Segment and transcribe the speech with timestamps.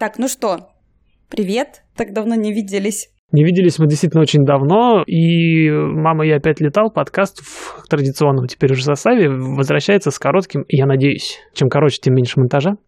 [0.00, 0.70] Так, ну что,
[1.28, 3.10] привет, так давно не виделись.
[3.32, 8.72] Не виделись мы действительно очень давно, и «Мама, я опять летал» подкаст в традиционном теперь
[8.72, 12.78] уже составе возвращается с коротким, я надеюсь, чем короче, тем меньше монтажа,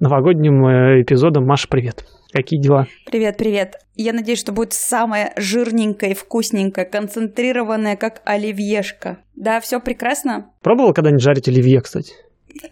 [0.00, 2.06] новогодним э, эпизодом «Маша, привет».
[2.32, 2.86] Какие дела?
[3.04, 3.74] Привет, привет.
[3.94, 9.18] Я надеюсь, что будет самое жирненькое, вкусненькое, концентрированное, как оливьешка.
[9.36, 10.50] Да, все прекрасно?
[10.62, 12.14] Пробовала когда-нибудь жарить оливье, кстати?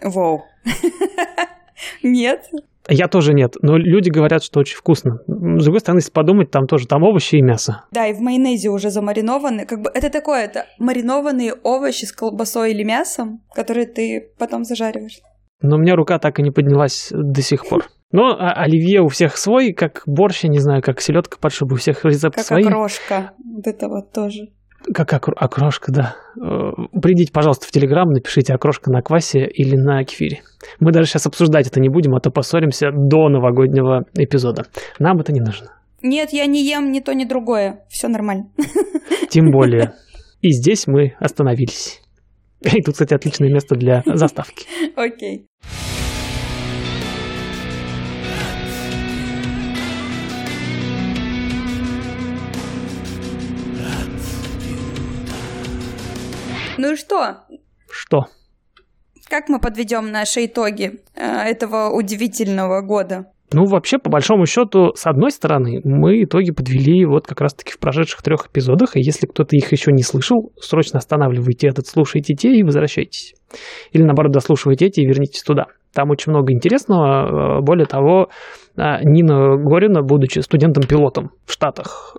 [0.03, 0.45] Воу.
[2.03, 2.41] Нет.
[2.89, 5.19] Я тоже нет, но люди говорят, что очень вкусно.
[5.27, 7.85] С другой стороны, если подумать, там тоже там овощи и мясо.
[7.91, 9.67] Да, и в майонезе уже замаринованы.
[9.67, 15.21] Как бы это такое, это маринованные овощи с колбасой или мясом, которые ты потом зажариваешь.
[15.61, 17.87] Но у меня рука так и не поднялась до сих пор.
[18.13, 21.75] Но а, оливье у всех свой, как борщ, я не знаю, как селедка под шубу,
[21.75, 22.63] у всех рецепты как свои.
[22.63, 24.49] Как окрошка, вот это вот тоже.
[24.93, 26.17] Как окр- окрошка, да.
[26.41, 30.43] Э, придите, пожалуйста, в Телеграм, напишите окрошка на квасе или на кефире.
[30.81, 34.67] Мы даже сейчас обсуждать это не будем, а то поссоримся до новогоднего эпизода.
[34.99, 35.73] Нам это не нужно.
[36.03, 37.81] Нет, я не ем ни то, ни другое.
[37.89, 38.51] Все нормально.
[39.31, 39.95] Тем более.
[40.41, 42.03] И здесь мы остановились.
[42.61, 44.67] И тут, кстати, отличное место для заставки.
[44.97, 45.47] Окей.
[56.79, 57.45] Ну и что?
[57.91, 58.27] Что?
[59.29, 63.27] Как мы подведем наши итоги э, этого удивительного года?
[63.53, 67.79] Ну, вообще, по большому счету, с одной стороны, мы итоги подвели вот как раз-таки в
[67.79, 72.57] прошедших трех эпизодах, и если кто-то их еще не слышал, срочно останавливайте этот, слушайте те
[72.57, 73.35] и возвращайтесь.
[73.93, 75.67] Или, наоборот, дослушивайте эти и вернитесь туда.
[75.95, 77.59] Там очень много интересного.
[77.59, 78.29] Э, более того,
[78.77, 82.17] э, Нина Горина, будучи студентом-пилотом в Штатах,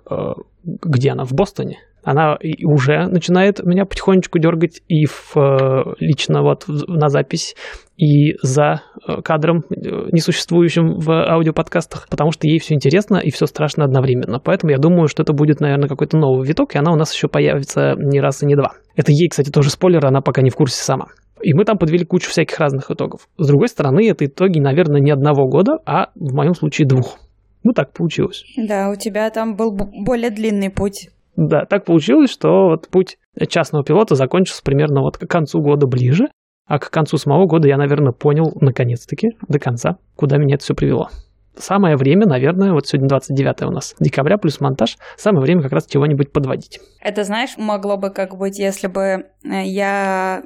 [0.64, 6.64] где она, в Бостоне, она уже начинает меня потихонечку дергать и в, э, лично вот
[6.66, 7.54] на запись,
[7.98, 9.74] и за э, кадром, э,
[10.12, 14.40] несуществующим в аудиоподкастах, потому что ей все интересно и все страшно одновременно.
[14.40, 17.28] Поэтому я думаю, что это будет, наверное, какой-то новый виток, и она у нас еще
[17.28, 18.72] появится не раз и не два.
[18.96, 21.08] Это ей, кстати, тоже спойлер, она пока не в курсе сама.
[21.42, 23.28] И мы там подвели кучу всяких разных итогов.
[23.36, 27.18] С другой стороны, это итоги, наверное, не одного года, а в моем случае двух.
[27.64, 28.44] Ну, так получилось.
[28.56, 31.10] Да, у тебя там был более длинный путь.
[31.38, 33.16] Да, так получилось, что вот путь
[33.48, 36.26] частного пилота закончился примерно вот к концу года ближе,
[36.66, 40.74] а к концу самого года я, наверное, понял наконец-таки до конца, куда меня это все
[40.74, 41.10] привело.
[41.56, 45.86] Самое время, наверное, вот сегодня 29 у нас декабря плюс монтаж, самое время как раз
[45.86, 46.80] чего-нибудь подводить.
[47.00, 49.00] Это, знаешь, могло бы как быть, если бы
[49.44, 50.42] э, я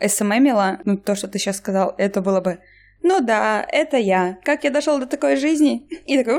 [0.00, 2.58] СММила, ну, то, что ты сейчас сказал, это было бы
[3.02, 4.38] ну да, это я.
[4.44, 5.86] Как я дошел до такой жизни?
[6.06, 6.36] И такой...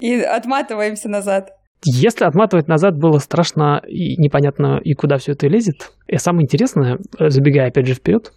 [0.00, 1.59] И отматываемся назад.
[1.84, 6.98] Если отматывать назад было страшно и непонятно, и куда все это лезет, и самое интересное,
[7.18, 8.32] забегая опять же вперед,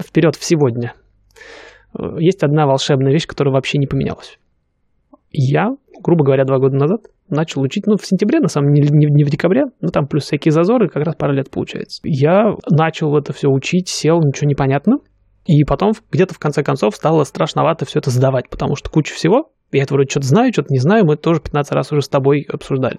[0.00, 0.94] вперед в сегодня,
[2.18, 4.38] есть одна волшебная вещь, которая вообще не поменялась.
[5.30, 5.70] Я,
[6.02, 7.00] грубо говоря, два года назад
[7.30, 10.24] начал учить, ну, в сентябре, на самом деле, не, не в декабре, но там плюс
[10.24, 12.00] всякие зазоры, как раз пара лет получается.
[12.04, 14.98] Я начал это все учить, сел, ничего не понятно,
[15.44, 19.50] и потом где-то в конце концов стало страшновато все это сдавать, потому что куча всего,
[19.72, 22.46] я это вроде что-то знаю, что-то не знаю, мы тоже 15 раз уже с тобой
[22.48, 22.98] обсуждали.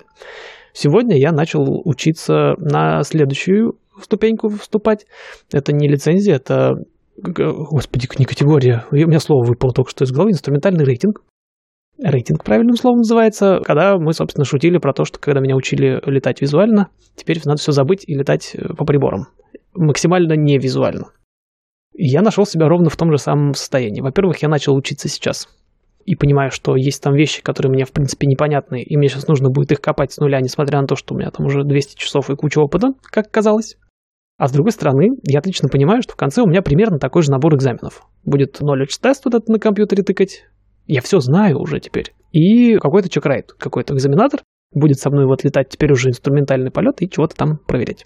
[0.73, 5.05] Сегодня я начал учиться на следующую ступеньку вступать.
[5.51, 6.73] Это не лицензия, это,
[7.15, 8.85] господи, не категория.
[8.91, 10.31] У меня слово выпало только что из головы.
[10.31, 11.21] Инструментальный рейтинг.
[12.01, 16.41] Рейтинг правильным словом называется, когда мы, собственно, шутили про то, что когда меня учили летать
[16.41, 19.27] визуально, теперь надо все забыть и летать э, по приборам.
[19.75, 21.11] Максимально не визуально.
[21.93, 24.01] Я нашел себя ровно в том же самом состоянии.
[24.01, 25.47] Во-первых, я начал учиться сейчас
[26.05, 29.49] и понимаю, что есть там вещи, которые мне, в принципе, непонятны, и мне сейчас нужно
[29.49, 32.29] будет их копать с нуля, несмотря на то, что у меня там уже 200 часов
[32.29, 33.77] и куча опыта, как казалось.
[34.37, 37.31] А с другой стороны, я отлично понимаю, что в конце у меня примерно такой же
[37.31, 38.03] набор экзаменов.
[38.25, 40.45] Будет knowledge тест вот этот на компьютере тыкать.
[40.87, 42.13] Я все знаю уже теперь.
[42.31, 44.41] И какой-то чекрайт, какой-то экзаменатор
[44.73, 48.05] будет со мной вот летать теперь уже инструментальный полет и чего-то там проверять.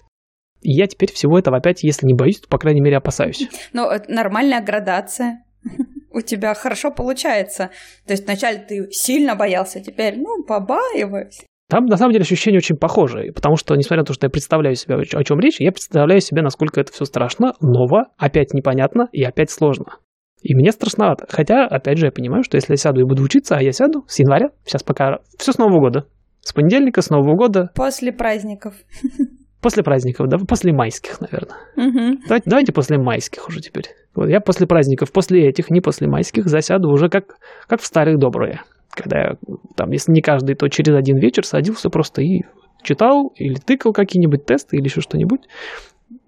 [0.62, 3.48] И я теперь всего этого опять, если не боюсь, то, по крайней мере, опасаюсь.
[3.72, 5.44] Ну, нормальная градация
[6.12, 7.70] у тебя хорошо получается.
[8.06, 11.44] То есть вначале ты сильно боялся, теперь, ну, побаиваюсь.
[11.68, 14.74] Там, на самом деле, ощущения очень похожие, потому что, несмотря на то, что я представляю
[14.74, 19.22] себе, о чем речь, я представляю себе, насколько это все страшно, ново, опять непонятно и
[19.22, 19.98] опять сложно.
[20.40, 21.26] И мне страшновато.
[21.28, 24.04] Хотя, опять же, я понимаю, что если я сяду и буду учиться, а я сяду
[24.08, 26.06] с января, сейчас пока все с Нового года.
[26.40, 27.70] С понедельника, с Нового года.
[27.74, 28.74] После праздников.
[29.60, 31.56] После праздников, да, после майских, наверное.
[31.76, 32.20] Угу.
[32.28, 33.86] Давайте, давайте после майских уже теперь.
[34.14, 38.18] Вот я после праздников, после этих, не после майских, засяду уже как, как в старые
[38.18, 38.62] добрые.
[38.90, 39.36] Когда я,
[39.74, 42.42] там, если не каждый, то через один вечер садился просто и
[42.82, 45.40] читал или тыкал какие-нибудь тесты или еще что-нибудь.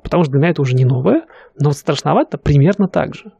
[0.02, 1.22] Потому что для меня это уже не новое,
[1.58, 3.32] но страшновато примерно так же.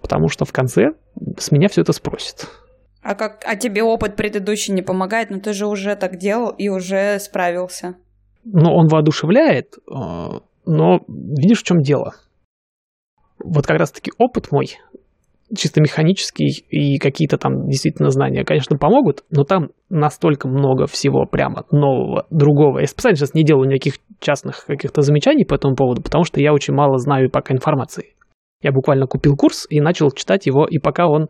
[0.00, 0.92] Потому что в конце
[1.38, 2.48] с меня все это спросит.
[3.02, 6.50] А как, а тебе опыт предыдущий не помогает, но ну, ты же уже так делал
[6.50, 7.96] и уже справился.
[8.52, 12.14] Ну, он воодушевляет, э, но видишь, в чем дело?
[13.42, 14.76] Вот как раз-таки опыт мой,
[15.54, 21.64] чисто механический и какие-то там действительно знания, конечно, помогут, но там настолько много всего прямо
[21.70, 22.80] нового, другого.
[22.80, 26.52] Я специально сейчас не делаю никаких частных каких-то замечаний по этому поводу, потому что я
[26.52, 28.14] очень мало знаю пока информации.
[28.62, 31.28] Я буквально купил курс и начал читать его, и пока он,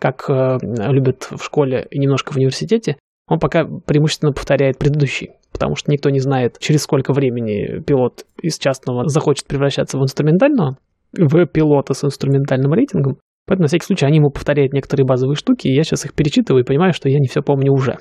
[0.00, 0.58] как э,
[0.90, 6.08] любят в школе и немножко в университете, он пока преимущественно повторяет предыдущий, потому что никто
[6.10, 10.78] не знает, через сколько времени пилот из частного захочет превращаться в инструментального,
[11.12, 13.18] в пилота с инструментальным рейтингом.
[13.44, 16.62] Поэтому на всякий случай они ему повторяют некоторые базовые штуки, и я сейчас их перечитываю
[16.62, 17.96] и понимаю, что я не все помню уже.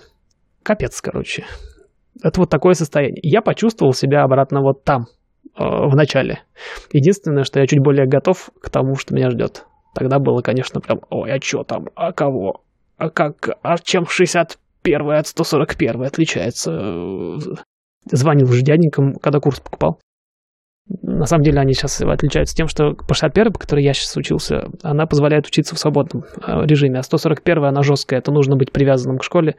[0.62, 1.46] Капец, короче.
[2.22, 3.22] Это вот такое состояние.
[3.24, 5.06] Я почувствовал себя обратно вот там,
[5.58, 6.44] э, в начале.
[6.94, 9.66] Единственное, что я чуть более готов к тому, что меня ждет.
[9.96, 12.62] Тогда было, конечно, прям, ой, а что там, а кого,
[12.98, 14.06] а как, а чем
[14.88, 17.38] 61 от 141 отличается?
[18.06, 20.00] Звонил уже дяденькам, когда курс покупал.
[21.02, 24.70] На самом деле они сейчас отличаются тем, что по 61 по которой я сейчас учился,
[24.84, 29.18] она позволяет учиться в свободном э, режиме, а 141 она жесткая, это нужно быть привязанным
[29.18, 29.58] к школе,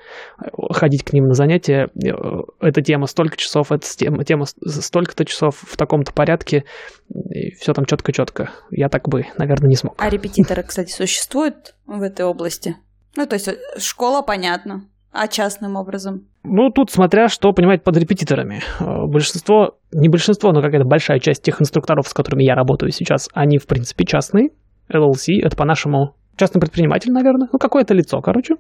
[0.70, 1.88] ходить к ним на занятия.
[2.02, 6.64] Э, эта тема столько часов, эта тема, тема столько-то часов в таком-то порядке,
[7.10, 8.50] и все там четко-четко.
[8.70, 9.96] Я так бы, наверное, не смог.
[9.98, 12.76] А репетиторы, кстати, существуют в этой области?
[13.16, 16.26] Ну, то есть э, школа, понятно, а частным образом?
[16.44, 18.60] Ну, тут смотря что понимать под репетиторами.
[18.80, 23.28] Э, большинство, не большинство, но какая-то большая часть тех инструкторов, с которыми я работаю сейчас,
[23.34, 24.50] они, в принципе, частные.
[24.92, 27.48] LLC— это по-нашему частный предприниматель, наверное.
[27.52, 28.54] Ну, какое-то лицо, короче.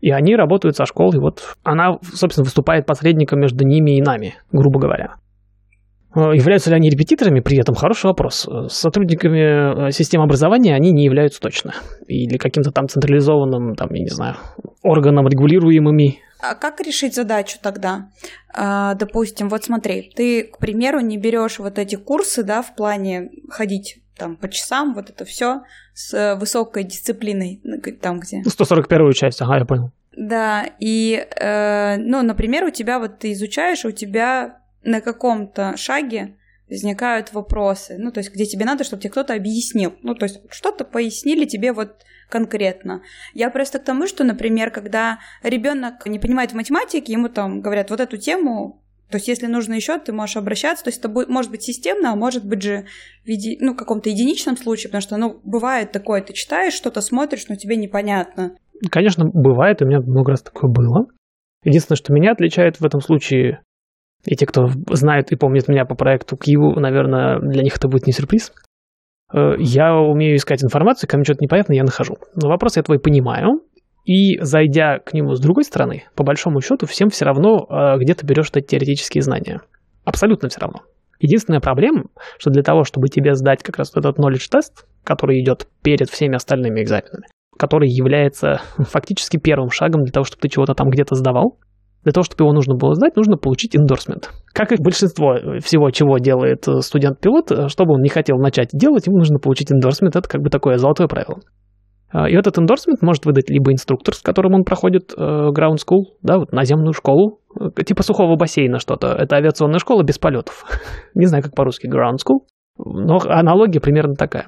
[0.00, 1.20] И они работают со школой.
[1.20, 5.14] Вот она, собственно, выступает посредником между ними и нами, грубо говоря.
[6.14, 7.74] Э, являются ли они репетиторами при этом?
[7.74, 8.48] Хороший вопрос.
[8.48, 11.74] С сотрудниками э, системы образования они не являются точно.
[12.06, 14.36] Или каким-то там централизованным, там, я не знаю,
[14.82, 18.10] органом регулируемыми а как решить задачу тогда?
[18.54, 23.30] А, допустим, вот смотри, ты, к примеру, не берешь вот эти курсы, да, в плане
[23.48, 25.62] ходить там по часам, вот это все
[25.94, 28.42] с высокой дисциплиной, ну, там где.
[28.44, 29.90] 141 часть, ага, я понял.
[30.16, 36.36] Да, и, э, ну, например, у тебя вот ты изучаешь, у тебя на каком-то шаге
[36.68, 40.40] возникают вопросы, ну, то есть где тебе надо, чтобы тебе кто-то объяснил, ну, то есть
[40.50, 43.02] что-то пояснили тебе вот конкретно.
[43.32, 47.90] Я просто к тому, что, например, когда ребенок не понимает в математике, ему там говорят
[47.90, 50.84] вот эту тему, то есть, если нужно еще, ты можешь обращаться.
[50.84, 52.84] То есть, это будет, может быть системно, а может быть же
[53.24, 53.56] в еди...
[53.58, 57.76] ну, каком-то единичном случае, потому что, ну, бывает такое, ты читаешь, что-то смотришь, но тебе
[57.76, 58.56] непонятно.
[58.90, 61.06] Конечно, бывает, у меня много раз такое было.
[61.64, 63.62] Единственное, что меня отличает в этом случае,
[64.28, 68.06] и те, кто знает и помнит меня по проекту Киеву, наверное, для них это будет
[68.06, 68.52] не сюрприз.
[69.32, 72.18] Э, я умею искать информацию, когда мне что-то непонятно, я нахожу.
[72.34, 73.62] Но вопрос я твой понимаю,
[74.04, 78.12] и зайдя к нему с другой стороны, по большому счету, всем все равно, э, где
[78.14, 79.62] ты берешь эти теоретические знания.
[80.04, 80.82] Абсолютно все равно.
[81.20, 82.04] Единственная проблема,
[82.38, 86.36] что для того, чтобы тебе сдать как раз этот knowledge тест, который идет перед всеми
[86.36, 87.26] остальными экзаменами,
[87.58, 91.58] который является фактически первым шагом для того, чтобы ты чего-то там где-то сдавал,
[92.04, 94.30] для того, чтобы его нужно было сдать, нужно получить эндорсмент.
[94.52, 99.06] Как и большинство всего, чего делает э, студент-пилот, э, чтобы он не хотел начать делать,
[99.06, 100.16] ему нужно получить эндорсмент.
[100.16, 101.40] Это как бы такое золотое правило.
[102.10, 106.14] А, и этот эндорсмент может выдать либо инструктор, с которым он проходит э, ground school,
[106.22, 107.40] да, вот наземную школу,
[107.84, 109.08] типа сухого бассейна что-то.
[109.08, 110.64] Это авиационная школа без полетов.
[111.14, 112.46] Не знаю, как по-русски ground school,
[112.78, 114.46] но аналогия примерно такая.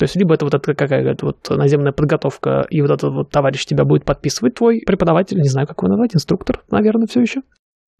[0.00, 3.66] То есть либо это вот эта какая-то вот наземная подготовка, и вот этот вот товарищ
[3.66, 7.42] тебя будет подписывать, твой преподаватель, не знаю, как его назвать, инструктор, наверное, все еще.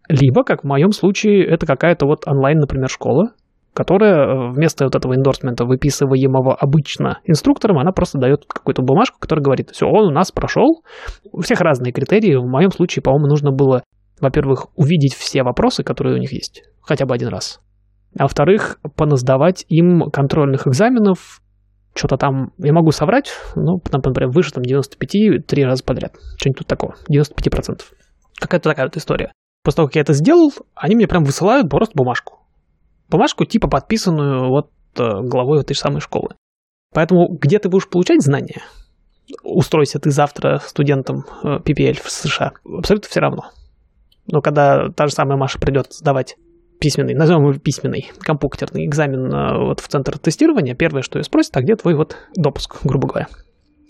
[0.09, 3.33] Либо, как в моем случае, это какая-то вот онлайн, например, школа,
[3.75, 9.43] которая э, вместо вот этого эндорсмента, выписываемого обычно инструктором, она просто дает какую-то бумажку, которая
[9.43, 10.83] говорит, все, он у нас прошел.
[11.31, 12.35] У всех разные критерии.
[12.35, 13.83] В моем случае, по-моему, нужно было,
[14.19, 17.61] во-первых, увидеть все вопросы, которые у них есть, хотя бы один раз.
[18.17, 21.41] А во-вторых, поназдавать им контрольных экзаменов
[21.93, 26.15] что-то там, я могу соврать, ну, например, выше там 95 три раза подряд.
[26.37, 27.81] Что-нибудь тут такого, 95%.
[28.39, 29.31] Какая-то такая вот история.
[29.63, 32.39] После того, как я это сделал, они мне прям высылают просто бумажку.
[33.09, 36.35] Бумажку типа подписанную вот э, главой этой самой школы.
[36.93, 38.61] Поэтому где ты будешь получать знания?
[39.43, 42.53] Устройся ты завтра студентом э, PPL в США.
[42.65, 43.51] Абсолютно все равно.
[44.27, 46.37] Но когда та же самая Маша придет сдавать
[46.81, 51.55] письменный, назовем его письменный, компьютерный экзамен э, вот в центр тестирования, первое, что ее спросят,
[51.55, 53.27] а где твой вот допуск, грубо говоря?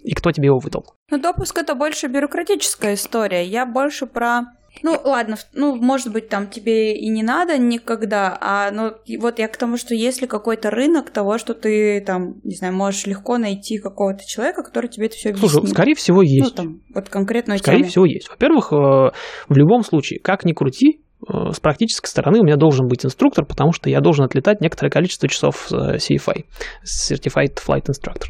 [0.03, 0.85] И кто тебе его выдал?
[1.09, 3.45] Ну, допуск это больше бюрократическая история.
[3.45, 4.41] Я больше про
[4.83, 9.47] Ну, ладно, ну, может быть, там тебе и не надо никогда, а ну, вот я
[9.47, 13.77] к тому, что если какой-то рынок того, что ты там, не знаю, можешь легко найти
[13.77, 15.51] какого-то человека, который тебе это все объяснит.
[15.51, 16.57] Слушай, скорее всего, есть.
[16.57, 17.89] Ну, там, вот конкретную Скорее тему.
[17.89, 18.29] всего, есть.
[18.29, 23.05] Во-первых, э, в любом случае, как ни крути, с практической стороны у меня должен быть
[23.05, 26.45] инструктор, потому что я должен отлетать некоторое количество часов э, CFI,
[26.83, 28.27] Certified Flight Instructor.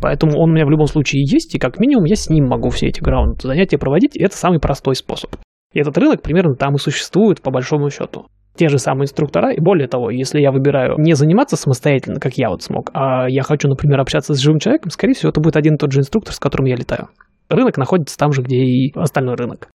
[0.00, 2.70] Поэтому он у меня в любом случае есть, и как минимум я с ним могу
[2.70, 5.34] все эти граунд занятия проводить, и это самый простой способ.
[5.72, 8.26] И этот рынок примерно там и существует, по большому счету.
[8.56, 12.50] Те же самые инструктора, и более того, если я выбираю не заниматься самостоятельно, как я
[12.50, 15.76] вот смог, а я хочу, например, общаться с живым человеком, скорее всего, это будет один
[15.76, 17.08] и тот же инструктор, с которым я летаю.
[17.48, 19.68] Рынок находится там же, где и остальной рынок.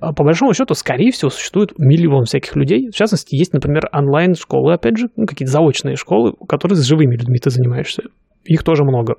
[0.00, 2.90] А по большому счету, скорее всего, существует миллион всяких людей.
[2.90, 7.38] В частности, есть, например, онлайн-школы, опять же, ну, какие-то заочные школы, которые с живыми людьми
[7.38, 8.02] ты занимаешься.
[8.44, 9.14] Их тоже много.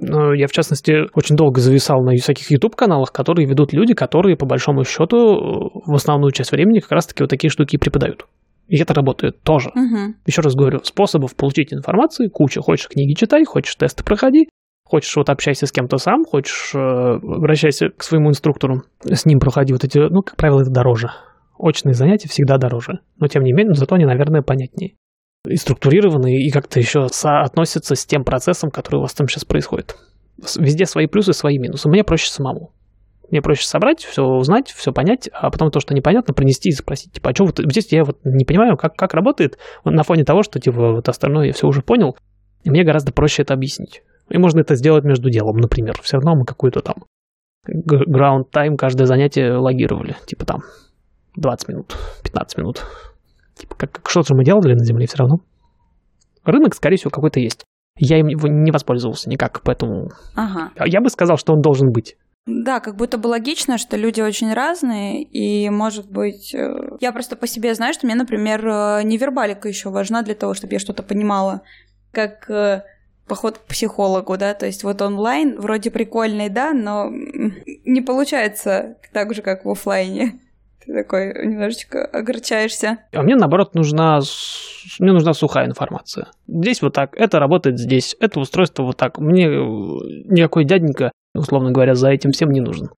[0.00, 4.46] Но Я, в частности, очень долго зависал на всяких YouTube-каналах, которые ведут люди, которые, по
[4.46, 8.26] большому счету, в основную часть времени как раз-таки вот такие штуки и преподают.
[8.68, 9.70] И это работает тоже.
[9.74, 10.14] Мгм.
[10.26, 12.62] Еще раз говорю, способов получить информации куча.
[12.62, 14.48] Хочешь книги читай, хочешь тесты проходи,
[14.90, 19.72] хочешь вот общайся с кем-то сам, хочешь э, обращайся к своему инструктору, с ним проходи
[19.72, 21.10] вот эти, ну, как правило, это дороже.
[21.56, 23.00] Очные занятия всегда дороже.
[23.18, 24.96] Но, тем не менее, зато они, наверное, понятнее.
[25.46, 29.96] И структурированные, и как-то еще соотносятся с тем процессом, который у вас там сейчас происходит.
[30.58, 31.88] Везде свои плюсы, свои минусы.
[31.88, 32.72] Мне проще самому.
[33.30, 37.12] Мне проще собрать, все узнать, все понять, а потом то, что непонятно, принести и спросить,
[37.12, 40.42] типа, а что вот здесь я вот не понимаю, как, как работает, на фоне того,
[40.42, 42.16] что, типа, вот остальное я все уже понял,
[42.64, 44.02] и мне гораздо проще это объяснить.
[44.30, 46.00] И можно это сделать между делом, например.
[46.02, 46.96] Все равно мы какую-то там
[47.68, 50.16] ground time каждое занятие логировали.
[50.26, 50.62] Типа там
[51.36, 52.86] 20 минут, 15 минут.
[53.56, 55.40] Типа как, как что-то мы делали на Земле все равно.
[56.44, 57.64] Рынок, скорее всего, какой-то есть.
[57.98, 60.70] Я им не воспользовался никак, поэтому Ага.
[60.86, 62.16] я бы сказал, что он должен быть.
[62.46, 67.36] Да, как будто бы логично, что люди очень разные, и, может быть, э, я просто
[67.36, 71.02] по себе знаю, что мне, например, э, невербалика еще важна для того, чтобы я что-то
[71.02, 71.60] понимала,
[72.12, 72.82] как э,
[73.30, 79.34] поход к психологу, да, то есть вот онлайн вроде прикольный, да, но не получается так
[79.34, 80.40] же, как в оффлайне.
[80.84, 82.98] Ты такой немножечко огорчаешься.
[83.12, 84.18] А мне, наоборот, нужна,
[84.98, 86.26] мне нужна сухая информация.
[86.48, 89.18] Здесь вот так, это работает здесь, это устройство вот так.
[89.18, 92.90] Мне никакой дяденька, условно говоря, за этим всем не нужен.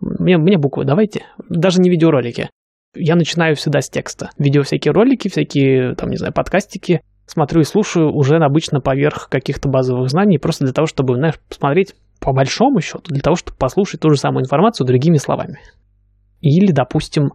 [0.00, 2.50] Мне, мне буквы давайте, даже не видеоролики.
[2.96, 4.30] Я начинаю всегда с текста.
[4.38, 7.02] Видео всякие ролики, всякие, там, не знаю, подкастики.
[7.28, 11.94] Смотрю и слушаю уже обычно поверх каких-то базовых знаний, просто для того, чтобы, знаешь, посмотреть
[12.20, 15.58] по большому счету, для того, чтобы послушать ту же самую информацию другими словами.
[16.40, 17.32] Или, допустим,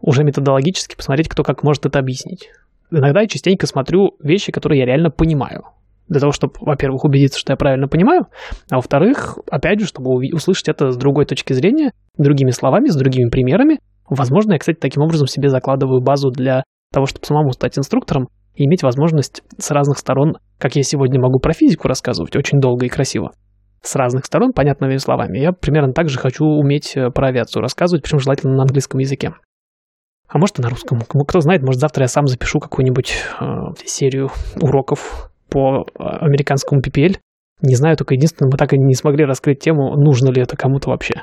[0.00, 2.50] уже методологически посмотреть, кто как может это объяснить.
[2.90, 5.62] Иногда я частенько смотрю вещи, которые я реально понимаю.
[6.08, 8.26] Для того, чтобы, во-первых, убедиться, что я правильно понимаю,
[8.68, 13.30] а во-вторых, опять же, чтобы услышать это с другой точки зрения, другими словами, с другими
[13.30, 13.78] примерами.
[14.10, 18.64] Возможно, я, кстати, таким образом себе закладываю базу для того, чтобы самому стать инструктором и
[18.64, 22.88] иметь возможность с разных сторон, как я сегодня могу про физику рассказывать, очень долго и
[22.88, 23.32] красиво,
[23.82, 25.38] с разных сторон, понятными словами.
[25.38, 29.34] Я примерно так же хочу уметь э, про авиацию рассказывать, причем желательно на английском языке.
[30.28, 30.98] А может и на русском.
[31.00, 33.44] Кто знает, может завтра я сам запишу какую-нибудь э,
[33.84, 37.18] серию уроков по э, американскому PPL.
[37.62, 40.90] Не знаю, только единственное, мы так и не смогли раскрыть тему, нужно ли это кому-то
[40.90, 41.22] вообще.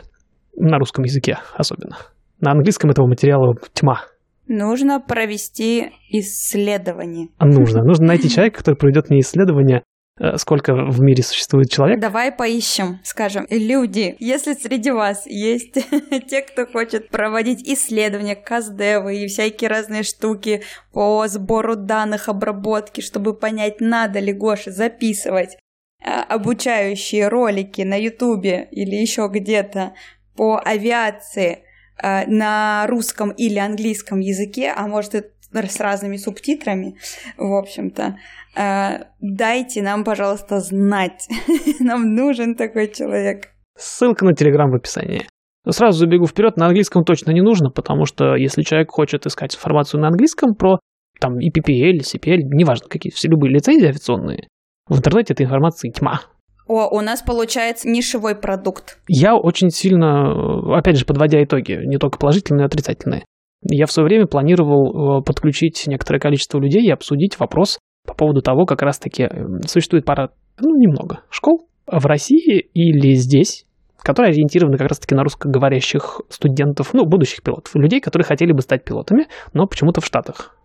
[0.55, 1.97] На русском языке особенно.
[2.39, 4.01] На английском этого материала тьма.
[4.47, 7.29] Нужно провести исследование.
[7.37, 7.83] А Нужно.
[7.83, 9.83] Нужно найти человека, который проведет мне исследование,
[10.19, 11.99] э, сколько в мире существует человек.
[11.99, 15.73] Давай поищем, скажем, люди, если среди вас есть
[16.29, 23.33] те, кто хочет проводить исследования, каздевы и всякие разные штуки по сбору данных, обработки, чтобы
[23.33, 25.57] понять, надо ли Гоше записывать
[26.03, 29.93] э, обучающие ролики на Ютубе или еще где-то
[30.35, 31.63] по авиации
[32.01, 35.23] на русском или английском языке, а может и
[35.53, 36.95] с разными субтитрами,
[37.37, 38.17] в общем-то,
[38.55, 41.27] э, дайте нам, пожалуйста, знать.
[41.79, 43.49] Нам нужен такой человек.
[43.77, 45.27] Ссылка на Телеграм в описании.
[45.69, 50.01] Сразу забегу вперед, на английском точно не нужно, потому что если человек хочет искать информацию
[50.01, 50.79] на английском про
[51.19, 54.47] там и PPL, CPL, неважно какие, все любые лицензии авиационные,
[54.87, 56.21] в интернете этой информации тьма.
[56.67, 58.97] О, у нас получается нишевой продукт.
[59.07, 63.25] Я очень сильно, опять же, подводя итоги, не только положительные, но и отрицательные,
[63.69, 68.41] я в свое время планировал э, подключить некоторое количество людей и обсудить вопрос по поводу
[68.41, 69.29] того, как раз-таки э,
[69.65, 73.65] существует пара, ну, немного школ в России или здесь,
[73.97, 78.83] которые ориентированы как раз-таки на русскоговорящих студентов, ну, будущих пилотов, людей, которые хотели бы стать
[78.83, 80.57] пилотами, но почему-то в Штатах.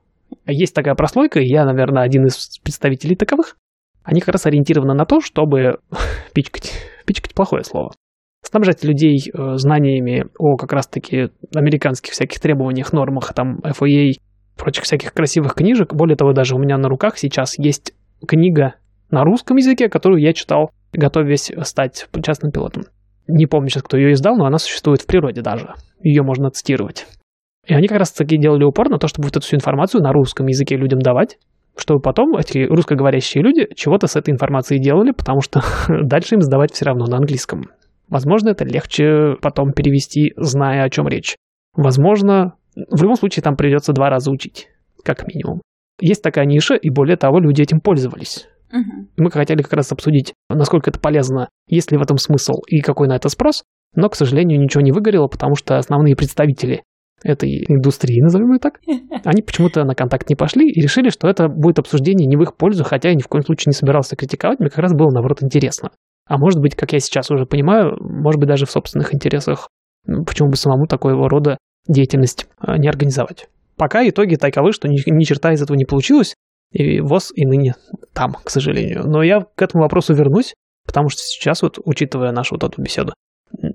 [0.46, 3.56] Есть такая прослойка, я, наверное, один из представителей таковых.
[4.08, 5.80] Они как раз ориентированы на то, чтобы
[6.32, 6.72] пичкать,
[7.04, 7.92] пичкать плохое слово,
[8.42, 14.12] снабжать людей э, знаниями о как раз-таки американских всяких требованиях, нормах, там, FAA,
[14.56, 15.92] прочих всяких красивых книжек.
[15.92, 17.92] Более того, даже у меня на руках сейчас есть
[18.26, 18.76] книга
[19.10, 22.84] на русском языке, которую я читал, готовясь стать частным пилотом.
[23.26, 25.74] Не помню сейчас, кто ее издал, но она существует в природе даже.
[26.02, 27.06] Ее можно цитировать.
[27.66, 30.14] И они как раз таки делали упор на то, чтобы вот эту всю информацию на
[30.14, 31.36] русском языке людям давать,
[31.78, 36.72] чтобы потом эти русскоговорящие люди чего-то с этой информацией делали, потому что дальше им сдавать
[36.72, 37.62] все равно на английском.
[38.08, 41.36] Возможно, это легче потом перевести, зная, о чем речь.
[41.74, 44.68] Возможно, в любом случае там придется два раза учить,
[45.04, 45.60] как минимум.
[46.00, 48.48] Есть такая ниша, и более того, люди этим пользовались.
[48.72, 49.08] Угу.
[49.16, 53.08] Мы хотели как раз обсудить, насколько это полезно, есть ли в этом смысл и какой
[53.08, 56.82] на это спрос, но, к сожалению, ничего не выгорело, потому что основные представители
[57.22, 58.80] этой индустрии, назовем ее так,
[59.24, 62.56] они почему-то на контакт не пошли и решили, что это будет обсуждение не в их
[62.56, 65.42] пользу, хотя я ни в коем случае не собирался критиковать, мне как раз было, наоборот,
[65.42, 65.90] интересно.
[66.26, 69.68] А может быть, как я сейчас уже понимаю, может быть, даже в собственных интересах,
[70.06, 71.58] ну, почему бы самому такого рода
[71.88, 73.48] деятельность а, не организовать.
[73.76, 76.34] Пока итоги таковы, что ни, ни черта из этого не получилось,
[76.72, 77.74] и ВОЗ и ныне
[78.12, 79.04] там, к сожалению.
[79.06, 80.54] Но я к этому вопросу вернусь,
[80.86, 83.14] потому что сейчас, вот, учитывая нашу вот эту беседу,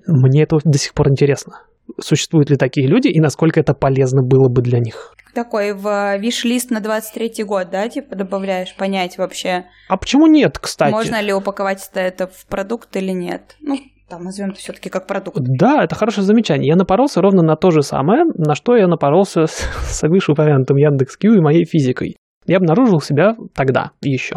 [0.06, 1.58] мне это до сих пор интересно
[2.00, 5.14] существуют ли такие люди и насколько это полезно было бы для них.
[5.34, 9.66] Такой в виш-лист на 23-й год, да, типа добавляешь, понять вообще.
[9.88, 10.92] А почему нет, кстати?
[10.92, 13.56] Можно ли упаковать это в продукт или нет?
[13.60, 13.76] Ну,
[14.08, 15.38] там назовем это все-таки как продукт.
[15.40, 16.68] Да, это хорошее замечание.
[16.68, 21.34] Я напоролся ровно на то же самое, на что я напоролся с, с вышеупомянутым Яндекс.Кью
[21.34, 22.16] и моей физикой.
[22.46, 24.36] Я обнаружил себя тогда еще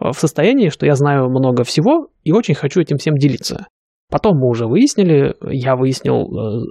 [0.00, 3.66] в состоянии, что я знаю много всего и очень хочу этим всем делиться.
[4.10, 6.26] Потом мы уже выяснили, я выяснил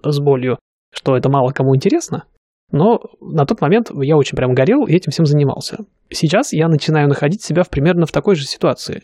[0.06, 0.58] э, с болью,
[0.91, 2.24] что это мало кому интересно,
[2.72, 5.77] но на тот момент я очень прям горел и этим всем занимался.
[6.10, 9.03] Сейчас я начинаю находить себя в примерно в такой же ситуации.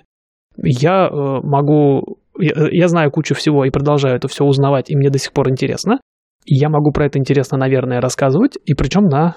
[0.57, 2.17] Я э, могу...
[2.39, 5.49] Я, я знаю кучу всего и продолжаю это все узнавать, и мне до сих пор
[5.49, 5.99] интересно.
[6.45, 9.35] И я могу про это интересно, наверное, рассказывать, и причем на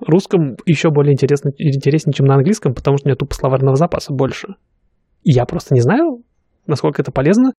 [0.00, 4.12] русском еще более интересно, интереснее, чем на английском, потому что у меня тупо словарного запаса
[4.12, 4.56] больше.
[5.22, 6.22] Я просто не знаю,
[6.66, 7.52] насколько это полезно,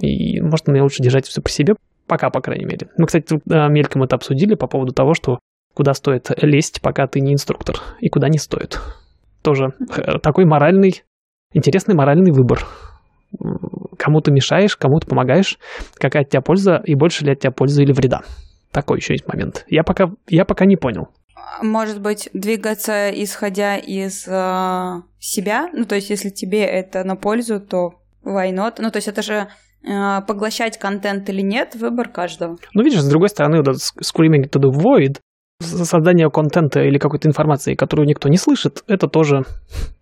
[0.00, 1.74] и, может, мне лучше держать все при себе,
[2.06, 2.88] пока, по крайней мере.
[2.96, 5.38] Мы, кстати, э, мельком это обсудили по поводу того, что
[5.74, 8.80] куда стоит лезть, пока ты не инструктор, и куда не стоит.
[9.42, 9.74] Тоже
[10.22, 11.04] такой моральный,
[11.52, 12.66] интересный моральный выбор.
[13.98, 15.58] Кому ты мешаешь, кому ты помогаешь,
[15.94, 18.22] какая от тебя польза, и больше ли от тебя пользы или вреда.
[18.72, 19.64] Такой еще есть момент.
[19.68, 21.08] Я пока, я пока не понял.
[21.62, 27.60] Может быть, двигаться исходя из э, себя, ну то есть если тебе это на пользу,
[27.60, 28.74] то why not?
[28.78, 29.48] Ну то есть это же
[30.26, 32.56] поглощать контент или нет, выбор каждого.
[32.74, 35.20] Ну, видишь, с другой стороны, вот screaming to the void,
[35.60, 39.44] создание контента или какой-то информации, которую никто не слышит, это тоже,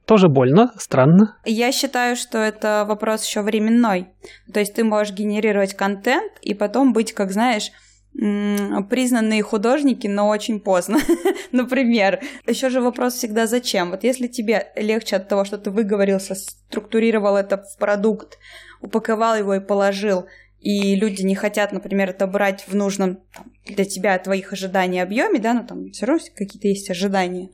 [0.06, 1.36] тоже больно, странно.
[1.44, 4.08] Я считаю, что это вопрос еще временной.
[4.52, 7.70] То есть ты можешь генерировать контент и потом быть, как знаешь,
[8.14, 10.98] признанные художники, но очень поздно.
[11.52, 13.90] Например, еще же вопрос всегда зачем.
[13.90, 18.38] Вот если тебе легче от того, что ты выговорился, структурировал это в продукт,
[18.84, 20.26] упаковал его и положил,
[20.60, 25.38] и люди не хотят, например, это брать в нужном там, для тебя твоих ожиданий объеме,
[25.38, 27.50] да, но там все равно какие-то есть ожидания.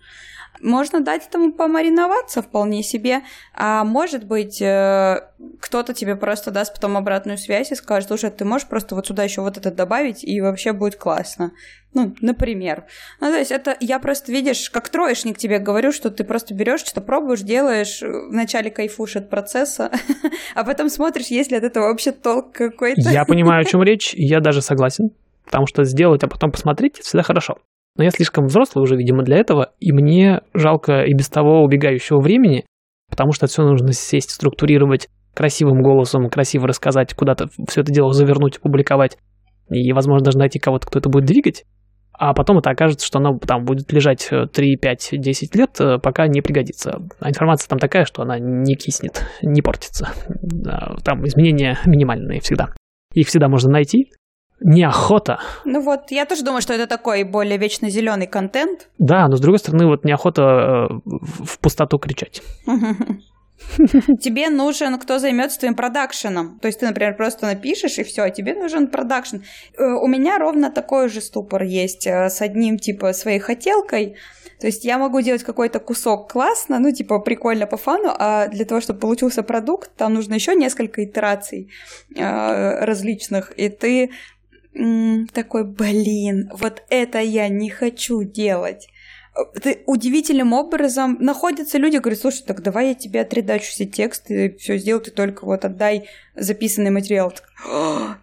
[0.60, 3.22] Можно дать этому помариноваться вполне себе,
[3.54, 5.20] а может быть, э,
[5.60, 9.22] кто-то тебе просто даст потом обратную связь и скажет, слушай, ты можешь просто вот сюда
[9.22, 11.52] еще вот это добавить, и вообще будет классно.
[11.92, 12.84] Ну, например.
[13.20, 16.80] Ну, то есть это я просто, видишь, как троечник тебе говорю, что ты просто берешь,
[16.80, 19.90] что-то пробуешь, делаешь, вначале кайфуешь от процесса,
[20.54, 23.10] а потом смотришь, есть ли от этого вообще толк какой-то.
[23.10, 25.10] Я понимаю, о чем речь, я даже согласен,
[25.44, 27.58] потому что сделать, а потом посмотреть, всегда хорошо.
[27.96, 32.20] Но я слишком взрослый уже, видимо, для этого, и мне жалко и без того убегающего
[32.20, 32.64] времени,
[33.08, 38.58] потому что все нужно сесть, структурировать красивым голосом, красиво рассказать, куда-то все это дело завернуть,
[38.58, 39.18] опубликовать,
[39.70, 41.64] и, возможно, даже найти кого-то, кто это будет двигать,
[42.20, 46.26] а потом это окажется, что оно там будет лежать 3, 5, 10 лет, э, пока
[46.26, 47.00] не пригодится.
[47.18, 50.10] А информация там такая, что она не киснет, не портится.
[51.02, 52.74] Там изменения минимальные всегда.
[53.14, 54.12] Их всегда можно найти,
[54.60, 55.40] неохота.
[55.64, 58.90] Ну вот, я тоже думаю, что это такой более вечно зеленый контент.
[58.98, 62.42] Да, но с другой стороны, вот неохота э, в пустоту кричать.
[64.20, 66.58] Тебе нужен, кто займется твоим продакшеном.
[66.60, 69.36] То есть ты, например, просто напишешь и все, тебе нужен продакшн.
[69.76, 74.16] Э, у меня ровно такой же ступор есть э, с одним типа своей хотелкой.
[74.60, 78.66] То есть я могу делать какой-то кусок классно, ну, типа, прикольно по фану, а для
[78.66, 81.70] того, чтобы получился продукт, там нужно еще несколько итераций
[82.14, 84.10] э, различных, и ты
[85.34, 88.88] такой, блин, вот это я не хочу делать.
[89.62, 94.76] Ты удивительным образом находятся люди, говорят, слушай, так давай я тебе отредачу все тексты, все
[94.76, 97.32] сделай, ты только вот отдай записанный материал.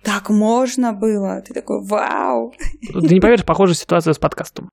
[0.04, 1.42] Так можно было.
[1.42, 2.54] Ты такой, вау.
[2.82, 4.70] Ты не поверишь, похожая ситуация с подкастом.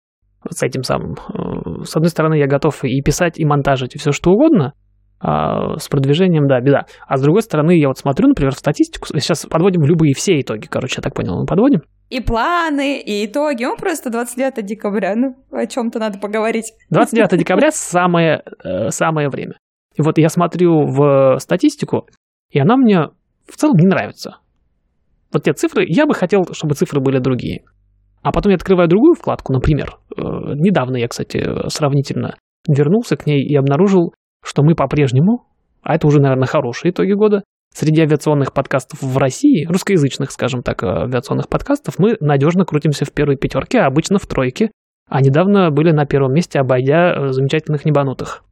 [0.48, 1.14] С этим самым.
[1.14, 4.74] Э, с одной стороны, я готов и писать, и монтажить, и все что угодно.
[5.20, 6.86] А с продвижением, да, беда.
[7.06, 10.66] А с другой стороны, я вот смотрю, например, в статистику, сейчас подводим любые все итоги,
[10.66, 11.80] короче, я так понял, мы подводим.
[12.10, 13.64] И планы, и итоги.
[13.64, 16.72] Ну, просто 29 декабря, ну, о чем-то надо поговорить.
[16.90, 19.56] 29 декабря самое, э, самое время.
[19.96, 22.06] И вот я смотрю в статистику,
[22.50, 23.08] и она мне
[23.48, 24.38] в целом не нравится.
[25.32, 27.64] Вот те цифры, я бы хотел, чтобы цифры были другие.
[28.22, 29.96] А потом я открываю другую вкладку, например.
[30.16, 30.20] Э,
[30.54, 32.36] недавно я, кстати, сравнительно
[32.68, 35.46] вернулся к ней и обнаружил что мы по-прежнему,
[35.82, 37.42] а это уже, наверное, хорошие итоги года,
[37.74, 43.12] среди авиационных подкастов в России, русскоязычных, скажем так, э, авиационных подкастов, мы надежно крутимся в
[43.12, 44.70] первой пятерке, а обычно в тройке.
[45.10, 48.44] А недавно были на первом месте, обойдя э, замечательных небанутых.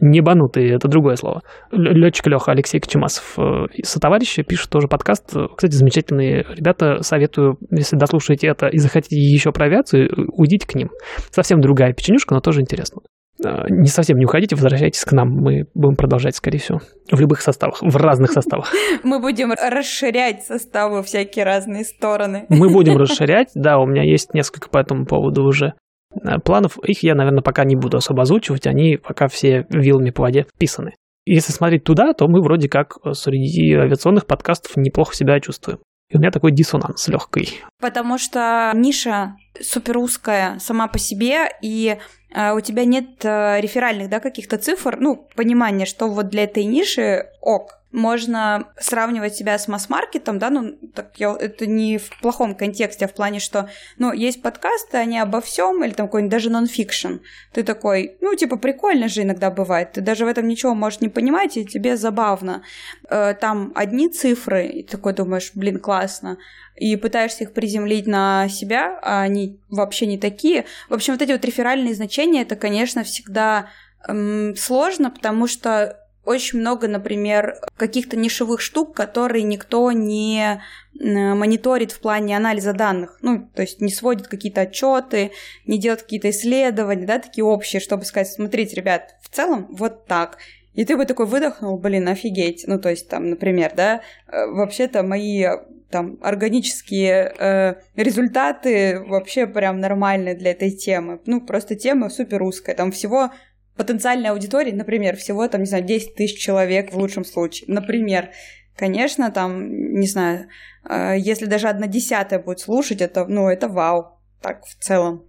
[0.00, 1.42] Небанутые, это другое слово.
[1.72, 5.34] Летчик Леха Алексей Кочемасов э, и сотоварищи пишут тоже подкаст.
[5.56, 7.02] Кстати, замечательные ребята.
[7.02, 10.90] Советую, если дослушаете это и захотите еще про авиацию, уйдите к ним.
[11.30, 13.00] Совсем другая печенюшка, но тоже интересно.
[13.44, 15.28] Э, не совсем не уходите, возвращайтесь к нам.
[15.28, 16.80] Мы будем продолжать, скорее всего.
[17.10, 18.72] В любых составах, в разных составах.
[19.02, 22.46] Мы будем расширять составы всякие разные стороны.
[22.48, 25.74] Мы будем расширять, да, у меня есть несколько по этому поводу уже
[26.14, 26.78] э, планов.
[26.84, 30.94] Их я, наверное, пока не буду особо озвучивать, они пока все вилами по воде вписаны.
[31.24, 35.78] Если смотреть туда, то мы вроде как среди авиационных подкастов неплохо себя чувствуем.
[36.10, 37.60] И у меня такой диссонанс легкий.
[37.80, 41.98] Потому что ниша супер узкая сама по себе, и
[42.34, 46.64] э, у тебя нет э, реферальных, да, каких-то цифр, ну, понимания, что вот для этой
[46.64, 52.54] ниши ок, можно сравнивать себя с масс-маркетом, да, ну, так я, это не в плохом
[52.54, 56.50] контексте, а в плане, что, ну, есть подкасты, они обо всем, или там какой-нибудь даже
[56.50, 57.16] нон-фикшн.
[57.52, 61.08] Ты такой, ну, типа, прикольно же иногда бывает, ты даже в этом ничего можешь не
[61.08, 62.62] понимать, и тебе забавно.
[63.08, 66.36] Э, там одни цифры, и ты такой думаешь, блин, классно,
[66.76, 70.66] и пытаешься их приземлить на себя, а они вообще не такие.
[70.90, 73.70] В общем, вот эти вот реферальные значения, это, конечно, всегда
[74.06, 80.60] эм, сложно, потому что очень много, например, каких-то нишевых штук, которые никто не
[80.94, 83.18] мониторит в плане анализа данных.
[83.22, 85.30] Ну, то есть не сводит какие-то отчеты,
[85.64, 90.38] не делает какие-то исследования, да, такие общие, чтобы сказать, смотрите, ребят, в целом вот так.
[90.74, 92.64] И ты бы такой выдохнул, блин, офигеть.
[92.66, 95.44] Ну, то есть там, например, да, э, вообще-то мои
[95.90, 101.20] там органические э, результаты вообще прям нормальные для этой темы.
[101.26, 102.76] Ну, просто тема супер узкая.
[102.76, 103.30] Там всего
[103.78, 108.30] потенциальной аудитории, например, всего там, не знаю, 10 тысяч человек в лучшем случае, например,
[108.76, 110.48] конечно, там, не знаю,
[110.88, 115.24] э, если даже одна десятая будет слушать, это, ну, это вау, так в целом.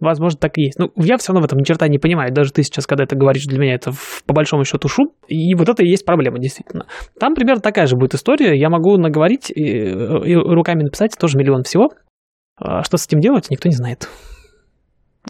[0.00, 0.78] Возможно, так и есть.
[0.80, 2.32] Ну, я все равно в этом ни черта не понимаю.
[2.32, 3.92] Даже ты сейчас, когда это говоришь, для меня это
[4.26, 5.12] по большому счету шум.
[5.28, 6.86] И вот это и есть проблема, действительно.
[7.20, 8.58] Там примерно такая же будет история.
[8.58, 11.92] Я могу наговорить и, и руками написать тоже миллион всего.
[12.56, 14.08] А что с этим делать, никто не знает.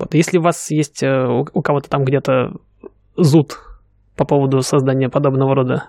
[0.02, 2.54] Вот, если у вас есть э, у кого-то там где-то
[3.16, 3.58] зуд
[4.16, 5.84] по поводу создания подобного рода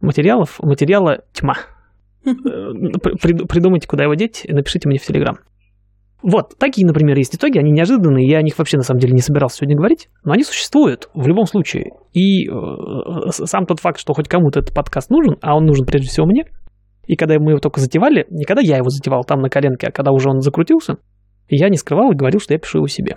[0.00, 1.54] материалов, материала тьма.
[2.26, 2.32] Э,
[3.22, 5.38] придумайте, куда его деть, и напишите мне в Телеграм.
[6.20, 9.20] Вот, такие, например, есть итоги, они неожиданные, я о них вообще на самом деле не
[9.20, 11.92] собирался сегодня говорить, но они существуют в любом случае.
[12.12, 16.08] И э, сам тот факт, что хоть кому-то этот подкаст нужен, а он нужен прежде
[16.08, 16.46] всего мне,
[17.06, 19.92] и когда мы его только затевали, не когда я его затевал там на коленке, а
[19.92, 20.96] когда уже он закрутился,
[21.48, 23.16] и я не скрывал и говорил, что я пишу его себе.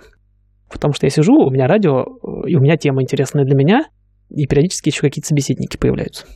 [0.70, 2.04] Потому что я сижу, у меня радио,
[2.46, 3.84] и у меня тема интересная для меня,
[4.30, 6.26] и периодически еще какие-то собеседники появляются.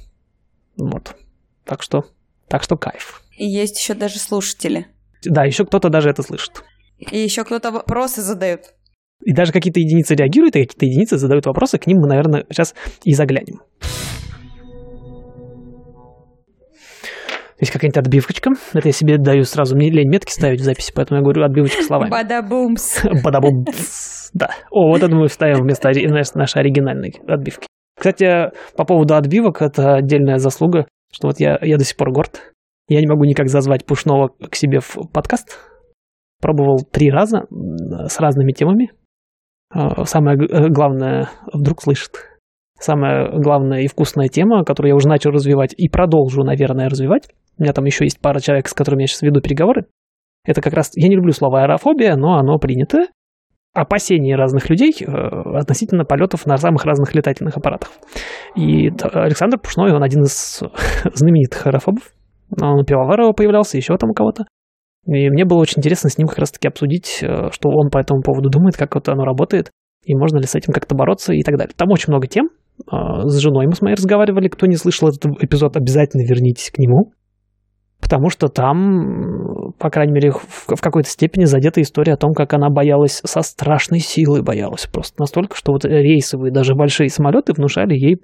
[0.76, 1.16] Вот.
[1.64, 2.04] Так что,
[2.48, 3.22] так что кайф.
[3.36, 4.86] И есть еще даже слушатели.
[5.24, 6.62] Да, еще кто-то даже это слышит.
[6.98, 8.74] И еще кто-то вопросы задает.
[9.24, 12.74] И даже какие-то единицы реагируют, и какие-то единицы задают вопросы, к ним мы, наверное, сейчас
[13.04, 13.62] и заглянем.
[17.58, 18.50] Есть какая-нибудь отбивочка.
[18.74, 21.82] Это я себе даю сразу, мне лень метки ставить в записи, поэтому я говорю отбивочка
[21.82, 22.10] словами.
[22.10, 23.04] Бадабумс.
[23.24, 24.30] Бадабумс.
[24.34, 24.50] Да.
[24.70, 27.66] О, вот это мы вставим вместо нашей оригинальной отбивки.
[27.98, 32.52] Кстати, по поводу отбивок, это отдельная заслуга, что вот я, я до сих пор горд.
[32.88, 35.58] Я не могу никак зазвать Пушного к себе в подкаст.
[36.40, 38.92] Пробовал три раза с разными темами.
[39.70, 40.36] А, самое
[40.68, 42.12] главное, вдруг слышит.
[42.78, 47.62] Самая главная и вкусная тема, которую я уже начал развивать и продолжу, наверное, развивать, у
[47.62, 49.86] меня там еще есть пара человек, с которыми я сейчас веду переговоры.
[50.44, 53.06] Это как раз, я не люблю слово аэрофобия, но оно принято.
[53.74, 57.90] Опасения разных людей э, относительно полетов на самых разных летательных аппаратах.
[58.54, 60.62] И Александр Пушной, он один из
[61.14, 62.12] знаменитых аэрофобов.
[62.62, 64.44] Он у Пивоварова появлялся, еще там у кого-то.
[65.06, 68.22] И мне было очень интересно с ним как раз-таки обсудить, э, что он по этому
[68.22, 69.70] поводу думает, как вот оно работает.
[70.04, 71.74] и можно ли с этим как-то бороться и так далее.
[71.76, 72.48] Там очень много тем.
[72.86, 74.48] А, с женой мы с моей разговаривали.
[74.48, 77.12] Кто не слышал этот эпизод, обязательно вернитесь к нему.
[78.00, 82.68] Потому что там, по крайней мере, в, какой-то степени задета история о том, как она
[82.70, 85.20] боялась, со страшной силой боялась просто.
[85.20, 88.18] Настолько, что вот рейсовые, даже большие самолеты внушали ей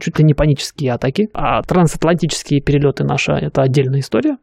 [0.00, 1.28] чуть ли не панические атаки.
[1.32, 4.38] А трансатлантические перелеты наши– это отдельная история.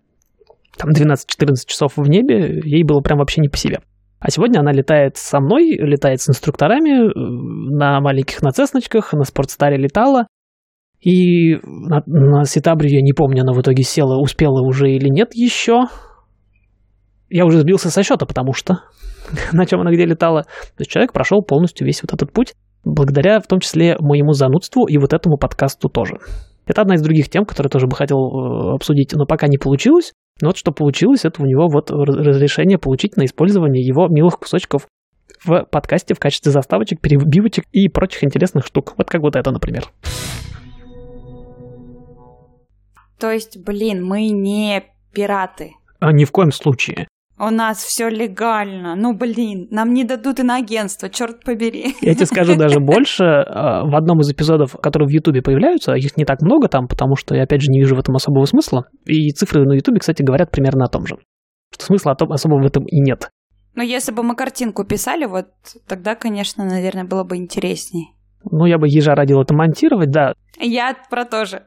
[0.77, 3.79] Там 12-14 часов в небе, ей было прям вообще не по себе.
[4.23, 9.75] А сегодня она летает со мной, летает с инструкторами э, на маленьких нацесночках, на спортстаре
[9.75, 10.27] летала.
[11.03, 15.35] И на, на Ситабре, я не помню, она в итоге села, успела уже или нет
[15.35, 15.87] еще.
[17.29, 18.79] Я уже сбился со счета, потому что
[19.51, 20.43] на чем она где летала.
[20.43, 22.53] То есть человек прошел полностью весь вот этот путь,
[22.85, 26.19] благодаря в том числе моему занудству и вот этому подкасту тоже.
[26.65, 30.13] Это одна из других тем, которые тоже бы хотел э, обсудить, но пока не получилось.
[30.41, 34.87] Но вот что получилось, это у него вот разрешение получить на использование его милых кусочков
[35.43, 38.93] в подкасте в качестве заставочек, перебивочек и прочих интересных штук.
[38.97, 39.83] Вот как вот это, например.
[43.23, 44.83] То есть, блин, мы не
[45.13, 45.75] пираты.
[46.01, 47.07] А, ни в коем случае.
[47.39, 48.97] У нас все легально.
[48.97, 51.95] Ну, блин, нам не дадут и на агентство, черт побери.
[52.01, 53.23] Я тебе скажу даже больше.
[53.23, 57.15] А, в одном из эпизодов, которые в Ютубе появляются, их не так много там, потому
[57.15, 58.87] что я, опять же, не вижу в этом особого смысла.
[59.05, 61.15] И цифры на Ютубе, кстати, говорят примерно о том же.
[61.71, 63.29] Что смысла особого в этом и нет.
[63.73, 65.47] Но если бы мы картинку писали, вот
[65.87, 68.15] тогда, конечно, наверное, было бы интересней.
[68.51, 70.33] Ну, я бы ежа родил это монтировать, да.
[70.59, 71.63] Я про то же.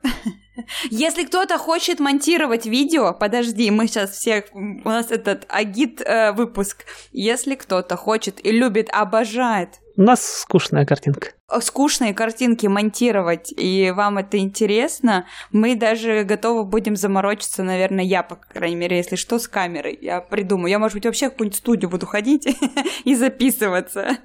[0.91, 6.85] Если кто-то хочет монтировать видео, подожди, мы сейчас всех, у нас этот агит э, выпуск.
[7.13, 9.81] Если кто-то хочет и любит, обожает.
[9.99, 11.29] У нас скучная картинка.
[11.61, 18.37] Скучные картинки монтировать, и вам это интересно, мы даже готовы будем заморочиться, наверное, я, по
[18.37, 19.99] крайней мере, если что, с камерой.
[20.01, 20.71] Я придумаю.
[20.71, 22.47] Я, может быть, вообще в какую-нибудь студию буду ходить
[23.05, 24.19] и записываться.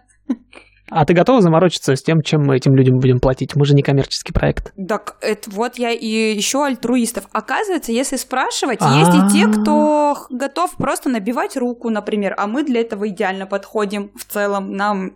[0.92, 3.56] А ты готова заморочиться с тем, чем мы этим людям будем платить?
[3.56, 4.74] Мы же не коммерческий проект.
[4.88, 7.26] Так, это вот я и еще альтруистов.
[7.32, 12.82] Оказывается, если спрашивать, есть и те, кто готов просто набивать руку, например, а мы для
[12.82, 14.74] этого идеально подходим в целом.
[14.74, 15.14] Нам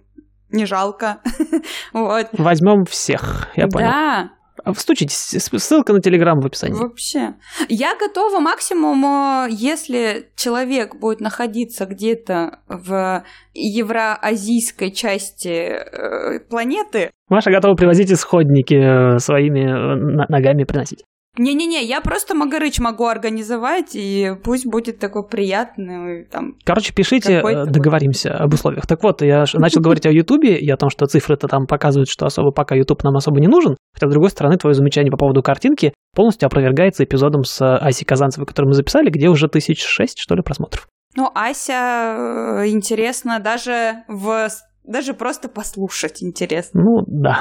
[0.50, 1.18] не жалко.
[1.94, 2.28] вот.
[2.32, 3.88] Возьмем всех, я понял.
[3.88, 4.30] Да,
[4.74, 6.76] Встучитесь, ссылка на Телеграм в описании.
[6.76, 7.36] Вообще.
[7.70, 13.24] Я готова максимум, э, если человек будет находиться где-то в
[13.54, 17.12] евроазийской части э, планеты.
[17.30, 21.04] Маша готова привозить исходники э, своими ногами приносить.
[21.38, 26.56] Не-не-не, я просто Магарыч могу организовать, и пусть будет такой приятный там.
[26.64, 28.88] Короче, пишите, договоримся об условиях.
[28.88, 32.26] Так вот, я начал говорить о Ютубе и о том, что цифры-то там показывают, что
[32.26, 33.76] особо пока Ютуб нам особо не нужен.
[33.94, 38.48] Хотя, с другой стороны, твое замечание по поводу картинки полностью опровергается эпизодом с Асей Казанцевой,
[38.48, 40.88] который мы записали, где уже тысяч шесть, что ли, просмотров.
[41.16, 44.50] Ну, Ася э, интересно даже в
[44.84, 46.82] даже просто послушать интересно.
[46.82, 47.40] Ну, да.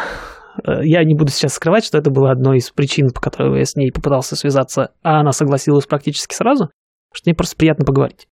[0.62, 3.64] Э, я не буду сейчас скрывать, что это было одной из причин, по которой я
[3.64, 6.70] с ней попытался связаться, а она согласилась практически сразу,
[7.12, 8.26] что мне просто приятно поговорить.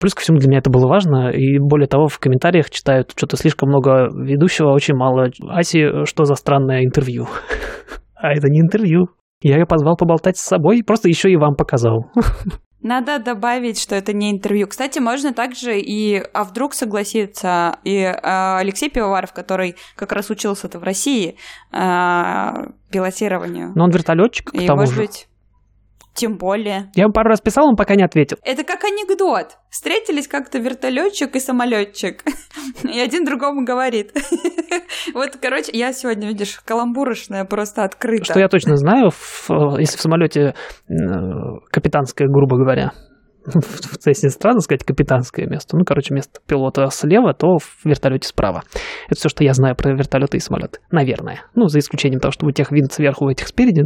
[0.00, 3.36] Плюс ко всему для меня это было важно, и более того, в комментариях читают что-то
[3.36, 5.30] слишком много ведущего, очень мало.
[5.48, 7.26] Аси, что за странное интервью?
[8.20, 9.10] А это не интервью.
[9.42, 12.10] Я ее позвал поболтать с собой, просто еще и вам показал.
[12.82, 14.68] Надо добавить, что это не интервью.
[14.68, 20.78] Кстати, можно также и, а вдруг согласится и а, Алексей Пивоваров, который как раз учился-то
[20.78, 21.36] в России
[21.72, 23.72] а, пилотированию.
[23.74, 25.00] Но он вертолетчик, и, может же.
[25.02, 25.27] быть,
[26.18, 26.90] тем более.
[26.94, 28.38] Я ему пару раз писал, он пока не ответил.
[28.42, 29.56] Это как анекдот.
[29.70, 32.24] Встретились как-то вертолетчик и самолетчик.
[32.82, 34.12] И один другому говорит.
[35.14, 38.24] Вот, короче, я сегодня, видишь, каламбурочная просто открыта.
[38.24, 39.10] Что я точно знаю,
[39.78, 40.54] если в самолете
[41.70, 42.92] капитанское, грубо говоря,
[44.06, 48.62] если странно сказать капитанское место, ну, короче, место пилота слева, то в вертолете справа.
[49.06, 50.80] Это все, что я знаю про вертолеты и самолеты.
[50.90, 51.42] Наверное.
[51.54, 53.82] Ну, за исключением того, что у тех винт сверху, у этих спереди,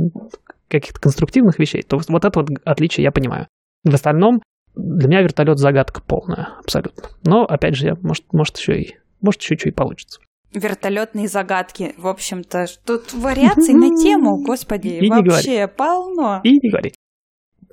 [0.81, 3.49] каких-то конструктивных вещей, то вот это вот отличие я понимаю.
[3.85, 4.43] В остальном
[4.75, 7.11] для меня вертолет загадка полная, абсолютно.
[7.25, 10.21] Но, опять же, я, может, может еще и может еще что и получится.
[10.53, 11.95] Вертолетные загадки.
[11.97, 16.41] В общем-то, тут вариаций на тему, господи, и вообще полно.
[16.45, 16.93] И не говори.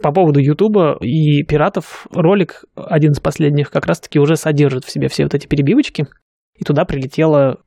[0.01, 5.09] По поводу Ютуба и пиратов, ролик, один из последних, как раз-таки уже содержит в себе
[5.09, 6.07] все вот эти перебивочки.
[6.55, 7.59] И туда прилетело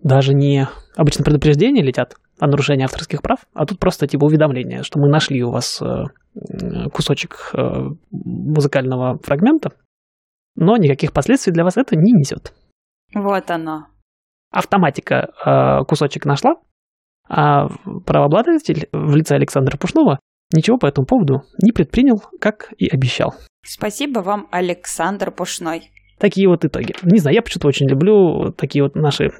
[0.00, 0.68] даже не...
[0.94, 5.42] Обычно предупреждения летят, о нарушении авторских прав, а тут просто типа уведомление, что мы нашли
[5.42, 6.04] у вас э,
[6.92, 7.60] кусочек э,
[8.10, 9.70] музыкального фрагмента,
[10.56, 12.52] но никаких последствий для вас это не несет.
[13.14, 13.86] Вот оно.
[14.50, 16.56] Автоматика э, кусочек нашла,
[17.28, 17.68] а
[18.04, 20.18] правообладатель в лице Александра Пушнова
[20.52, 23.34] ничего по этому поводу не предпринял, как и обещал.
[23.64, 25.90] Спасибо вам, Александр Пушной.
[26.18, 26.94] Такие вот итоги.
[27.02, 29.30] Не знаю, я почему-то очень люблю такие вот наши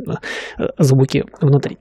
[0.78, 1.78] звуки внутри.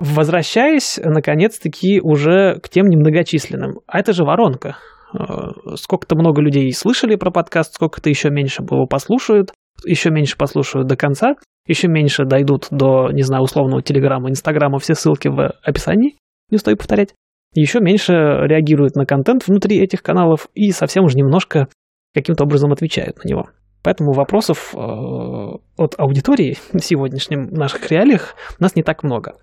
[0.00, 3.80] Возвращаясь, наконец-таки, уже к тем немногочисленным.
[3.86, 4.76] А это же воронка.
[5.12, 9.52] Э, сколько-то много людей слышали про подкаст, сколько-то еще меньше его послушают,
[9.84, 11.34] еще меньше послушают до конца,
[11.66, 16.16] еще меньше дойдут до, не знаю, условного Телеграма, Инстаграма, все ссылки в описании,
[16.50, 17.14] не устаю повторять.
[17.54, 21.68] Еще меньше реагируют на контент внутри этих каналов и совсем уже немножко
[22.14, 23.48] каким-то образом отвечают на него.
[23.82, 29.36] Поэтому вопросов э, от аудитории в сегодняшнем наших реалиях у нас не так много.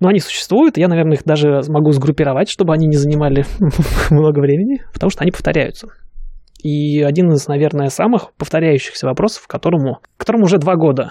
[0.00, 3.44] Но они существуют, я, наверное, их даже смогу сгруппировать, чтобы они не занимали
[4.10, 5.88] много времени, потому что они повторяются.
[6.62, 11.10] И один из, наверное, самых повторяющихся вопросов, которому, которому уже два года.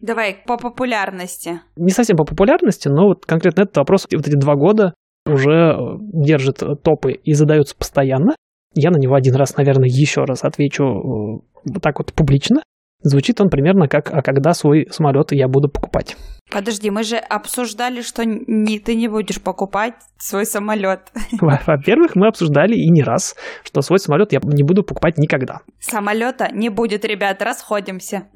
[0.00, 1.60] Давай по популярности.
[1.76, 5.76] Не совсем по популярности, но вот конкретно этот вопрос вот эти два года уже
[6.12, 8.34] держит топы и задается постоянно.
[8.74, 12.62] Я на него один раз, наверное, еще раз отвечу э, вот так вот публично.
[13.02, 16.16] Звучит он примерно как «А когда свой самолет я буду покупать?»
[16.50, 21.10] Подожди, мы же обсуждали, что не, ты не будешь покупать свой самолет.
[21.40, 25.60] Во-первых, мы обсуждали и не раз, что свой самолет я не буду покупать никогда.
[25.80, 28.28] Самолета не будет, ребят, расходимся.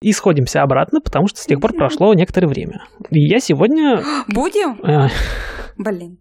[0.00, 2.84] И сходимся обратно, потому что с тех пор прошло некоторое время.
[3.10, 4.02] И я сегодня...
[4.28, 4.80] Будем?
[4.82, 5.08] Э,
[5.76, 6.18] Блин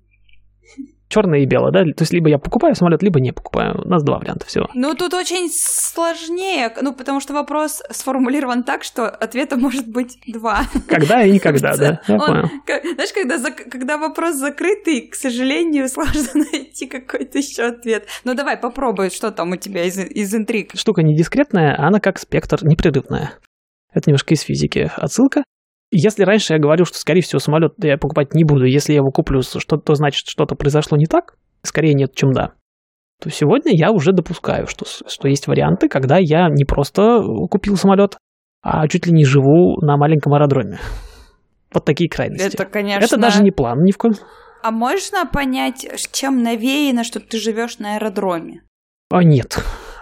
[1.11, 1.83] черное и белое, да?
[1.83, 3.81] То есть либо я покупаю самолет, либо не покупаю.
[3.85, 4.67] У нас два варианта всего.
[4.73, 10.61] Ну, тут очень сложнее, ну, потому что вопрос сформулирован так, что ответа может быть два.
[10.87, 12.01] Когда и никогда, да?
[12.07, 12.49] Я понял.
[12.65, 18.07] Знаешь, когда, когда вопрос закрытый, к сожалению, сложно найти какой-то еще ответ.
[18.23, 20.71] Ну, давай попробуй, что там у тебя из, из интриг.
[20.75, 23.33] Штука не дискретная, а она как спектр непрерывная.
[23.93, 25.43] Это немножко из физики отсылка.
[25.91, 29.11] Если раньше я говорил, что, скорее всего, самолет я покупать не буду, если я его
[29.11, 32.53] куплю, что то значит, что-то произошло не так, скорее нет, чем да,
[33.21, 38.17] то сегодня я уже допускаю, что, что есть варианты, когда я не просто купил самолет,
[38.63, 40.79] а чуть ли не живу на маленьком аэродроме.
[41.73, 42.55] Вот такие крайности.
[42.55, 43.03] Это, конечно...
[43.03, 44.13] Это даже не план ни в коем.
[44.63, 48.63] А можно понять, чем навеяно, что ты живешь на аэродроме?
[49.09, 49.57] А нет.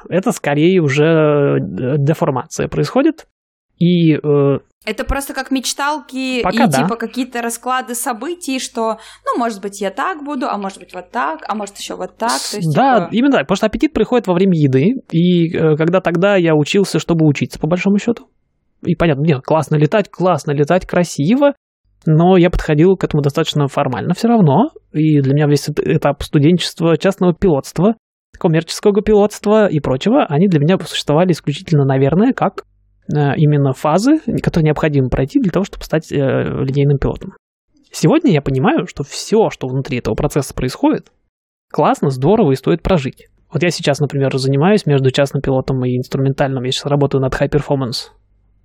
[0.08, 3.28] Это скорее уже э, деформация происходит.
[3.80, 6.84] И э, это просто как мечталки Пока и да.
[6.84, 11.12] типа какие-то расклады событий, что, ну, может быть, я так буду, а может быть, вот
[11.12, 12.40] так, а может еще вот так.
[12.52, 13.10] То есть, да, типа...
[13.12, 17.00] именно так, потому что аппетит приходит во время еды, и э, когда тогда я учился,
[17.00, 18.28] чтобы учиться, по большому счету.
[18.86, 21.54] И понятно, нет, классно летать, классно летать, красиво,
[22.06, 26.98] но я подходил к этому достаточно формально все равно, и для меня весь этап студенчества,
[26.98, 27.96] частного пилотства,
[28.40, 32.64] коммерческого пилотства и прочего, они для меня существовали исключительно, наверное, как
[33.12, 37.34] именно фазы, которые необходимо пройти для того, чтобы стать э, линейным пилотом.
[37.92, 41.12] Сегодня я понимаю, что все, что внутри этого процесса происходит,
[41.72, 43.28] классно, здорово и стоит прожить.
[43.52, 46.64] Вот я сейчас, например, занимаюсь между частным пилотом и инструментальным.
[46.64, 48.12] Я сейчас работаю над high performance.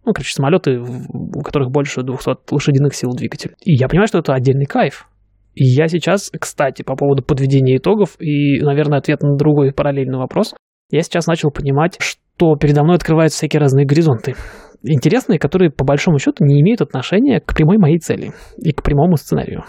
[0.05, 3.55] Ну, короче, самолеты, у которых больше 200 лошадиных сил двигатель.
[3.63, 5.09] И я понимаю, что это отдельный кайф.
[5.55, 10.55] И я сейчас, кстати, по поводу подведения итогов и, наверное, ответ на другой параллельный вопрос,
[10.91, 14.35] я сейчас начал понимать, что передо мной открываются всякие разные горизонты.
[14.83, 19.17] Интересные, которые по большому счету не имеют отношения к прямой моей цели и к прямому
[19.17, 19.65] сценарию.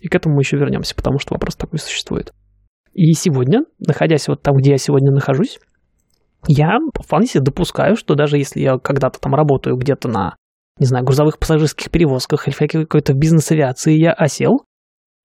[0.00, 2.32] И к этому мы еще вернемся, потому что вопрос такой существует.
[2.92, 5.58] И сегодня, находясь вот там, где я сегодня нахожусь,
[6.46, 10.36] я вполне себе допускаю, что даже если я когда-то там работаю где-то на,
[10.78, 14.64] не знаю, грузовых пассажирских перевозках или какой-то бизнес-авиации, я осел,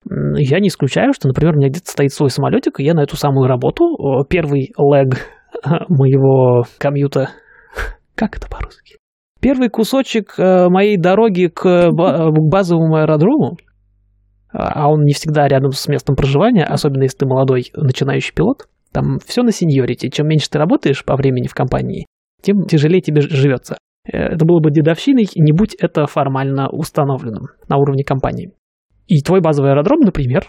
[0.08, 3.16] я не исключаю, что, например, у меня где-то стоит свой самолетик, и я на эту
[3.16, 3.84] самую работу,
[4.28, 5.18] первый лег
[5.88, 7.30] моего комьюта,
[8.14, 8.96] как это по-русски?
[9.40, 13.56] Первый кусочек э, моей дороги к базовому аэродрому,
[14.52, 19.18] а он не всегда рядом с местом проживания, особенно если ты молодой начинающий пилот, там
[19.24, 20.10] все на сеньорите.
[20.10, 22.06] Чем меньше ты работаешь по времени в компании,
[22.42, 23.78] тем тяжелее тебе живется.
[24.04, 28.52] Э, это было бы дедовщиной, не будь это формально установленным на уровне компании.
[29.06, 30.46] И твой базовый аэродром, например,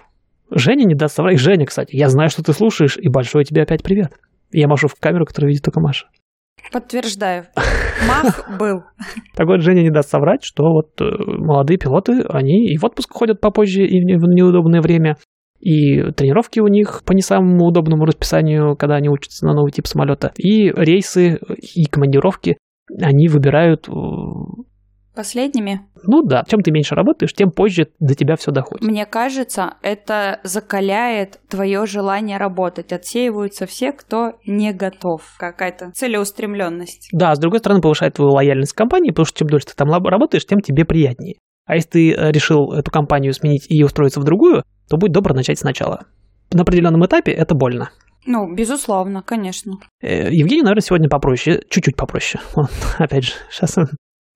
[0.50, 1.40] Женя не даст соврать.
[1.40, 4.12] Женя, кстати, я знаю, что ты слушаешь, и большой тебе опять привет.
[4.52, 6.08] Я машу в камеру, которую видит только Маша.
[6.72, 7.46] Подтверждаю.
[8.08, 8.84] Мах был.
[9.36, 13.12] Так вот, Женя не даст соврать, что вот э, молодые пилоты, они и в отпуск
[13.12, 15.18] ходят попозже, и в неудобное время,
[15.60, 19.88] и тренировки у них по не самому удобному расписанию, когда они учатся на новый тип
[19.88, 21.40] самолета, и рейсы,
[21.76, 22.58] и командировки
[23.00, 23.92] они выбирают э,
[25.16, 25.82] Последними?
[26.04, 28.88] Ну да, чем ты меньше работаешь, тем позже до тебя все доходит.
[28.88, 32.94] Мне кажется, это закаляет твое желание работать.
[32.94, 35.22] Отсеиваются все, кто не готов.
[35.38, 37.10] Какая-то целеустремленность.
[37.12, 39.90] Да, с другой стороны, повышает твою лояльность к компании, потому что чем дольше ты там
[39.90, 41.36] работаешь, тем тебе приятнее.
[41.66, 45.34] А если ты э, решил эту компанию сменить и устроиться в другую, то будь добр
[45.34, 46.06] начать сначала.
[46.52, 47.92] На определенном этапе это больно.
[48.26, 49.74] Ну, безусловно, конечно.
[50.02, 52.44] Э, Евгений, наверное, сегодня попроще, чуть-чуть попроще.
[52.56, 52.66] Он,
[52.98, 53.88] опять же, сейчас он,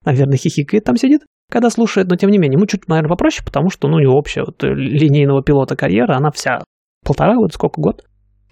[0.06, 3.68] наверное, хихикает там сидит, когда слушает, но тем не менее, ему чуть, наверное, попроще, потому
[3.68, 6.60] что, ну, у него общая вот линейного пилота карьера, она вся
[7.04, 8.04] полтора, вот сколько, год?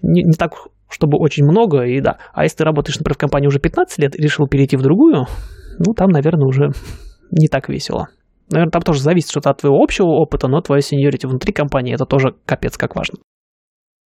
[0.02, 0.52] Не, не так,
[0.88, 2.18] чтобы очень много, и да.
[2.32, 5.26] А если ты работаешь, например, в компании уже 15 лет и решил перейти в другую,
[5.78, 6.70] ну, там, наверное, уже
[7.30, 8.08] не так весело.
[8.50, 12.04] Наверное, там тоже зависит что-то от твоего общего опыта, но твоя сеньорити внутри компании это
[12.04, 13.18] тоже капец как важно.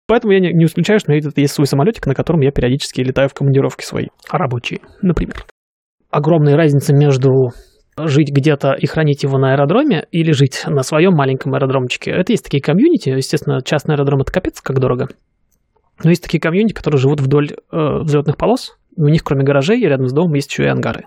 [0.08, 3.02] Поэтому я не, не исключаю, что у меня есть свой самолетик, на котором я периодически
[3.02, 5.46] летаю в командировки свои, рабочие, например.
[6.14, 7.50] Огромная разница между
[7.98, 12.12] жить где-то и хранить его на аэродроме или жить на своем маленьком аэродромчике.
[12.12, 15.08] Это есть такие комьюнити, естественно, частный аэродром это капец как дорого.
[16.04, 20.08] Но есть такие комьюнити, которые живут вдоль э, взлетных полос, у них кроме гаражей рядом
[20.08, 21.06] с домом есть еще и ангары.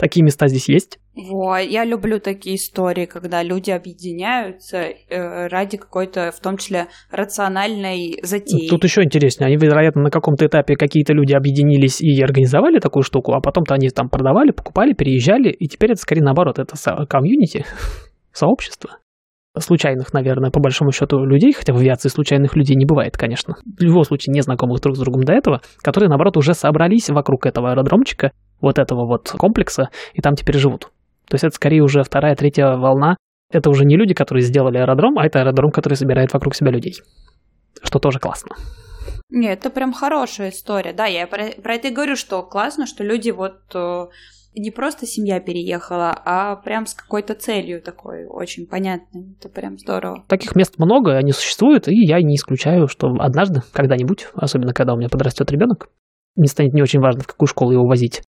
[0.00, 0.98] Такие места здесь есть.
[1.14, 8.18] Во, я люблю такие истории, когда люди объединяются э, ради какой-то, в том числе, рациональной
[8.22, 8.66] затеи.
[8.70, 9.48] Тут еще интереснее.
[9.48, 13.90] Они, вероятно, на каком-то этапе какие-то люди объединились и организовали такую штуку, а потом-то они
[13.90, 16.76] там продавали, покупали, переезжали, и теперь это скорее наоборот, это
[17.06, 17.66] комьюнити,
[18.32, 19.00] сообщество
[19.58, 23.82] случайных, наверное, по большому счету людей, хотя в авиации случайных людей не бывает, конечно, в
[23.82, 28.30] любом случае незнакомых друг с другом до этого, которые, наоборот, уже собрались вокруг этого аэродромчика
[28.60, 30.90] вот этого вот комплекса, и там теперь живут.
[31.28, 33.16] То есть это скорее уже вторая, третья волна.
[33.52, 36.94] Это уже не люди, которые сделали аэродром, а это аэродром, который собирает вокруг себя людей.
[37.82, 38.56] Что тоже классно.
[39.30, 40.92] Нет, это прям хорошая история.
[40.92, 44.06] Да, я про, про это и говорю, что классно, что люди вот э,
[44.54, 49.36] не просто семья переехала, а прям с какой-то целью такой очень понятной.
[49.38, 50.24] Это прям здорово.
[50.26, 54.96] Таких мест много, они существуют, и я не исключаю, что однажды, когда-нибудь, особенно когда у
[54.96, 55.90] меня подрастет ребенок,
[56.36, 58.22] не станет не очень важно, в какую школу его возить,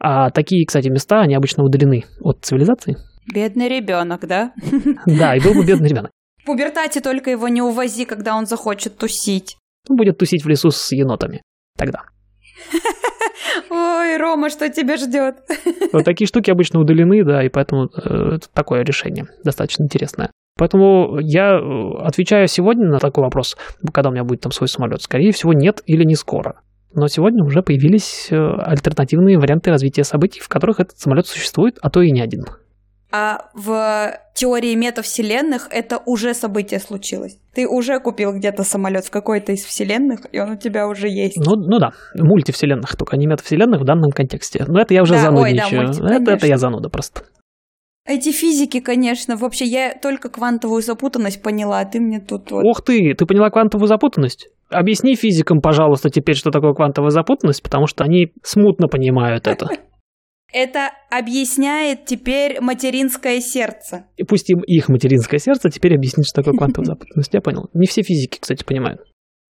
[0.00, 2.96] а такие, кстати, места, они обычно удалены от цивилизации.
[3.32, 4.52] Бедный ребенок, да?
[5.06, 6.10] Да, и был бы бедный ребенок.
[6.42, 9.58] В пубертате только его не увози, когда он захочет тусить.
[9.88, 11.42] Он будет тусить в лесу с енотами
[11.76, 12.02] тогда.
[13.70, 15.36] Ой, Рома, что тебя ждет?
[15.92, 20.30] Вот такие штуки обычно удалены, да, и поэтому э, такое решение достаточно интересное.
[20.56, 23.56] Поэтому я э, отвечаю сегодня на такой вопрос,
[23.92, 25.02] когда у меня будет там свой самолет.
[25.02, 26.60] Скорее всего, нет или не скоро.
[26.92, 31.90] Но сегодня уже появились э, альтернативные варианты развития событий, в которых этот самолет существует, а
[31.90, 32.44] то и не один.
[33.12, 37.38] А в теории метавселенных это уже событие случилось.
[37.54, 41.36] Ты уже купил где-то самолет в какой-то из вселенных, и он у тебя уже есть.
[41.36, 44.64] Ну, ну да, мультивселенных, только не метавселенных в данном контексте.
[44.68, 45.80] Но это я уже да, занудничаю.
[45.80, 47.22] Ой, да, мульти, это, это я зануда просто.
[48.10, 52.64] Эти физики, конечно, вообще я только квантовую запутанность поняла, а ты мне тут вот...
[52.64, 54.48] Ух ты, ты поняла квантовую запутанность?
[54.68, 59.68] Объясни физикам, пожалуйста, теперь, что такое квантовая запутанность, потому что они смутно понимают это.
[60.52, 64.06] Это объясняет теперь материнское сердце.
[64.16, 67.32] И пусть им их материнское сердце теперь объяснит, что такое квантовая запутанность.
[67.32, 67.70] Я понял.
[67.74, 69.02] Не все физики, кстати, понимают.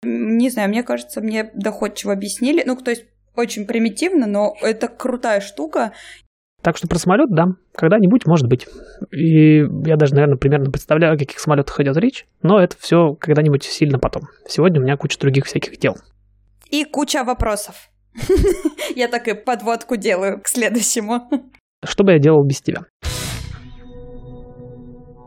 [0.03, 2.63] Не знаю, мне кажется, мне доходчиво объяснили.
[2.65, 3.05] Ну, то есть
[3.37, 5.93] очень примитивно, но это крутая штука.
[6.61, 8.67] Так что про самолет, да, когда-нибудь может быть.
[9.11, 13.63] И я даже, наверное, примерно представляю, о каких самолетах идет речь, но это все когда-нибудь
[13.63, 14.23] сильно потом.
[14.45, 15.95] Сегодня у меня куча других всяких дел.
[16.69, 17.89] И куча вопросов.
[18.95, 21.29] Я так и подводку делаю к следующему.
[21.83, 22.81] Что бы я делал без тебя?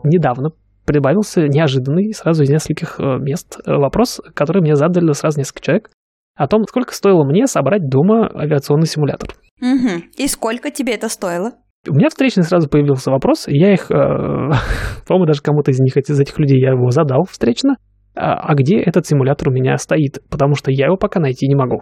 [0.03, 0.51] Недавно
[0.85, 5.89] прибавился неожиданный сразу из нескольких э, мест э, вопрос, который мне задали сразу несколько человек
[6.35, 9.29] о том, сколько стоило мне собрать дома авиационный симулятор.
[9.63, 10.03] Угу.
[10.17, 11.53] И сколько тебе это стоило?
[11.87, 13.95] У меня встречный сразу появился вопрос, и я их, э,
[15.07, 17.75] по-моему, даже кому-то из них, из этих людей я его задал встречно.
[18.15, 20.19] А, а где этот симулятор у меня стоит?
[20.29, 21.81] Потому что я его пока найти не могу.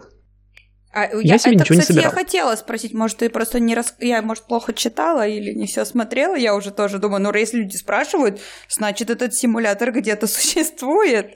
[0.94, 2.12] А, я, я себе это, ничего кстати, не собирал.
[2.12, 3.96] я хотела спросить, может, ты просто не рас...
[4.00, 6.36] Я, может, плохо читала или не все смотрела.
[6.36, 11.34] Я уже тоже думаю, ну, если люди спрашивают, значит, этот симулятор где-то существует.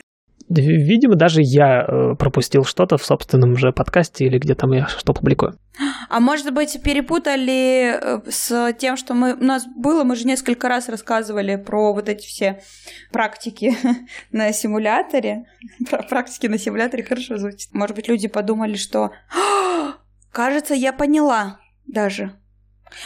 [0.48, 5.12] Видимо, даже я э, пропустил что-то в собственном же подкасте или где там я что
[5.12, 5.58] публикую.
[6.08, 9.34] А может быть, перепутали э, с тем, что мы...
[9.34, 12.60] у нас было, мы же несколько раз рассказывали про вот эти все
[13.10, 13.76] практики
[14.30, 15.46] на симуляторе.
[15.90, 17.72] Про практики на симуляторе хорошо звучит.
[17.72, 19.10] Может быть, люди подумали, что...
[20.30, 22.32] Кажется, я поняла даже.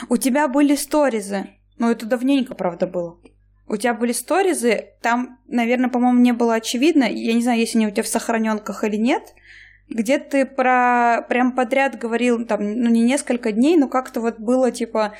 [0.08, 1.46] У тебя были сторизы.
[1.78, 3.18] Ну, это давненько, правда, было.
[3.70, 7.86] У тебя были сторизы, там, наверное, по-моему, не было очевидно, я не знаю, если они
[7.86, 9.22] у тебя в сохраненках или нет,
[9.88, 14.72] где ты про прям подряд говорил, там, ну, не несколько дней, но как-то вот было,
[14.72, 15.14] типа,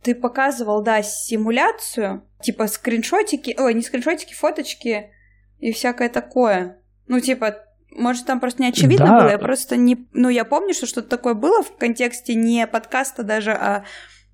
[0.00, 5.10] ты показывал, да, симуляцию, типа скриншотики, ой, не скриншотики, фоточки
[5.58, 6.80] и всякое такое.
[7.08, 9.20] Ну, типа, может, там просто не очевидно да.
[9.22, 10.06] было, я просто не...
[10.12, 13.82] Ну, я помню, что что-то такое было в контексте не подкаста даже, а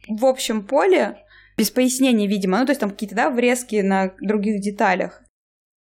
[0.07, 1.24] в общем поле,
[1.57, 2.59] без пояснений, видимо.
[2.59, 5.23] Ну, то есть там какие-то, да, врезки на других деталях.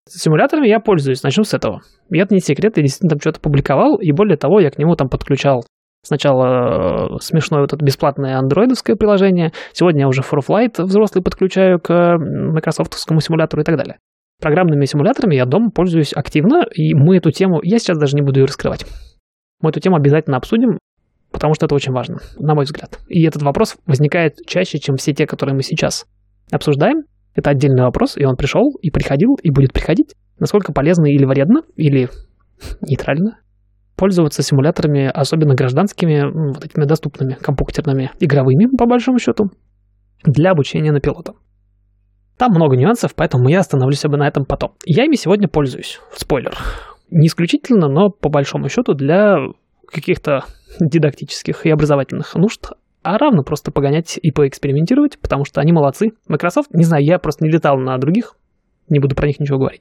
[0.09, 1.83] Симуляторами я пользуюсь, начнем с этого.
[2.11, 4.97] И это не секрет, я действительно там что-то публиковал, и более того, я к нему
[4.97, 5.65] там подключал
[6.03, 12.17] сначала э, смешное вот это бесплатное андроидовское приложение, сегодня я уже ForFlight взрослый подключаю к
[12.19, 13.99] майкрософтовскому симулятору и так далее.
[14.41, 18.41] Программными симуляторами я дома пользуюсь активно, и мы эту тему, я сейчас даже не буду
[18.41, 18.87] ее раскрывать.
[19.61, 20.79] Мы эту тему обязательно обсудим,
[21.31, 22.99] потому что это очень важно, на мой взгляд.
[23.09, 26.07] И этот вопрос возникает чаще, чем все те, которые мы сейчас
[26.51, 27.05] обсуждаем,
[27.35, 30.15] это отдельный вопрос, и он пришел, и приходил, и будет приходить.
[30.39, 32.09] Насколько полезно или вредно, или
[32.81, 33.39] нейтрально
[33.97, 39.51] пользоваться симуляторами, особенно гражданскими, вот этими доступными, компьютерными, игровыми, по большому счету,
[40.25, 41.35] для обучения на пилота.
[42.39, 44.73] Там много нюансов, поэтому я остановлюсь бы на этом потом.
[44.87, 46.01] Я ими сегодня пользуюсь.
[46.17, 46.57] Спойлер.
[47.11, 49.37] Не исключительно, но по большому счету для
[49.87, 50.45] каких-то
[50.79, 56.11] дидактических и образовательных нужд, а равно просто погонять и поэкспериментировать, потому что они молодцы.
[56.29, 58.37] Microsoft, не знаю, я просто не летал на других,
[58.89, 59.81] не буду про них ничего говорить.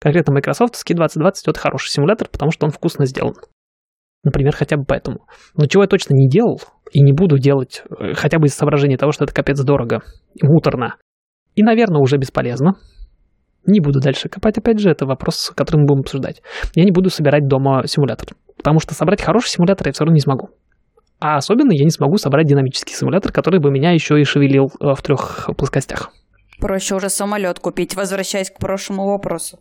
[0.00, 3.34] Конкретно Microsoft Ski 2020 это хороший симулятор, потому что он вкусно сделан.
[4.22, 5.26] Например, хотя бы поэтому.
[5.56, 6.60] Но чего я точно не делал
[6.92, 10.02] и не буду делать, э, хотя бы из соображения того, что это капец дорого
[10.34, 10.96] и муторно.
[11.54, 12.74] И, наверное, уже бесполезно.
[13.66, 16.42] Не буду дальше копать, опять же, это вопрос, который мы будем обсуждать.
[16.74, 20.20] Я не буду собирать дома симулятор, потому что собрать хороший симулятор я все равно не
[20.20, 20.50] смогу.
[21.20, 24.94] А особенно я не смогу собрать динамический симулятор, который бы меня еще и шевелил э,
[24.94, 26.10] в трех плоскостях.
[26.58, 29.58] Проще уже самолет купить, возвращаясь к прошлому вопросу.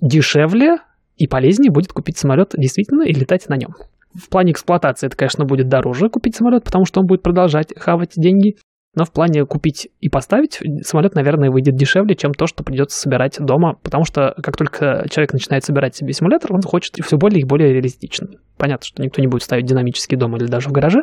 [0.00, 0.78] Дешевле
[1.16, 3.74] и полезнее будет купить самолет действительно и летать на нем.
[4.14, 8.12] В плане эксплуатации это, конечно, будет дороже купить самолет, потому что он будет продолжать хавать
[8.16, 8.56] деньги.
[8.94, 13.38] Но в плане купить и поставить самолет, наверное, выйдет дешевле, чем то, что придется собирать
[13.40, 17.44] дома, потому что как только человек начинает собирать себе симулятор, он хочет все более и
[17.44, 18.38] более реалистичный.
[18.56, 21.02] Понятно, что никто не будет ставить динамический дом или даже в гараже.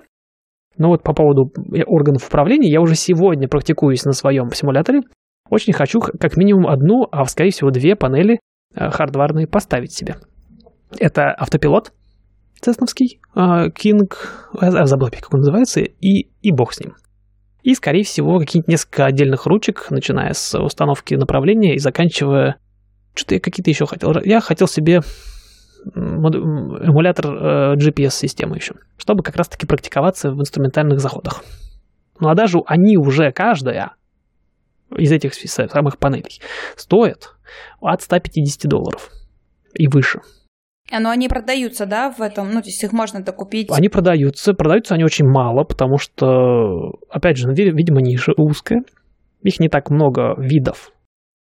[0.77, 1.51] Но вот по поводу
[1.85, 5.01] органов управления, я уже сегодня практикуюсь на своем симуляторе.
[5.49, 8.39] Очень хочу как минимум одну, а скорее всего две панели
[8.73, 10.15] э, хардварные поставить себе.
[10.97, 11.91] Это автопилот
[12.61, 14.13] цесновский, King,
[14.61, 16.93] я забыл как он называется, и, и бог с ним.
[17.63, 22.57] И, скорее всего, какие-нибудь несколько отдельных ручек, начиная с установки направления и заканчивая...
[23.13, 24.13] Что-то я какие-то еще хотел.
[24.23, 25.01] Я хотел себе
[25.95, 31.43] эмулятор э, GPS-системы еще, чтобы как раз-таки практиковаться в инструментальных заходах.
[32.19, 33.93] Ну а даже они уже каждая
[34.95, 36.39] из этих самых панелей
[36.75, 37.35] стоит
[37.79, 39.09] от 150 долларов
[39.73, 40.21] и выше.
[40.99, 42.47] Но они продаются, да, в этом?
[42.51, 43.69] Ну, то есть их можно докупить?
[43.71, 44.53] Они продаются.
[44.53, 48.83] Продаются они очень мало, потому что, опять же, видимо, ниша узкая.
[49.41, 50.91] Их не так много видов.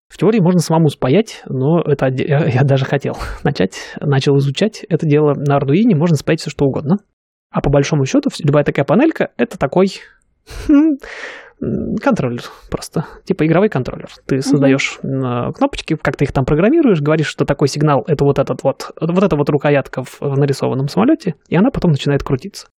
[0.09, 5.35] В теории можно самому спаять, но это я даже хотел начать, начал изучать это дело
[5.35, 6.97] на Arduino, можно спаять все что угодно.
[7.53, 10.01] А по большому счету, любая такая панелька— это такой
[12.03, 14.09] контроллер просто, типа игровой контроллер.
[14.27, 15.53] Ты создаешь mm-hmm.
[15.53, 19.23] кнопочки, как ты их там программируешь, говоришь, что такой сигнал это вот этот вот, вот
[19.23, 22.69] эта вот рукоятка в, в нарисованном самолете, и она потом начинает крутиться.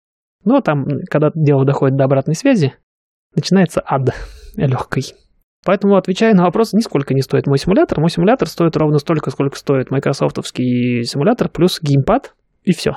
[0.45, 2.75] Но там, когда дело доходит до обратной связи,
[3.35, 4.15] начинается ад
[4.57, 5.15] легкой.
[5.65, 8.01] Поэтому, отвечая на вопрос, нисколько не стоит мой симулятор.
[8.01, 12.97] Мой симулятор стоит ровно столько, сколько стоит майкрософтовский симулятор, плюс геймпад, и все.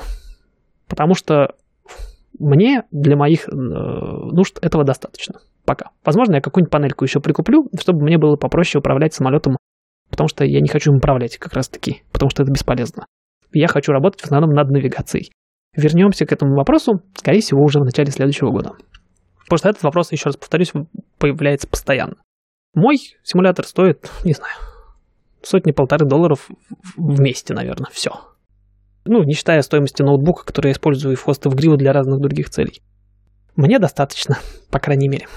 [0.88, 1.54] Потому что
[2.40, 5.40] мне для моих э, нужд этого достаточно.
[5.66, 5.90] Пока.
[6.04, 9.58] Возможно, я какую-нибудь панельку еще прикуплю, чтобы мне было попроще управлять самолетом,
[10.10, 13.06] потому что я не хочу им управлять как раз таки, потому что это бесполезно.
[13.52, 15.32] Я хочу работать в основном над навигацией.
[15.76, 18.74] Вернемся к этому вопросу, скорее всего, уже в начале следующего года.
[19.44, 20.72] Потому что этот вопрос, еще раз повторюсь,
[21.18, 22.16] появляется постоянно.
[22.74, 24.56] Мой симулятор стоит, не знаю,
[25.42, 26.50] сотни-полторы долларов
[26.98, 28.12] вместе, наверное, все.
[29.06, 32.50] Ну, не считая стоимости ноутбука, который я использую в хост в гриву для разных других
[32.50, 32.82] целей.
[33.56, 34.40] Мне достаточно,
[34.72, 35.28] по крайней мере.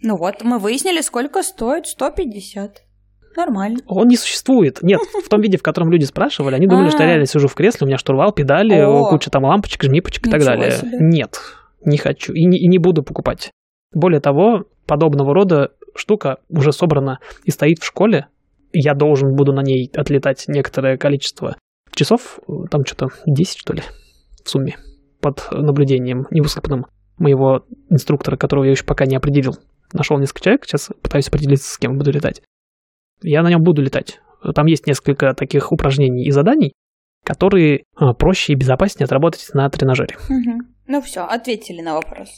[0.00, 2.82] Ну вот, мы выяснили, сколько стоит 150.
[3.36, 3.78] Нормально.
[3.86, 4.82] Он не существует.
[4.82, 7.54] Нет, в том виде, в котором люди спрашивали, они думали, что я реально сижу в
[7.54, 10.74] кресле, у меня штурвал, педали, куча там лампочек, жмипочек и так далее.
[11.00, 11.38] Нет,
[11.84, 13.50] не хочу и не, и не буду покупать.
[13.92, 18.26] Более того, подобного рода штука уже собрана и стоит в школе.
[18.72, 21.56] Я должен буду на ней отлетать некоторое количество
[21.98, 22.38] часов,
[22.70, 23.82] там что-то 10, что ли,
[24.44, 24.76] в сумме,
[25.20, 26.86] под наблюдением невысыпанным
[27.18, 29.56] моего инструктора, которого я еще пока не определил.
[29.92, 32.42] Нашел несколько человек, сейчас пытаюсь определиться, с кем буду летать.
[33.22, 34.20] Я на нем буду летать.
[34.54, 36.72] Там есть несколько таких упражнений и заданий,
[37.24, 40.16] которые а, проще и безопаснее отработать на тренажере.
[40.28, 40.58] Угу.
[40.86, 42.28] Ну все, ответили на вопрос.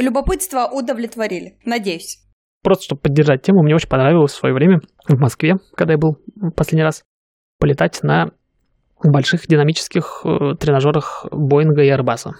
[0.00, 2.18] Любопытство удовлетворили, надеюсь.
[2.62, 6.18] Просто чтобы поддержать тему, мне очень понравилось в свое время в Москве, когда я был
[6.56, 7.02] последний раз,
[7.58, 8.32] полетать на
[9.08, 12.34] больших динамических э, тренажерах Боинга и Арбаса.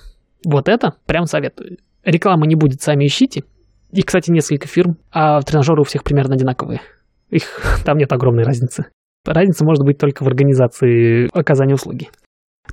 [0.45, 1.79] Вот это прям советую.
[2.05, 3.45] Рекламы не будет, сами ищите.
[3.93, 6.81] И, кстати, несколько фирм, а тренажеры у всех примерно одинаковые.
[7.29, 8.87] Их там нет огромной разницы.
[9.25, 12.09] Разница может быть только в организации оказания услуги.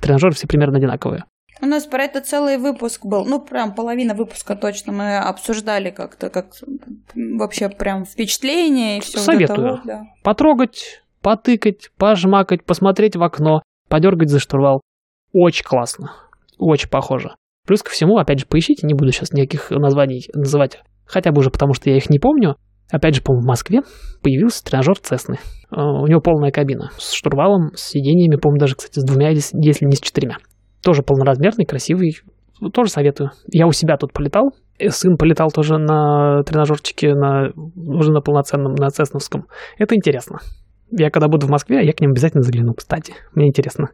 [0.00, 1.24] Тренажеры все примерно одинаковые.
[1.60, 3.24] У нас про это целый выпуск был.
[3.24, 6.52] Ну, прям половина выпуска точно мы обсуждали как-то, как
[7.14, 9.18] вообще прям впечатление и все.
[9.18, 9.72] Советую.
[9.72, 10.04] Вот да.
[10.22, 14.80] Потрогать, потыкать, пожмакать, посмотреть в окно, подергать за штурвал.
[15.32, 16.12] Очень классно.
[16.58, 17.34] Очень похоже.
[17.66, 21.50] Плюс ко всему, опять же, поищите, не буду сейчас никаких названий называть, хотя бы уже
[21.50, 22.56] потому, что я их не помню.
[22.90, 23.80] Опять же, по-моему, в Москве
[24.22, 25.36] появился тренажер Цесны.
[25.70, 29.84] Э, у него полная кабина с штурвалом, с сиденьями, по-моему, даже, кстати, с двумя, если
[29.84, 30.38] не с четырьмя.
[30.82, 32.16] Тоже полноразмерный, красивый.
[32.72, 33.30] Тоже советую.
[33.52, 34.54] Я у себя тут полетал.
[34.88, 39.46] Сын полетал тоже на тренажерчике, на, уже на полноценном, на Цесновском.
[39.76, 40.38] Это интересно.
[40.90, 43.14] Я когда буду в Москве, я к ним обязательно загляну, кстати.
[43.34, 43.88] Мне интересно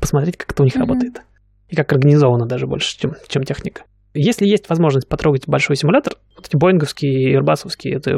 [0.00, 0.80] посмотреть, как это у них mm-hmm.
[0.80, 1.22] работает.
[1.68, 3.84] И как организовано даже больше, чем, чем техника.
[4.14, 8.10] Если есть возможность потрогать большой симулятор, вот эти боинговские и эрбасовские, это,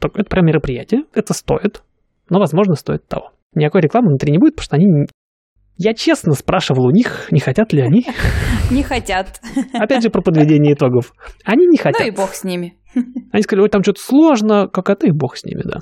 [0.00, 1.82] это прям мероприятие, это стоит,
[2.28, 3.30] но, возможно, стоит того.
[3.54, 5.06] Никакой рекламы внутри не будет, потому что они...
[5.78, 8.06] Я честно спрашивал у них, не хотят ли они...
[8.70, 9.40] Не хотят.
[9.74, 11.12] Опять же, про подведение итогов.
[11.44, 12.00] Они не хотят.
[12.00, 12.78] Ну и бог с ними.
[13.30, 15.80] Они сказали, ой, там что-то сложно, как это, и бог с ними, да.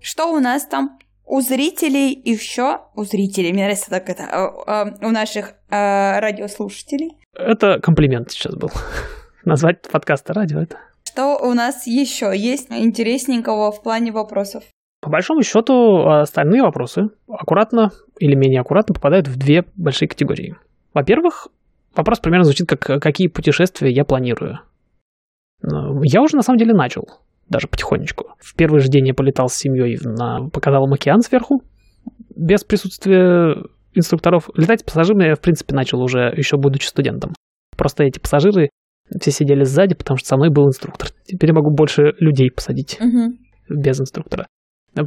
[0.00, 0.98] Что у нас там?
[1.26, 7.18] У зрителей еще, у зрителей, мне нравится так это, а, а, у наших а, радиослушателей.
[7.34, 8.70] Это комплимент сейчас был.
[9.44, 10.78] Назвать подкаста радио это.
[11.04, 14.64] Что у нас еще есть интересненького в плане вопросов?
[15.00, 20.56] По большому счету, остальные вопросы аккуратно или менее аккуратно попадают в две большие категории.
[20.94, 21.48] Во-первых,
[21.94, 24.60] вопрос примерно звучит как «какие путешествия я планирую?».
[26.04, 27.06] Я уже на самом деле начал
[27.48, 28.34] даже потихонечку.
[28.38, 31.62] В первый же день я полетал с семьей на, показал им океан сверху,
[32.36, 33.56] без присутствия
[33.94, 34.48] инструкторов.
[34.54, 37.32] Летать с пассажирами я, в принципе, начал уже еще будучи студентом.
[37.76, 38.70] Просто эти пассажиры
[39.20, 41.08] все сидели сзади, потому что со мной был инструктор.
[41.24, 43.34] Теперь я могу больше людей посадить угу.
[43.68, 44.46] без инструктора.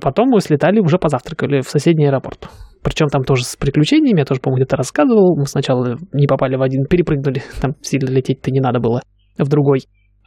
[0.02, 2.50] Потом мы слетали, уже позавтракали в соседний аэропорт.
[2.84, 5.38] Причем там тоже с приключениями, я тоже, по-моему, где-то рассказывал.
[5.38, 9.02] Мы сначала не попали в один, перепрыгнули, там сильно лететь-то не надо было,
[9.38, 9.82] в другой.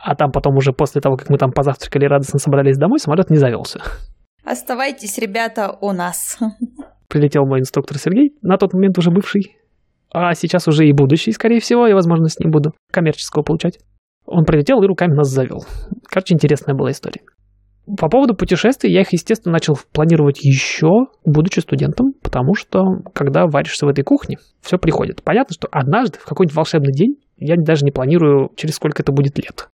[0.05, 3.39] А там потом уже после того, как мы там позавтракали, радостно собрались домой, самолет не
[3.39, 3.81] завелся.
[4.45, 6.39] Оставайтесь, ребята, у нас.
[7.09, 9.57] Прилетел мой инструктор Сергей, на тот момент уже бывший,
[10.13, 13.79] а сейчас уже и будущий, скорее всего, я, возможно, с ним буду коммерческого получать.
[14.27, 15.65] Он прилетел и руками нас завел.
[16.07, 17.23] Короче, интересная была история.
[17.99, 22.83] По поводу путешествий, я их, естественно, начал планировать еще, будучи студентом, потому что,
[23.15, 25.23] когда варишься в этой кухне, все приходит.
[25.23, 29.39] Понятно, что однажды, в какой-нибудь волшебный день, я даже не планирую, через сколько это будет
[29.39, 29.69] лет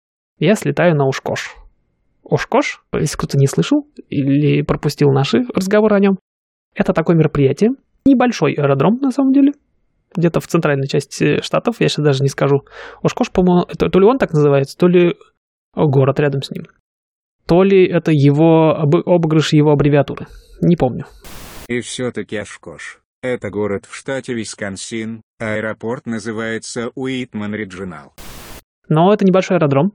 [0.45, 1.55] я слетаю на Ушкош.
[2.23, 6.19] Ушкош, если кто-то не слышал или пропустил наши разговоры о нем,
[6.73, 7.71] это такое мероприятие,
[8.05, 9.53] небольшой аэродром на самом деле,
[10.15, 12.65] где-то в центральной части штатов, я сейчас даже не скажу.
[13.03, 15.15] Ушкош, по-моему, это, то ли он так называется, то ли
[15.75, 16.65] город рядом с ним.
[17.45, 20.27] То ли это его обыгрыш его аббревиатуры.
[20.61, 21.05] Не помню.
[21.67, 23.01] И все-таки Ошкош.
[23.21, 28.13] Это город в штате Висконсин, аэропорт называется Уитман Риджинал.
[28.89, 29.93] Но это небольшой аэродром,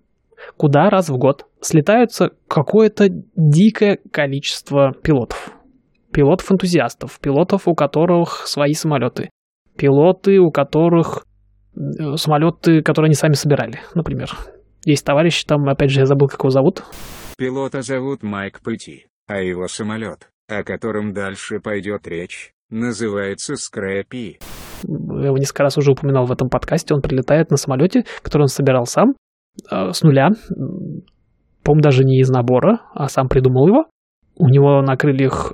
[0.56, 5.52] куда раз в год слетаются какое-то дикое количество пилотов.
[6.12, 9.30] Пилотов-энтузиастов, пилотов, у которых свои самолеты,
[9.76, 11.26] пилоты, у которых
[11.74, 14.30] э, самолеты, которые они сами собирали, например.
[14.84, 16.82] Есть товарищ, там, опять же, я забыл, как его зовут.
[17.36, 24.38] Пилота зовут Майк Пыти, а его самолет, о котором дальше пойдет речь, называется Скрэпи.
[24.84, 26.94] Я его несколько раз уже упоминал в этом подкасте.
[26.94, 29.14] Он прилетает на самолете, который он собирал сам,
[29.68, 30.30] с нуля,
[31.62, 33.86] по-моему, даже не из набора, а сам придумал его.
[34.36, 35.52] У него на крыльях,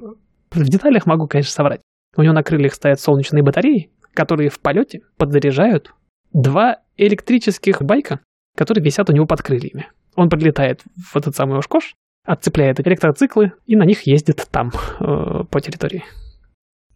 [0.51, 1.81] в деталях могу, конечно, соврать,
[2.17, 5.95] у него на крыльях стоят солнечные батареи, которые в полете подзаряжают
[6.33, 8.21] два электрических байка,
[8.57, 9.89] которые висят у него под крыльями.
[10.15, 11.95] Он подлетает в этот самый Ошкош,
[12.25, 16.05] отцепляет электроциклы и на них ездит там, э, по территории.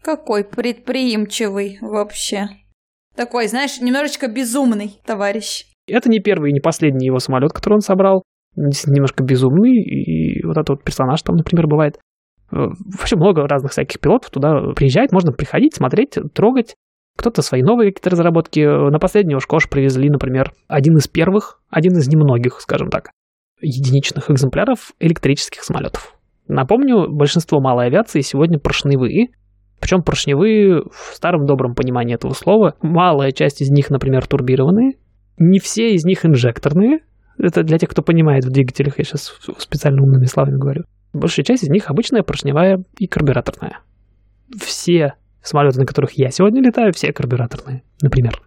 [0.02, 2.48] Какой предприимчивый вообще.
[3.14, 5.66] Такой, знаешь, немножечко безумный товарищ.
[5.88, 8.22] Это не первый и не последний его самолет, который он собрал.
[8.56, 11.98] Немножко безумный, и вот этот вот персонаж там, например, бывает.
[12.50, 12.68] Э,
[12.98, 16.74] вообще много разных всяких пилотов туда приезжает, можно приходить, смотреть, трогать.
[17.16, 18.60] Кто-то свои новые какие-то разработки.
[18.60, 23.10] На последний Ошкош привезли, например, один из первых, один из немногих, скажем так,
[23.60, 26.14] единичных экземпляров электрических самолетов.
[26.48, 29.28] Напомню, большинство малой авиации сегодня поршневые,
[29.80, 32.74] причем поршневые в старом добром понимании этого слова.
[32.82, 34.94] Малая часть из них, например, турбированные,
[35.38, 37.00] не все из них инжекторные.
[37.38, 40.84] Это для тех, кто понимает в двигателях, я сейчас специально умными словами говорю.
[41.12, 43.80] Большая часть из них обычная поршневая и карбюраторная.
[44.58, 48.40] Все самолеты, на которых я сегодня летаю, все карбюраторные, например.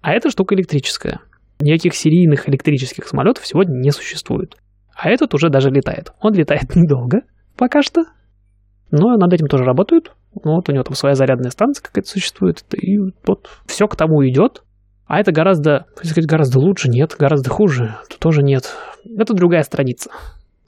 [0.00, 1.20] А эта штука электрическая.
[1.60, 4.56] Никаких серийных электрических самолетов сегодня не существует.
[4.94, 6.12] А этот уже даже летает.
[6.20, 7.22] Он летает недолго,
[7.56, 8.04] пока что.
[8.90, 10.12] Но над этим тоже работают.
[10.32, 12.62] Вот у него там своя зарядная станция какая-то существует.
[12.74, 14.62] И вот все к тому идет.
[15.06, 18.74] А это гораздо, сказать, гораздо лучше, нет, гораздо хуже, то тоже нет.
[19.04, 20.10] Это другая страница.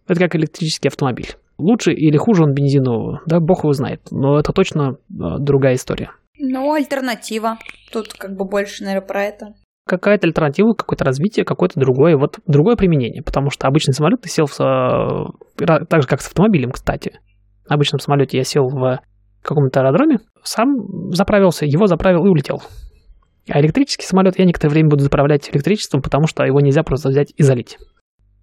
[0.07, 1.35] Это как электрический автомобиль.
[1.59, 4.01] Лучше или хуже он бензинового, да, бог его знает.
[4.13, 6.13] Но это точно а, другая история.
[6.39, 7.59] Ну, альтернатива.
[7.93, 9.47] Тут как бы больше, наверное, про это.
[9.89, 13.23] Какая-то альтернатива, какое-то развитие, какое-то другое, вот другое применение.
[13.25, 14.57] Потому что обычный самолет ты сел в...
[15.57, 17.19] Так же, как с автомобилем, кстати.
[17.69, 19.01] В обычном самолете я сел в
[19.43, 22.63] каком-то аэродроме, сам заправился, его заправил и улетел.
[23.49, 27.33] А электрический самолет я некоторое время буду заправлять электричеством, потому что его нельзя просто взять
[27.37, 27.79] и залить.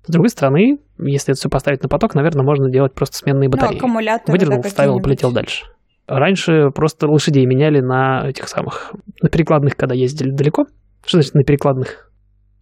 [0.07, 3.53] С другой стороны, если это все поставить на поток, наверное, можно делать просто сменные ну,
[3.53, 3.73] батареи.
[3.73, 3.79] Ну,
[4.27, 5.65] Выдернул, да, вставил, полетел дальше.
[6.07, 10.67] Раньше просто лошадей меняли на этих самых, на перекладных, когда ездили далеко.
[11.03, 12.11] Что значит на перекладных?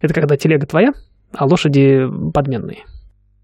[0.00, 0.92] Это когда телега твоя,
[1.32, 2.84] а лошади подменные.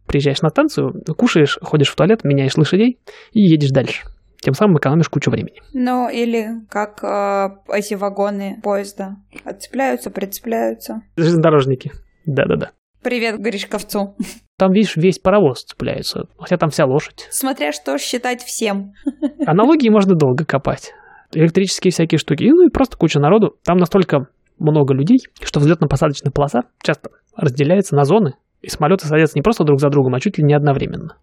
[0.07, 2.99] Приезжаешь на станцию, кушаешь, ходишь в туалет, меняешь лошадей
[3.33, 4.05] и едешь дальше.
[4.43, 5.61] Тем самым экономишь кучу времени.
[5.75, 11.03] Ну, или как э, эти вагоны поезда отцепляются, прицепляются.
[11.17, 11.93] Железнодорожники.
[12.25, 12.71] Да-да-да.
[13.03, 14.17] Привет Гришковцу.
[14.57, 17.29] Там, видишь, весь паровоз цепляется, хотя там вся лошадь.
[17.31, 18.93] Смотря что считать всем.
[19.47, 20.93] Аналогии можно долго копать.
[21.33, 22.45] Электрические всякие штуки.
[22.45, 23.57] Ну и просто куча народу.
[23.65, 24.29] Там настолько
[24.59, 29.81] много людей, что взлетно-посадочная полоса часто разделяется на зоны, и самолеты садятся не просто друг
[29.81, 31.17] за другом, а чуть ли не одновременно.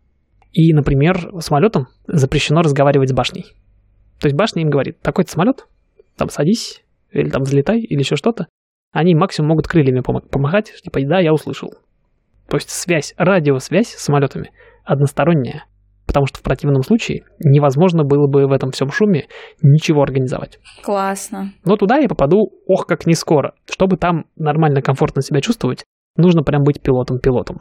[0.51, 3.53] И, например, самолетам запрещено разговаривать с башней.
[4.19, 5.67] То есть башня им говорит, такой-то самолет,
[6.15, 8.47] там садись, или там взлетай, или еще что-то.
[8.91, 11.73] Они максимум могут крыльями помахать, типа, да, я услышал.
[12.47, 14.51] То есть связь, радиосвязь с самолетами
[14.85, 15.65] односторонняя.
[16.05, 19.27] Потому что в противном случае невозможно было бы в этом всем шуме
[19.61, 20.57] ничего организовать.
[20.81, 21.53] Классно.
[21.65, 23.53] Но туда я попаду, ох, как не скоро.
[23.69, 25.83] Чтобы там нормально, комфортно себя чувствовать,
[26.15, 27.59] нужно прям быть пилотом-пилотом.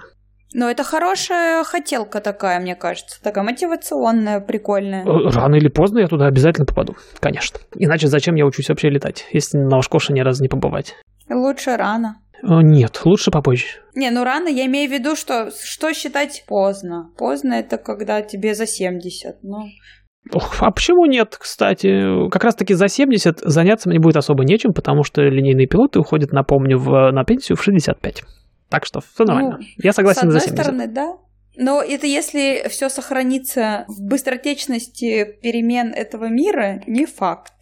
[0.53, 3.21] Ну, это хорошая хотелка такая, мне кажется.
[3.23, 5.05] Такая мотивационная, прикольная.
[5.05, 7.59] Э, рано или поздно я туда обязательно попаду, конечно.
[7.75, 10.95] Иначе зачем я учусь вообще летать, если на Ошкоше ни разу не побывать?
[11.29, 12.17] Лучше рано.
[12.43, 13.67] Э, нет, лучше попозже.
[13.95, 17.11] Не, ну рано, я имею в виду, что что считать поздно.
[17.19, 19.65] Поздно это когда тебе за 70, ну...
[20.33, 22.29] Ох, а почему нет, кстати?
[22.31, 26.79] Как раз-таки за 70 заняться мне будет особо нечем, потому что линейные пилоты уходят, напомню,
[26.79, 28.25] в, на пенсию в 65.
[28.69, 29.59] Так что все нормально.
[29.61, 30.65] Ну, Я согласен с одной за 70.
[30.65, 31.17] стороны, да.
[31.57, 37.53] Но это если все сохранится в быстротечности перемен этого мира, не факт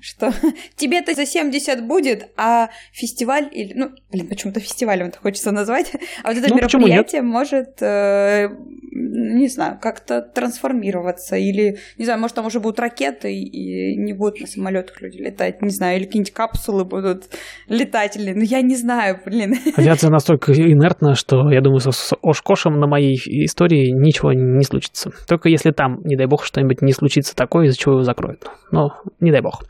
[0.00, 0.32] что
[0.76, 6.28] тебе-то за 70 будет, а фестиваль или, ну, блин, почему-то фестивалем это хочется назвать, а
[6.28, 8.48] вот это ну, мероприятие может, э,
[8.92, 14.40] не знаю, как-то трансформироваться или, не знаю, может там уже будут ракеты и не будут
[14.40, 17.24] на самолетах люди летать, не знаю, или какие-нибудь капсулы будут
[17.68, 19.54] летательные, ну я не знаю, блин.
[19.76, 25.10] Авиация настолько инертна, что я думаю, с Ошкошем на моей истории ничего не случится.
[25.28, 28.46] Только если там, не дай бог, что-нибудь не случится такое, из-за чего его закроют.
[28.70, 29.65] Но не дай бог.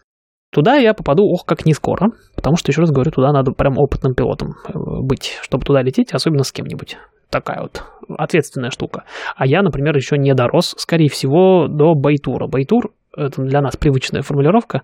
[0.56, 3.76] Туда я попаду, ох, как не скоро, потому что, еще раз говорю, туда надо прям
[3.76, 6.96] опытным пилотом э, быть, чтобы туда лететь, особенно с кем-нибудь.
[7.28, 7.84] Такая вот
[8.16, 9.04] ответственная штука.
[9.36, 12.57] А я, например, еще не дорос, скорее всего, до Bay Tour а.
[12.57, 14.80] Bay Tour— это для нас привычная формулировка.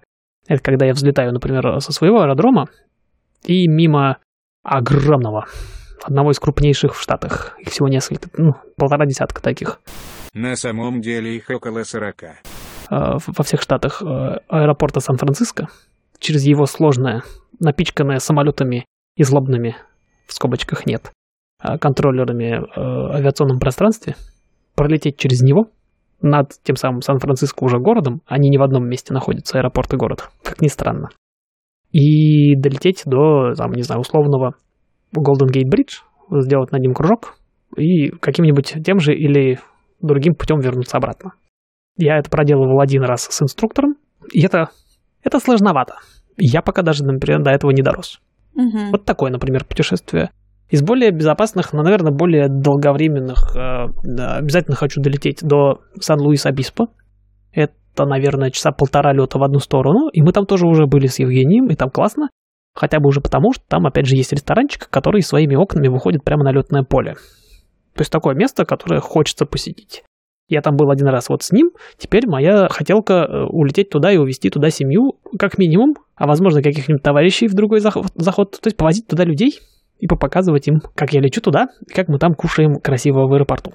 [0.46, 2.66] Это когда я взлетаю, например, со своего аэродрома
[3.46, 4.18] и мимо
[4.62, 5.46] огромного,
[6.02, 7.56] одного из крупнейших в Штатах.
[7.60, 9.80] Их всего несколько, ну, полтора десятка таких.
[10.34, 12.34] На самом деле их около сорока.
[12.92, 14.04] Э, во всех штатах э,
[14.48, 15.68] аэропорта Сан-Франциско
[16.18, 17.22] через его сложное,
[17.58, 18.84] напичканное самолетами
[19.16, 19.76] и злобными,
[20.26, 21.10] в скобочках нет,
[21.64, 22.60] э, контроллерами
[23.16, 24.14] авиационном пространстве,
[24.74, 25.68] пролететь через него
[26.20, 30.28] над тем самым Сан-Франциско уже городом, они не в одном месте находятся, аэропорт и город,
[30.44, 31.08] как ни странно,
[31.92, 34.54] и долететь до, там, не знаю, условного
[35.16, 37.36] Golden Gate Bridge, сделать над ним кружок
[37.74, 39.58] и каким-нибудь тем же или
[40.00, 41.32] другим путем вернуться обратно.
[41.96, 43.96] Я это проделывал один раз с инструктором,
[44.32, 44.70] и это,
[45.22, 45.96] это сложновато.
[46.36, 48.20] Я пока даже, например, до этого не дорос.
[48.54, 48.90] Угу.
[48.92, 50.30] Вот такое, например, путешествие.
[50.70, 56.86] Из более безопасных, но, наверное, более долговременных, э, обязательно хочу долететь до Сан-Луис-Обиспо.
[57.52, 60.08] Это, наверное, часа полтора лета в одну сторону.
[60.08, 62.28] И мы там тоже уже были с Евгением, и там классно.
[62.74, 66.44] Хотя бы уже потому, что там, опять же, есть ресторанчик, который своими окнами выходит прямо
[66.44, 67.16] на летное поле.
[67.94, 70.04] То есть такое место, которое хочется посетить.
[70.52, 71.70] Я там был один раз вот с ним.
[71.96, 77.02] Теперь моя хотелка э, улететь туда и увезти туда семью, как минимум, а возможно каких-нибудь
[77.02, 78.10] товарищей в другой заход.
[78.12, 79.60] То есть повозить туда людей
[79.98, 83.72] и показывать им, как я лечу туда, и как мы там кушаем красиво в аэропорту.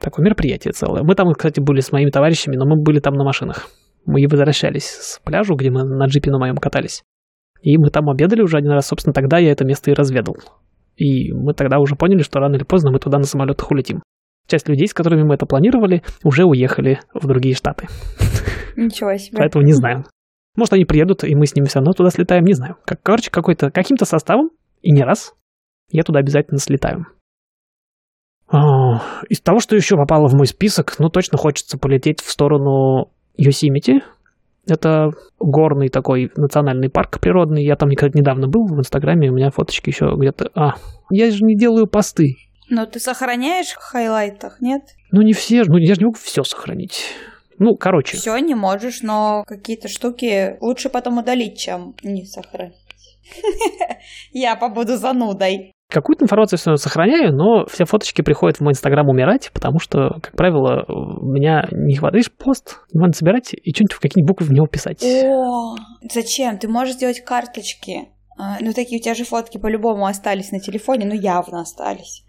[0.00, 1.04] Такое мероприятие целое.
[1.04, 3.68] Мы там, кстати, были с моими товарищами, но мы были там на машинах.
[4.04, 7.04] Мы возвращались с пляжу, где мы на джипе на моем катались.
[7.62, 8.88] И мы там обедали уже один раз.
[8.88, 10.36] Собственно, тогда я это место и разведал.
[10.96, 14.02] И мы тогда уже поняли, что рано или поздно мы туда на самолетах улетим.
[14.48, 17.86] Часть людей, с которыми мы это планировали, уже уехали в другие штаты.
[18.76, 19.38] Ничего себе.
[19.38, 20.04] Поэтому не знаю.
[20.56, 22.76] Может, они приедут, и мы с ними все равно туда слетаем, не знаю.
[22.84, 24.50] Как, короче, какой-то, каким-то составом,
[24.82, 25.34] и не раз,
[25.90, 27.06] я туда обязательно слетаю.
[28.50, 33.12] А, Из того, что еще попало в мой список, ну, точно хочется полететь в сторону
[33.36, 34.02] Йосимити.
[34.66, 37.64] Это горный такой национальный парк природный.
[37.64, 40.50] Я там никогда недавно был в Инстаграме, у меня фоточки еще где-то...
[40.54, 40.74] А,
[41.10, 42.36] я же не делаю посты.
[42.70, 44.82] Но ты сохраняешь в хайлайтах, нет?
[45.10, 47.06] Ну, не все ну, я же не могу все сохранить.
[47.58, 52.76] Ну, короче, Все не можешь, но какие-то штуки лучше потом удалить, чем не сохранить.
[54.32, 55.72] Я побуду занудой.
[55.90, 60.36] Какую-то информацию все сохраняю, но все фоточки приходят в мой инстаграм умирать, потому что, как
[60.36, 62.26] правило, у меня не хватает.
[62.26, 65.02] Видишь, пост, надо собирать и что-нибудь в какие-нибудь буквы в него писать.
[65.02, 65.76] О,
[66.12, 66.58] зачем?
[66.58, 68.10] Ты можешь сделать карточки.
[68.38, 72.22] А, Ну, такие у тебя же фотки по-любому остались на телефоне, ну, явно остались.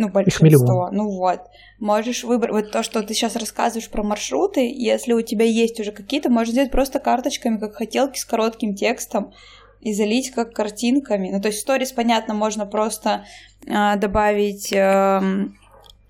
[0.00, 0.88] Ну, большинство.
[0.90, 1.42] Ну вот.
[1.78, 4.60] Можешь выбрать вот то, что ты сейчас рассказываешь про маршруты.
[4.74, 9.34] Если у тебя есть уже какие-то, можешь сделать просто карточками, как хотелки с коротким текстом
[9.82, 11.28] и залить как картинками.
[11.30, 13.26] Ну, то есть сторис, понятно, можно просто
[13.68, 15.58] а, добавить, эм,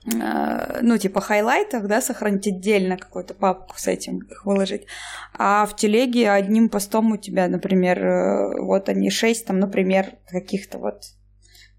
[0.07, 4.86] э, ну, типа хайлайтов, да, сохранить отдельно какую-то папку с этим, их выложить.
[5.36, 10.78] А в телеге одним постом у тебя, например, э, вот они шесть, там, например, каких-то
[10.78, 11.03] вот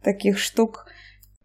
[0.03, 0.87] таких штук.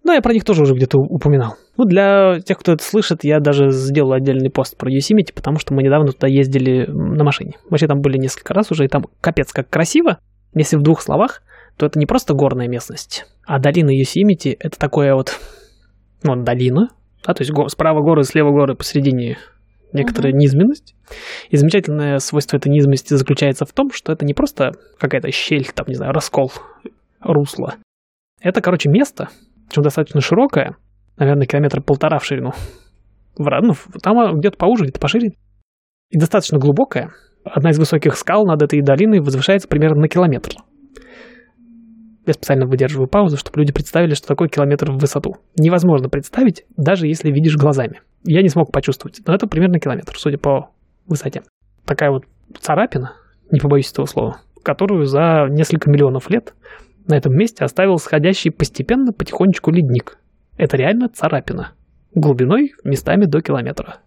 [0.06, 1.56] Ну, я про них тоже уже где-то упоминал.
[1.76, 5.74] Ну, для тех, кто это слышит, я даже сделал отдельный пост про Yosemite, потому что
[5.74, 7.56] мы недавно туда ездили на машине.
[7.68, 10.18] Вообще там были несколько раз уже, и там капец как красиво.
[10.54, 11.42] Если в двух словах,
[11.76, 15.40] то это не просто горная местность, а долина Yosemite— это такое вот,
[16.22, 16.90] ну, долина,
[17.26, 19.38] да, то есть справа горы, слева горы, посередине
[19.92, 20.94] некоторая низменность.
[21.50, 25.86] И замечательное свойство этой низменности заключается в том, что это не просто какая-то щель, там,
[25.88, 26.52] не знаю, раскол
[27.20, 27.74] русла.
[28.40, 29.30] Это, короче, место,
[29.68, 30.76] причем достаточно широкое,
[31.16, 32.52] наверное, километра полтора в ширину.
[33.36, 35.32] В, ну, там где-то поуже, где-то пошире.
[36.10, 37.12] И достаточно глубокое.
[37.44, 40.52] Одна из высоких скал над этой долиной возвышается примерно на километр.
[42.26, 45.36] Я специально выдерживаю паузу, чтобы люди представили, что такое километр в высоту.
[45.56, 48.00] Невозможно представить, даже если видишь глазами.
[48.24, 50.70] Я не смог почувствовать, но это примерно километр, судя по
[51.06, 51.42] высоте.
[51.84, 52.24] Такая вот
[52.60, 53.12] царапина,
[53.52, 56.54] не побоюсь этого слова, которую за несколько миллионов лет
[57.08, 60.18] на этом месте оставил сходящий постепенно, потихонечку ледник.
[60.56, 61.72] Это реально царапина.
[62.14, 63.98] Глубиной местами до километра.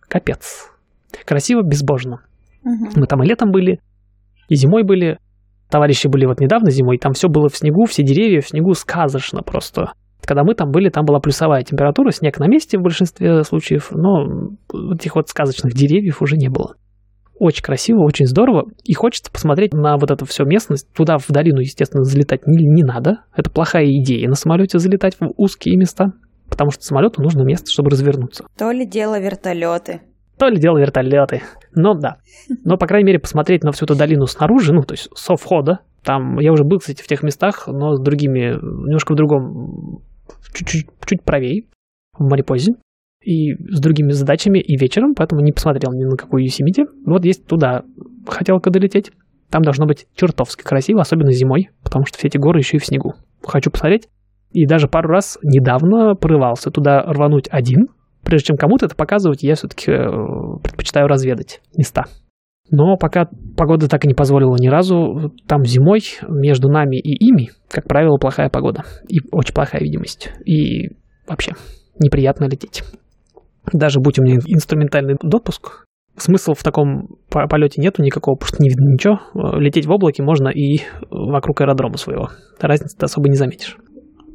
[0.00, 0.70] Капец.
[1.24, 2.22] Красиво, безбожно.
[2.62, 2.90] Мгм.
[2.96, 3.80] Мы там и летом были,
[4.48, 5.18] и зимой были.
[5.70, 9.42] Товарищи были вот недавно зимой, там все было в снегу, все деревья в снегу сказочно
[9.42, 9.92] просто.
[10.24, 14.50] Когда мы там были, там была плюсовая температура, снег на месте в большинстве случаев, но
[14.92, 16.74] этих вот сказочных деревьев уже не было.
[17.40, 20.92] Очень красиво, очень здорово, и хочется посмотреть на вот эту всю местность.
[20.92, 23.22] Туда, в долину, естественно, залетать не, не надо.
[23.34, 26.12] Это плохая идея на самолете залетать в узкие места,
[26.50, 28.44] потому что самолету нужно место, чтобы развернуться.
[28.58, 30.02] То ли дело вертолеты.
[30.36, 31.40] То ли дело вертолеты.
[31.74, 32.18] Но да.
[32.62, 35.78] Но, по крайней мере, посмотреть на всю эту долину снаружи, ну, то есть со входа.
[36.04, 40.02] Там я уже был, кстати, в тех местах, но с другими, немножко в другом,
[40.52, 41.64] чуть-чуть чуть правее,
[42.18, 42.74] в Марипозе.
[43.22, 46.84] И с другими задачами и вечером, поэтому не посмотрел ни на какую Юсимити.
[47.04, 47.82] Вот есть туда
[48.26, 49.12] хотелка долететь.
[49.50, 52.86] Там должно быть чертовски красиво, особенно зимой, потому что все эти горы еще и в
[52.86, 53.14] снегу.
[53.42, 54.08] Хочу посмотреть.
[54.52, 57.88] И даже пару раз недавно порывался туда рвануть один,
[58.22, 59.86] Прежде чем кому-то это показывать, я все-таки
[60.62, 62.04] предпочитаю разведать места.
[62.70, 67.50] Но пока погода так и не позволила ни разу, там зимой между нами и ими,
[67.68, 68.84] как правило, плохая погода.
[69.08, 70.30] И очень плохая видимость.
[70.44, 70.90] И
[71.26, 71.52] вообще
[71.98, 72.84] неприятно лететь.
[73.72, 75.84] Даже будь у меня инструментальный допуск,
[76.16, 79.58] смысла в таком по- полете нету никакого, потому что не видно ничего.
[79.58, 82.30] Лететь в облаке можно и вокруг аэродрома своего.
[82.60, 83.76] Разницы ты особо не заметишь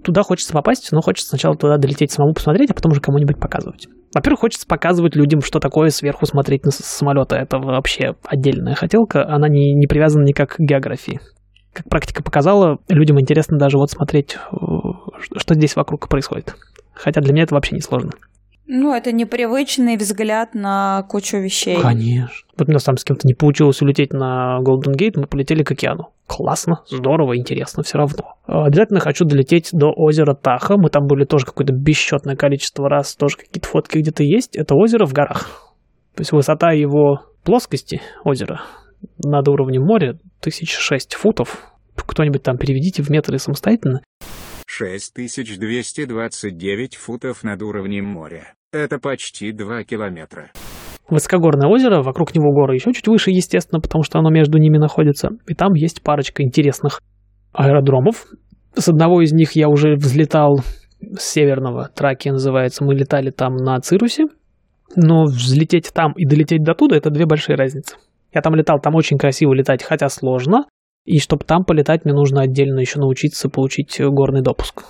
[0.05, 3.88] туда хочется попасть, но хочется сначала туда долететь самому посмотреть, а потом уже кому-нибудь показывать.
[4.13, 7.36] Во-первых, хочется показывать людям, что такое сверху смотреть на самолеты.
[7.36, 11.19] Это вообще отдельная хотелка, она не, не привязана никак к географии.
[11.73, 14.38] Как практика показала, людям интересно даже вот смотреть,
[15.38, 16.55] что здесь вокруг происходит.
[16.93, 18.11] Хотя для меня это вообще не сложно.
[18.68, 21.80] Ну, это непривычный взгляд на кучу вещей.
[21.80, 22.47] Конечно.
[22.57, 25.72] Вот у нас там с кем-то не получилось улететь на Голден Гейт, мы полетели к
[25.72, 26.09] океану.
[26.26, 28.36] Классно, здорово, интересно все равно.
[28.47, 30.78] Обязательно хочу долететь до озера Таха.
[30.78, 34.55] Мы там были тоже какое-то бесчетное количество раз, тоже какие-то фотки где-то есть.
[34.55, 35.74] Это озеро в горах.
[36.16, 38.61] То есть высота его плоскости озера
[39.24, 41.72] над уровнем моря 1006 футов.
[41.95, 44.01] Кто-нибудь там переведите в метры самостоятельно.
[44.66, 48.53] 6229 футов над уровнем моря.
[48.72, 50.51] Это почти 2 километра.
[51.09, 55.30] Высокогорное озеро, вокруг него горы еще чуть выше, естественно, потому что оно между ними находится.
[55.47, 56.99] И там есть парочка интересных
[57.53, 58.26] аэродромов.
[58.76, 60.59] С одного из них я уже взлетал
[60.99, 64.26] с северного, Тракия называется, мы летали там на Цирусе,
[64.95, 67.97] но взлететь там и долететь до туда– это две большие разницы.
[68.34, 70.66] Я там летал, там очень красиво летать, хотя сложно,
[71.05, 74.83] и чтобы там полетать, мне нужно отдельно еще научиться получить горный допуск.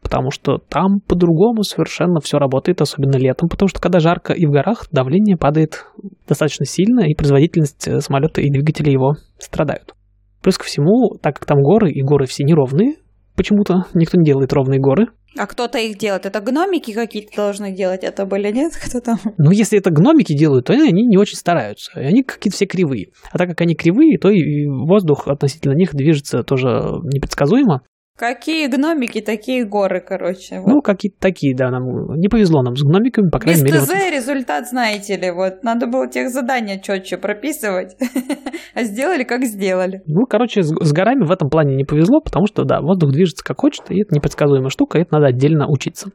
[0.00, 4.50] Потому что там по-другому совершенно все работает, особенно летом, потому что когда жарко и в
[4.50, 5.86] горах, давление падает
[6.28, 9.94] достаточно сильно, и производительность э, самолета и двигателей его страдают.
[10.42, 12.94] Плюс ко всему, так как там горы, и горы все неровные,
[13.34, 15.08] почему-то никто не делает ровные горы.
[15.38, 16.26] А кто-то их делает?
[16.26, 18.72] Это гномики какие-то должны делать это были, нет?
[18.84, 19.18] Кто там?
[19.38, 21.92] Ну, если это гномики делают, то они не очень стараются.
[22.00, 23.08] И они какие-то все кривые.
[23.30, 26.68] А так как они кривые, то и воздух относительно них движется тоже
[27.04, 27.82] непредсказуемо.
[28.16, 30.60] Какие гномики, такие горы, короче.
[30.60, 30.68] Вот.
[30.68, 31.84] Ну, какие-то такие, да, нам
[32.18, 33.80] не повезло нам с гномиками, по крайней Без мере.
[33.80, 34.10] ТЗ вот...
[34.10, 37.94] результат, знаете ли, вот, надо было тех задания четче прописывать,
[38.74, 40.00] а сделали, как сделали.
[40.06, 43.44] Ну, короче, с, с горами в этом плане не повезло, потому что, да, воздух движется
[43.44, 46.10] как хочет, и это непредсказуемая штука, и это надо отдельно учиться.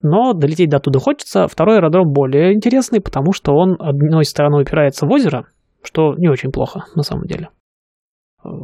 [0.00, 1.48] Но долететь до туда хочется.
[1.48, 5.44] Второй аэродром более интересный, потому что он одной стороной упирается в озеро,
[5.82, 7.50] что не очень плохо на самом деле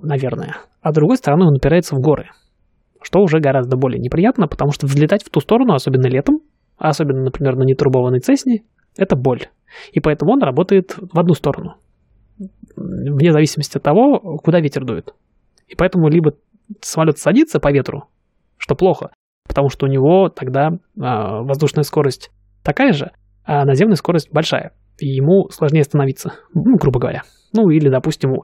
[0.03, 0.57] наверное.
[0.83, 2.31] А с другой стороны, он упирается в горы,
[3.03, 6.41] что уже гораздо более неприятно, потому что взлетать в ту сторону, особенно летом,
[6.77, 8.63] особенно, например, на нетурбованной Цесне,
[8.97, 9.49] это боль.
[9.93, 11.77] И поэтому он работает в одну сторону,
[12.77, 15.15] вне зависимости от того, куда ветер дует.
[15.69, 16.33] И поэтому либо
[16.81, 18.05] самолет садится по ветру,
[18.57, 19.11] что плохо,
[19.47, 22.31] потому что у него тогда э, воздушная скорость
[22.63, 23.13] такая же,
[23.45, 24.73] а наземная скорость большая.
[24.99, 27.23] И ему сложнее остановиться, ну, грубо говоря.
[27.53, 28.35] Ну, или, допустим,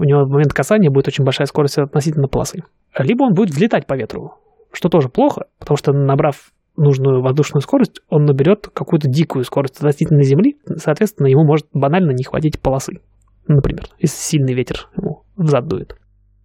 [0.00, 2.64] у него в момент касания будет очень большая скорость относительно полосы.
[2.98, 4.34] Либо он будет взлетать по ветру,
[4.72, 10.22] что тоже плохо, потому что набрав нужную воздушную скорость, он наберет какую-то дикую скорость относительно
[10.22, 13.00] Земли, соответственно, ему может банально не хватить полосы.
[13.46, 15.96] Например, если сильный ветер ему взад дует.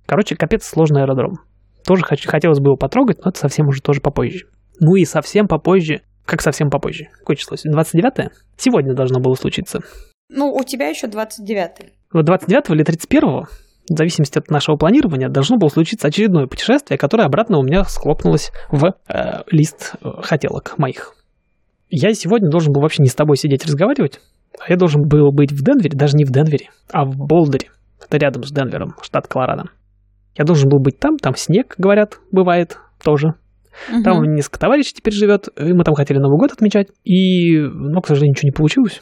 [0.06, 1.40] Короче, капец сложный аэродром.
[1.86, 4.48] Тоже хотелось бы его потрогать, но это совсем уже тоже попозже.
[4.80, 7.08] Ну и совсем попозже, как совсем попозже?
[7.20, 7.56] Какое число?
[7.56, 8.32] 29-е?
[8.58, 9.80] Сегодня должно было случиться.
[10.30, 11.94] Ну, у тебя еще 29-й.
[12.12, 13.46] Вот 29 или 31
[13.90, 18.52] в зависимости от нашего планирования, должно было случиться очередное путешествие, которое обратно у меня схлопнулось
[18.72, 21.14] в э, лист э, хотелок моих.
[21.90, 24.22] Я сегодня должен был вообще не с тобой сидеть разговаривать,
[24.60, 27.70] а я должен был быть в Денвере, даже не в Денвере, а в Болдере.
[28.04, 29.66] Это рядом с Денвером, штат Колорадо.
[30.36, 33.36] Я должен был быть там, там снег, говорят, бывает тоже.
[33.92, 34.04] Угу.
[34.04, 38.08] Там несколько товарищей теперь живет, и мы там хотели Новый год отмечать, и, но, к
[38.08, 39.02] сожалению, ничего не получилось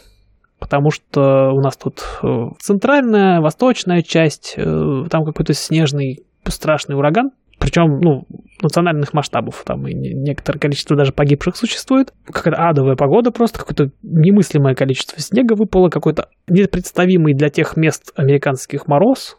[0.64, 7.32] потому что у нас тут э, центральная, восточная часть, э, там какой-то снежный страшный ураган,
[7.60, 8.26] причем, ну,
[8.62, 12.14] национальных масштабов, там и некоторое количество даже погибших существует.
[12.26, 18.88] Какая-то адовая погода просто, какое-то немыслимое количество снега выпало, какой-то непредставимый для тех мест американских
[18.88, 19.38] мороз.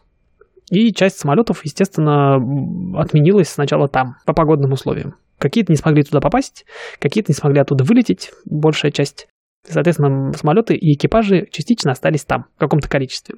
[0.69, 2.35] И часть самолетов, естественно,
[3.01, 5.15] отменилась сначала там, по погодным условиям.
[5.39, 6.65] Какие-то не смогли туда попасть,
[6.99, 9.27] какие-то не смогли оттуда вылететь, большая часть.
[9.67, 13.35] Соответственно, самолеты и экипажи частично остались там в каком-то количестве.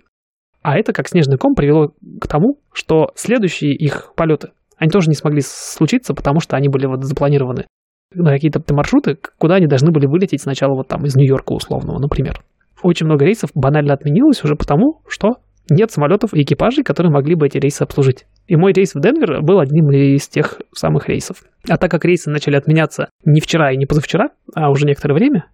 [0.62, 5.16] А это, как снежный ком, привело к тому, что следующие их полеты, они тоже не
[5.16, 7.66] смогли случиться, потому что они были вот запланированы
[8.14, 12.42] на какие-то маршруты, куда они должны были вылететь сначала вот там из Нью-Йорка условного, например.
[12.84, 15.38] Очень много рейсов банально отменилось уже потому, что
[15.70, 18.26] нет самолетов и экипажей, которые могли бы эти рейсы обслужить.
[18.48, 21.44] И мой рейс в Денвер был одним из тех самых рейсов.
[21.68, 25.46] А так как рейсы начали отменяться не вчера и не позавчера, а уже некоторое время,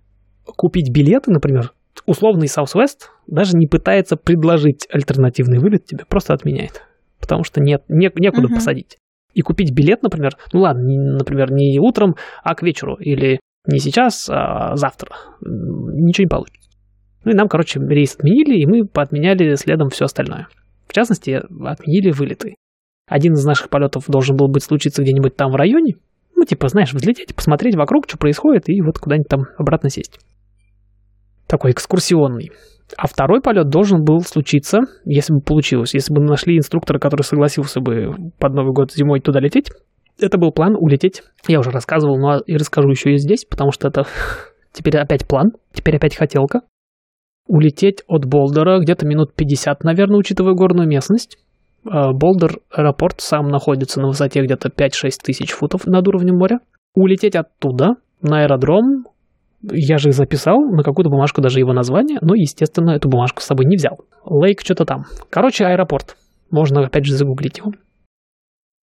[0.45, 1.71] купить билеты, например,
[2.05, 6.83] условный Southwest даже не пытается предложить альтернативный вылет тебе, просто отменяет.
[7.19, 8.55] Потому что нет, не, некуда uh-huh.
[8.55, 8.97] посадить.
[9.33, 13.79] И купить билет, например, ну ладно, не, например, не утром, а к вечеру, или не
[13.79, 15.15] сейчас, а завтра.
[15.41, 16.69] Ничего не получится.
[17.23, 20.47] Ну и нам, короче, рейс отменили, и мы поотменяли следом все остальное.
[20.87, 22.55] В частности, отменили вылеты.
[23.07, 25.95] Один из наших полетов должен был быть случиться где-нибудь там в районе.
[26.35, 30.19] Ну, типа, знаешь, взлететь, посмотреть вокруг, что происходит, и вот куда-нибудь там обратно сесть
[31.53, 32.51] такой экскурсионный.
[32.97, 37.79] А второй полет должен был случиться, если бы получилось, если бы нашли инструктора, который согласился
[37.79, 39.69] бы под Новый год зимой туда лететь.
[40.19, 41.21] Это был план улететь.
[41.47, 44.05] Я уже рассказывал, но и расскажу еще и здесь, потому что это
[44.73, 46.61] теперь опять план, теперь опять хотелка.
[47.47, 51.37] Улететь от Болдера где-то минут 50, наверное, учитывая горную местность.
[51.87, 56.59] А, Болдер аэропорт сам находится на высоте где-то 5-6 тысяч футов над уровнем моря.
[56.95, 59.05] Улететь оттуда на аэродром,
[59.71, 63.65] я же записал на какую-то бумажку даже его название, но, естественно, эту бумажку с собой
[63.65, 63.97] не взял.
[64.25, 65.03] Лейк что-то там.
[65.29, 66.17] Короче, аэропорт.
[66.51, 67.71] Можно, опять же, загуглить его.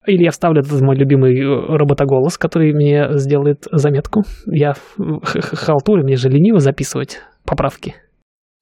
[0.07, 4.23] Или я вставлю этот мой любимый э, роботоголос, который мне сделает заметку.
[4.47, 7.95] Я халтурю, мне же лениво записывать поправки.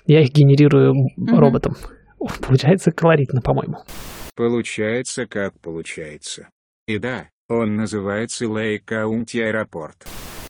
[0.05, 1.37] Я их генерирую mm-hmm.
[1.37, 1.75] роботом.
[2.47, 3.77] Получается колоритно, по-моему.
[4.35, 6.49] Получается, как получается.
[6.87, 10.07] И да, Он называется Лейк Каунти Аэропорт.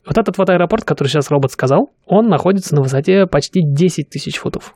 [0.08, 4.38] Вот этот вот аэропорт, который сейчас робот сказал, он находится на высоте почти 10 тысяч
[4.38, 4.74] футов.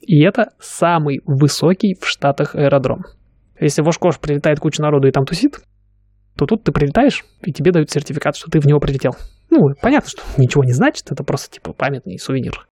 [0.00, 3.02] И это самый высокий в Штатах аэродром.
[3.58, 5.58] Если в Ошкош прилетает куча народу и там тусит,
[6.36, 9.16] то тут ты прилетаешь, и тебе дают сертификат, что ты в него прилетел.
[9.50, 12.68] Ну, понятно, что ничего не значит, это просто типа памятный сувенир.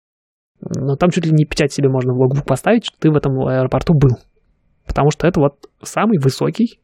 [0.60, 3.46] Но там чуть ли не печать себе можно в логбук поставить, что ты в этом
[3.46, 4.18] аэропорту был.
[4.86, 6.80] Потому что это вот самый высокий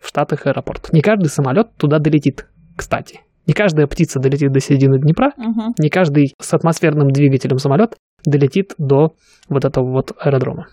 [0.00, 0.92] в Штатах аэропорт.
[0.92, 3.20] Не каждый самолет туда долетит, кстати.
[3.50, 5.74] Не каждая птица долетит до середины Днепра, Мгм.
[5.76, 9.14] не каждый с атмосферным двигателем самолет долетит до
[9.48, 10.68] вот этого вот аэродрома.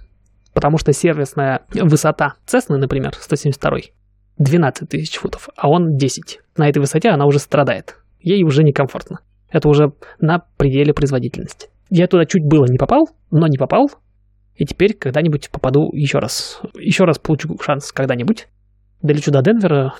[0.53, 3.79] Потому что сервисная высота Цесны, например, 172
[4.37, 6.39] 12 тысяч футов, а он 10.
[6.55, 7.95] На этой высоте она уже страдает.
[8.19, 9.21] Ей уже некомфортно.
[9.49, 11.69] Это уже на пределе производительности.
[11.89, 13.89] Я туда чуть было не попал, но не попал.
[14.53, 16.61] И теперь когда-нибудь попаду еще раз.
[16.75, 18.47] Еще раз получу шанс когда-нибудь.
[19.01, 19.93] Долечу до Денвера,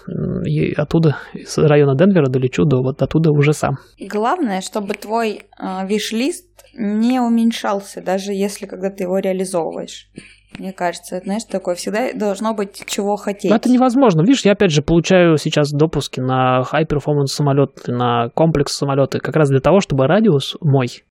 [0.46, 3.78] и оттуда, из района Денвера долечу до вот оттуда уже сам.
[4.00, 10.10] Главное, чтобы твой э, виш-лист не уменьшался, даже если когда ты его реализовываешь.
[10.58, 13.52] Мне кажется, это, знаешь, такое всегда должно быть чего хотеть.
[13.52, 14.22] Но это невозможно.
[14.22, 19.36] Видишь, я опять же получаю сейчас допуски на high performance самолеты, на комплекс самолеты, как
[19.36, 21.04] раз для того, чтобы радиус мой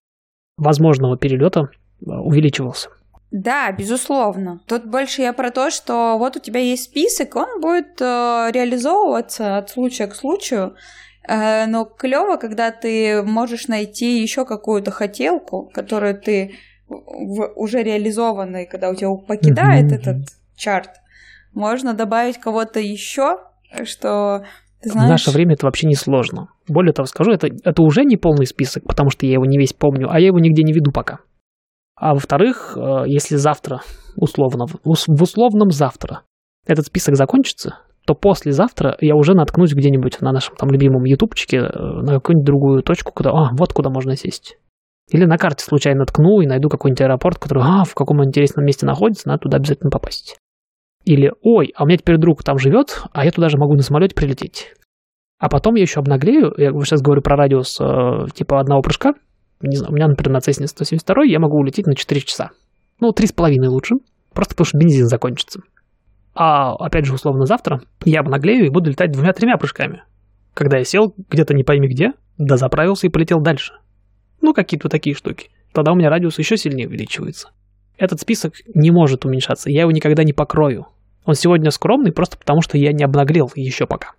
[0.57, 1.69] возможного перелета
[2.01, 2.89] э, увеличивался.
[3.31, 4.61] Да, безусловно.
[4.67, 9.57] Тут больше я про то, что вот у тебя есть список, он будет э, реализовываться
[9.57, 10.75] от случая к случаю.
[11.27, 16.55] Э, но клево, когда ты можешь найти еще какую-то хотелку, которую ты
[16.87, 20.17] в уже реализованной, когда у тебя покидает Мгм, этот
[20.55, 20.91] чарт,
[21.53, 23.39] можно добавить кого-то еще,
[23.83, 24.45] что
[24.81, 25.09] ты В знаешь.
[25.09, 26.47] наше время это вообще не сложно.
[26.69, 29.73] Более того, скажу, это, это уже не полный список, потому что я его не весь
[29.73, 31.19] помню, а я его нигде не веду пока.
[31.99, 33.81] А во-вторых, э, если завтра,
[34.15, 36.21] условно, в ус- в условном завтра,
[36.67, 41.61] этот список закончится, то послезавтра я уже наткнусь где-нибудь на нашем там любимом ютубчике э,
[41.63, 44.57] на какую-нибудь другую точку, куда, а, вот куда можно сесть.
[45.11, 48.85] Или на карте случайно ткну и найду какой-нибудь аэропорт, который, а, в каком интересном месте
[48.85, 50.37] находится, надо туда обязательно попасть.
[51.05, 53.81] Или, ой, а у меня теперь друг там живет, а я туда же могу на
[53.81, 54.73] самолете прилететь.
[55.39, 59.13] А потом я еще обнаглею, я сейчас говорю про радиус э, типа одного прыжка,
[59.61, 62.51] не знаю, у меня, например, на Cessna 172 я могу улететь на 4 часа.
[62.99, 63.95] Ну, 3,5 лучше,
[64.33, 65.61] просто потому что бензин закончится.
[66.33, 70.03] А, опять же, условно, завтра я обнаглею и буду летать двумя-тремя прыжками.
[70.53, 73.73] Когда я сел где-то не пойми где, да заправился и полетел дальше.
[74.41, 75.49] Ну, какие-то такие штуки.
[75.73, 77.49] Тогда у меня радиус еще сильнее увеличивается.
[77.97, 80.85] Этот список не может уменьшаться, я его никогда не покрою.
[81.25, 84.11] Он сегодня скромный просто потому, что я не обнаглел еще пока.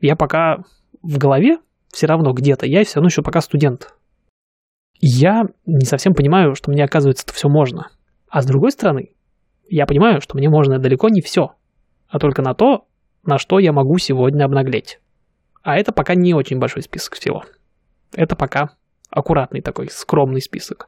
[0.00, 0.58] Я пока
[1.02, 1.58] в голове
[1.92, 3.94] все равно где-то, я все равно еще пока студент.
[5.06, 7.90] Я не совсем понимаю, что мне, оказывается, это все можно.
[8.26, 9.10] А с другой стороны,
[9.68, 11.56] я понимаю, что мне можно далеко не все,
[12.08, 12.86] а только на то,
[13.22, 15.00] на что я могу сегодня обнаглеть.
[15.62, 17.44] А это пока не очень большой список всего.
[18.14, 18.70] Это пока
[19.10, 20.86] аккуратный такой, скромный список.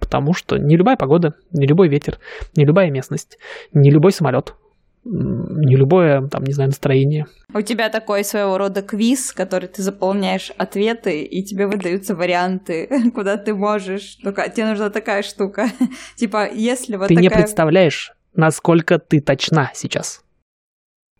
[0.00, 2.18] Потому что не любая погода, не любой ветер,
[2.56, 3.38] не любая местность,
[3.72, 4.56] не любой самолет,
[5.04, 7.26] не любое, там, не знаю, настроение.
[7.52, 13.36] У тебя такой своего рода квиз, который ты заполняешь ответы, и тебе выдаются варианты, куда
[13.36, 14.16] ты можешь.
[14.22, 15.66] Только тебе нужна такая штука.
[16.16, 17.42] Типа, если вот Ты не такая...
[17.42, 20.22] представляешь, насколько ты точна сейчас.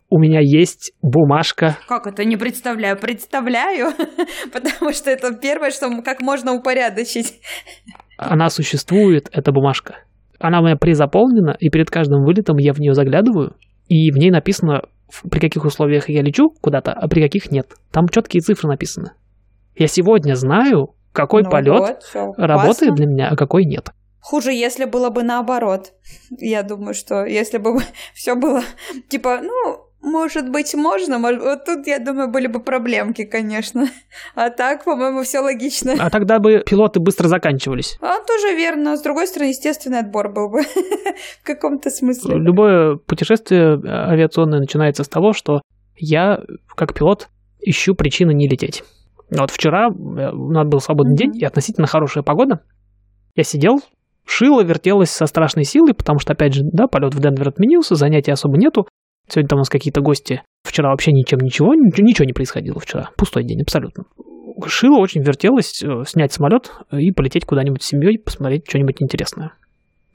[0.09, 1.77] У меня есть бумажка.
[1.87, 2.97] Как это не представляю?
[2.97, 3.91] Представляю,
[4.53, 7.39] потому что это первое, что как можно упорядочить.
[8.17, 9.97] Она существует, эта бумажка.
[10.39, 13.55] Она у меня призаполнена, и перед каждым вылетом я в нее заглядываю,
[13.87, 14.83] и в ней написано,
[15.29, 17.73] при каких условиях я лечу куда-то, а при каких нет.
[17.91, 19.11] Там четкие цифры написаны.
[19.75, 21.79] Я сегодня знаю, какой Ну полет
[22.13, 22.95] вот, работает классно.
[22.95, 23.91] для меня, а какой нет.
[24.19, 25.93] Хуже, если было бы наоборот.
[26.39, 27.79] Я думаю, что если бы
[28.13, 28.63] все было
[29.09, 33.87] типа, ну, может быть, можно, вот тут, я думаю, были бы проблемки, конечно.
[34.35, 35.95] А так, по-моему, все логично.
[35.99, 37.97] А тогда бы пилоты быстро заканчивались.
[38.01, 38.95] А тоже верно.
[38.95, 40.61] С другой стороны, естественный отбор был бы
[41.41, 42.35] в каком-то смысле.
[42.37, 45.61] Любое путешествие э, авиационное начинается с того, что
[45.97, 46.39] я,
[46.75, 47.29] как пилот,
[47.59, 48.83] ищу причины не лететь.
[49.31, 51.17] Вот вчера э, у нас был свободный Мгм.
[51.17, 52.61] день и относительно хорошая погода.
[53.35, 53.81] Я сидел,
[54.25, 58.31] шило вертелось со страшной силой, потому что, опять же, да, полет в Денвер отменился, занятий
[58.31, 58.87] особо нету.
[59.27, 60.41] Сегодня там у нас какие-то гости.
[60.63, 63.09] Вчера вообще ничем ничего, ничего, не происходило вчера.
[63.17, 64.05] Пустой день, абсолютно.
[64.65, 69.53] Шило очень вертелось э, снять самолет и полететь куда-нибудь с семьей, посмотреть что-нибудь интересное.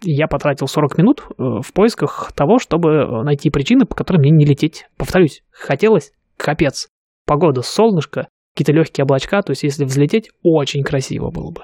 [0.03, 4.31] Я потратил 40 минут э, в поисках того, чтобы э, найти причины, по которым мне
[4.31, 4.87] не лететь.
[4.97, 6.89] Повторюсь, хотелось капец.
[7.27, 11.63] Погода, солнышко, какие-то легкие облачка, то есть если взлететь, очень красиво было бы.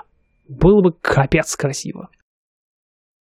[0.49, 2.11] Было бы капец красиво.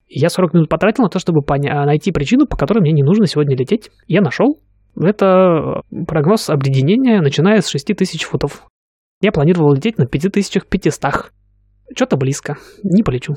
[0.07, 3.27] Я 40 минут потратил на то, чтобы поня- найти причину, по которой мне не нужно
[3.27, 3.89] сегодня лететь.
[4.07, 4.59] Я нашел.
[4.99, 8.65] Это прогноз обледенения, начиная с 6000 футов.
[9.21, 11.31] Я планировал лететь на 5500.
[11.95, 12.57] Что-то близко.
[12.83, 13.35] Не полечу.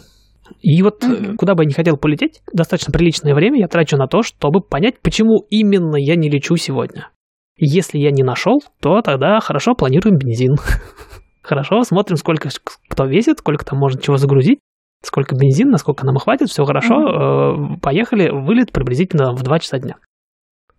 [0.60, 4.06] И вот э, куда бы я не хотел полететь, достаточно приличное время я трачу на
[4.06, 7.10] то, чтобы понять, почему именно я не лечу сегодня.
[7.56, 10.54] Если я не нашел, то тогда хорошо планируем бензин.
[11.42, 12.50] Хорошо, смотрим, сколько
[12.88, 14.58] кто весит, сколько там можно чего загрузить,
[15.02, 16.94] сколько бензин, насколько нам хватит, все хорошо.
[16.94, 19.96] э, Поехали, вылет приблизительно в 2 часа дня.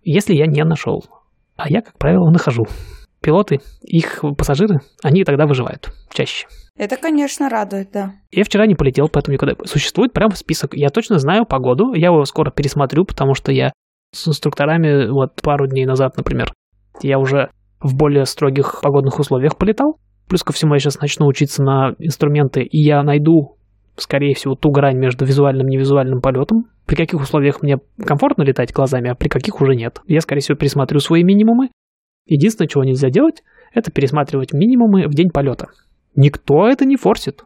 [0.03, 1.03] Если я не нашел,
[1.55, 2.65] а я, как правило, нахожу.
[3.21, 6.47] Пилоты, их пассажиры, они тогда выживают чаще.
[6.77, 8.13] Это, конечно, радует, да.
[8.31, 9.55] Я вчера не полетел, поэтому никуда.
[9.65, 10.73] Существует прям список.
[10.73, 11.93] Я точно знаю погоду.
[11.93, 13.73] Я его скоро пересмотрю, потому что я
[14.13, 16.53] с инструкторами вот пару дней назад, например,
[17.01, 17.49] я уже
[17.81, 19.99] в более строгих погодных условиях полетал.
[20.29, 23.57] Плюс ко всему я сейчас начну учиться на инструменты, и я найду,
[23.99, 26.65] скорее всего, ту грань между визуальным и невизуальным полетом.
[26.85, 30.01] При каких условиях мне комфортно летать глазами, а при каких уже нет.
[30.07, 31.69] Я, скорее всего, пересмотрю свои минимумы.
[32.25, 33.43] Единственное, чего нельзя делать,
[33.73, 35.67] это пересматривать минимумы в день полета.
[36.15, 37.43] Никто это не форсит.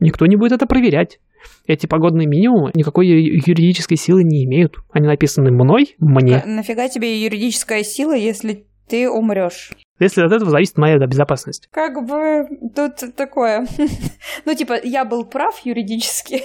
[0.00, 1.18] Никто не будет это проверять.
[1.66, 4.76] Эти погодные минимумы никакой юридической силы не имеют.
[4.92, 6.40] Они написаны мной, мне.
[6.40, 9.72] К- Нафига тебе юридическая сила, если ты умрешь?
[9.98, 11.68] Если от этого зависит моя безопасность.
[11.72, 13.66] Как бы тут такое.
[14.44, 16.42] Ну, типа, я был прав юридически,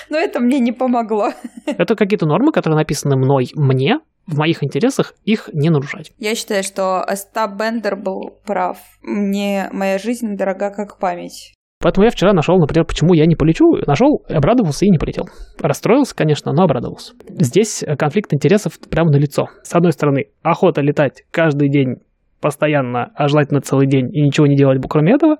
[0.10, 1.32] но это мне не помогло.
[1.66, 6.12] Это какие-то нормы, которые написаны мной, мне, в моих интересах их не нарушать.
[6.18, 8.78] Я считаю, что Остап Бендер был прав.
[9.02, 11.54] Мне моя жизнь дорога как память.
[11.82, 13.74] Поэтому я вчера нашел, например, почему я не полечу.
[13.86, 15.28] Нашел, обрадовался и не полетел.
[15.60, 17.14] Расстроился, конечно, но обрадовался.
[17.28, 19.48] Здесь э, конфликт интересов прямо на лицо.
[19.64, 21.96] С одной стороны, охота летать каждый день
[22.40, 25.38] постоянно, а желательно целый день и ничего не делать кроме этого.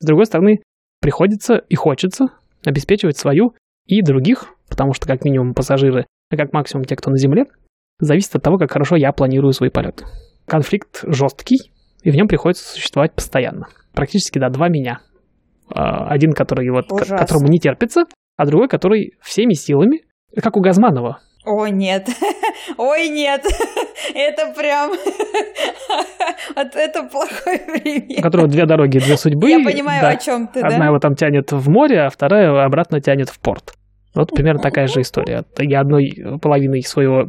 [0.00, 0.60] С другой стороны,
[1.00, 2.26] приходится и хочется
[2.64, 3.54] обеспечивать свою
[3.86, 7.46] и других, потому что как минимум пассажиры, а как максимум те, кто на земле,
[7.98, 10.04] зависит от того, как хорошо я планирую свой полет.
[10.46, 13.68] Конфликт жесткий, и в нем приходится существовать постоянно.
[13.94, 15.00] Практически, да, два меня.
[15.74, 17.18] А, Один, который вот, Ужасно.
[17.18, 18.04] которому не терпится,
[18.36, 20.02] а другой, который всеми силами,
[20.42, 21.18] как у Газманова.
[21.44, 22.08] Ой, нет.
[22.76, 23.44] Ой, нет.
[24.14, 24.92] Это прям...
[26.56, 28.22] Вот это плохой У пример.
[28.22, 29.48] которого две дороги, две судьбы.
[29.50, 30.08] Я понимаю, Да.
[30.08, 30.84] о чем ты, Одна да?
[30.86, 33.74] его там тянет в море, а вторая обратно тянет в порт.
[34.14, 35.44] Вот примерно такая же история.
[35.58, 36.12] Я одной
[36.42, 37.28] половиной своего,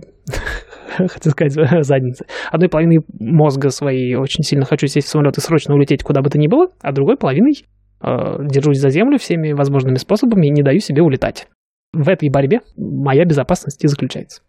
[0.98, 1.54] хотел сказать,
[1.86, 6.22] задницы, одной половиной мозга своей очень сильно хочу сесть в самолет и срочно улететь куда
[6.22, 7.66] бы то ни было, а другой половиной
[8.02, 11.48] держусь за землю всеми возможными способами и не даю себе улетать.
[11.94, 14.42] В этой борьбе моя безопасность и заключается.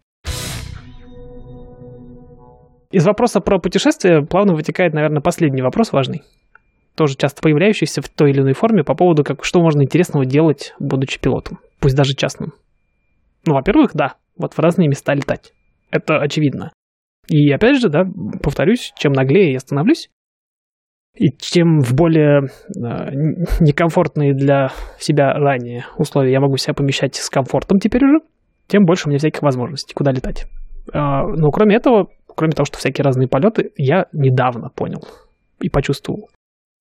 [2.91, 6.23] Из вопроса про путешествие плавно вытекает, наверное, последний вопрос важный
[6.95, 10.73] тоже часто появляющийся в той или иной форме по поводу, как, что можно интересного делать,
[10.79, 12.53] будучи пилотом, пусть даже частным.
[13.45, 15.53] Ну, во-первых, да, вот в разные места летать.
[15.89, 16.71] Это очевидно.
[17.27, 18.05] И опять же, да,
[18.41, 20.09] повторюсь, чем наглее я становлюсь,
[21.15, 23.11] и чем в более э,
[23.59, 28.19] некомфортные для себя ранее условия я могу себя помещать с комфортом теперь уже,
[28.67, 30.47] тем больше у меня всяких возможностей, куда летать.
[30.93, 35.05] А, Но кроме этого, кроме того, что всякие разные полеты, я недавно понял
[35.59, 36.29] и почувствовал,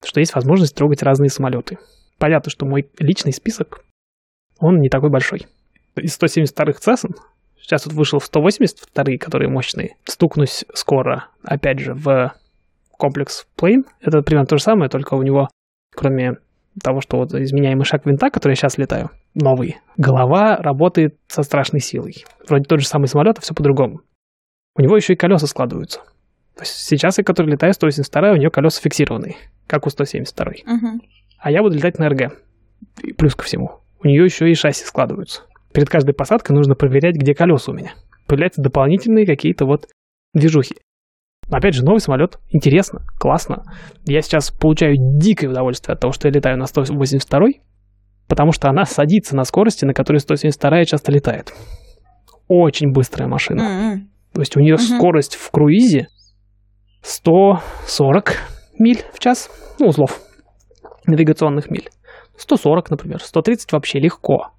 [0.04, 1.78] что есть возможность трогать разные самолеты.
[2.18, 3.84] Понятно, что мой личный список,
[4.58, 5.46] он не такой большой.
[5.96, 7.14] Из 172-х Cessna,
[7.60, 12.32] сейчас вот вышел в 182 которые мощные, стукнусь скоро, опять же, в
[13.00, 13.82] комплекс Plane.
[14.00, 15.48] Это примерно то же самое, только у него,
[15.94, 16.34] кроме
[16.82, 21.80] того, что вот изменяемый шаг винта, который я сейчас летаю, новый, голова работает со страшной
[21.80, 22.24] силой.
[22.48, 24.02] Вроде тот же самый самолет, а все по-другому.
[24.76, 26.00] У него еще и колеса складываются.
[26.56, 29.36] То есть сейчас я, который летаю, 182 у нее колеса фиксированные,
[29.66, 31.02] как у 172 Мгм.
[31.38, 32.36] а я буду летать на РГ.
[33.02, 35.42] И плюс ко всему, у нее еще и шасси складываются.
[35.72, 37.92] Перед каждой посадкой нужно проверять, где колеса у меня.
[38.26, 39.88] Появляются дополнительные какие-то вот
[40.34, 40.76] движухи.
[41.50, 42.38] Опять же, новый самолет.
[42.50, 43.64] Интересно, классно.
[44.06, 47.48] Я сейчас получаю дикое удовольствие от того, что я летаю на 182
[48.30, 51.52] потому что она садится на скорости, на которой 172 часто летает.
[52.46, 53.60] Очень быстрая машина.
[53.62, 54.08] М-м.
[54.32, 54.82] То есть у нее Мгм.
[54.82, 56.06] скорость в круизе
[57.02, 58.36] 140
[58.78, 59.50] миль в час,
[59.80, 60.20] ну, узлов
[61.06, 61.88] навигационных миль.
[62.36, 64.52] 140, например, 130 вообще легко.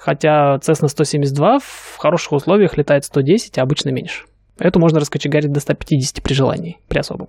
[0.00, 4.24] Хотя Cessna 172 в хороших условиях летает 110, а обычно меньше.
[4.58, 7.28] Эту можно раскочегарить до 150 при желании, при особом.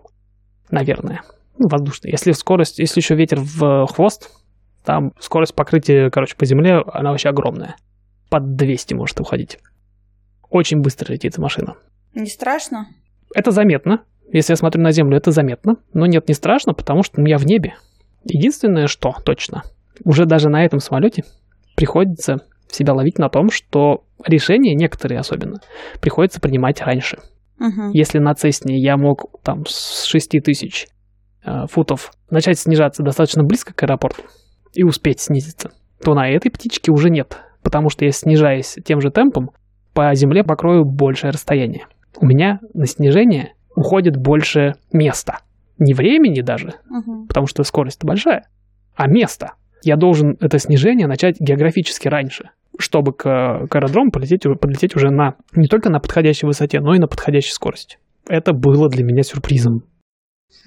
[0.69, 1.21] Наверное.
[1.57, 2.11] Ну, воздушная.
[2.11, 4.29] Если скорость, если еще ветер в хвост,
[4.85, 7.75] там скорость покрытия, короче, по земле, она вообще огромная.
[8.29, 9.59] Под 200 может уходить.
[10.49, 11.75] Очень быстро летит эта машина.
[12.13, 12.87] Не страшно?
[13.35, 14.03] Это заметно.
[14.31, 15.75] Если я смотрю на Землю, это заметно.
[15.93, 17.75] Но нет, не страшно, потому что я в небе.
[18.23, 19.63] Единственное, что точно,
[20.03, 21.23] уже даже на этом самолете
[21.75, 22.39] приходится
[22.69, 25.59] себя ловить на том, что решения, некоторые особенно,
[26.01, 27.19] приходится принимать раньше.
[27.59, 27.89] Мгм.
[27.91, 30.87] Если на Цесне я мог там с 6 тысяч
[31.43, 34.23] э, футов начать снижаться достаточно близко к аэропорту
[34.73, 35.71] и успеть снизиться,
[36.03, 37.39] то на этой птичке уже нет.
[37.63, 39.51] Потому что я, снижаясь тем же темпом,
[39.93, 41.87] по земле покрою большее расстояние.
[42.17, 45.39] У меня на снижение уходит больше места.
[45.79, 47.27] Не времени даже, Мгм.
[47.27, 48.47] потому что скорость большая,
[48.95, 49.53] а место.
[49.83, 55.35] Я должен это снижение начать географически раньше, чтобы к, к аэродрому полететь, подлететь уже на
[55.55, 57.97] не только на подходящей высоте, но и на подходящей скорости.
[58.27, 59.83] Это было для меня сюрпризом.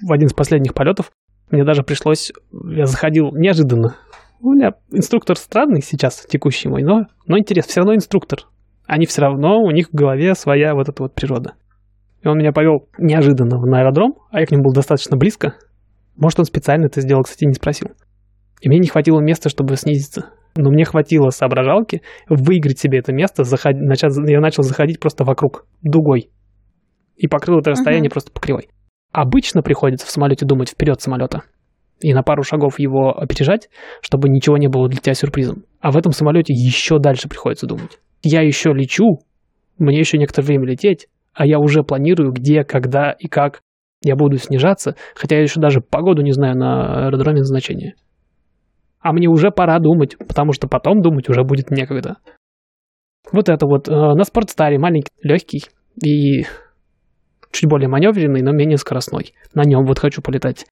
[0.01, 1.11] В один из последних полетов
[1.49, 2.31] мне даже пришлось...
[2.51, 3.95] Я заходил неожиданно.
[4.39, 8.39] У меня инструктор странный сейчас, текущий мой, но, но интересно, все равно инструктор.
[8.87, 11.53] Они все равно, у них в голове своя вот эта вот природа.
[12.23, 15.55] И он меня повел неожиданно на аэродром, а я к нему был достаточно близко.
[16.15, 17.89] Может, он специально это сделал, кстати, не спросил.
[18.61, 20.29] И мне не хватило места, чтобы снизиться.
[20.55, 23.43] Но мне хватило соображалки выиграть себе это место.
[23.43, 26.29] заход- начать- Я начал заходить просто вокруг, дугой.
[27.15, 28.13] И покрыл это расстояние Мгм.
[28.13, 28.69] просто по кривой.
[29.11, 31.43] Обычно приходится в самолете думать вперед самолета.
[32.01, 33.69] И на пару шагов его опережать,
[34.01, 35.63] чтобы ничего не было для тебя сюрпризом.
[35.79, 37.99] А в этом самолете еще дальше приходится думать.
[38.23, 39.19] Я еще лечу,
[39.77, 43.61] мне еще некоторое время лететь, а я уже планирую, где, когда и как
[44.03, 47.93] я буду снижаться, хотя я еще даже погоду не знаю на аэродроме назначения.
[49.01, 52.17] А мне уже пора думать, потому что потом думать уже будет некогда.
[53.31, 55.63] Вот это вот э, на спортстаре маленький, легкий
[56.03, 56.45] и
[57.51, 59.33] чуть более маневренный, но менее скоростной.
[59.53, 60.65] На нем вот хочу полетать.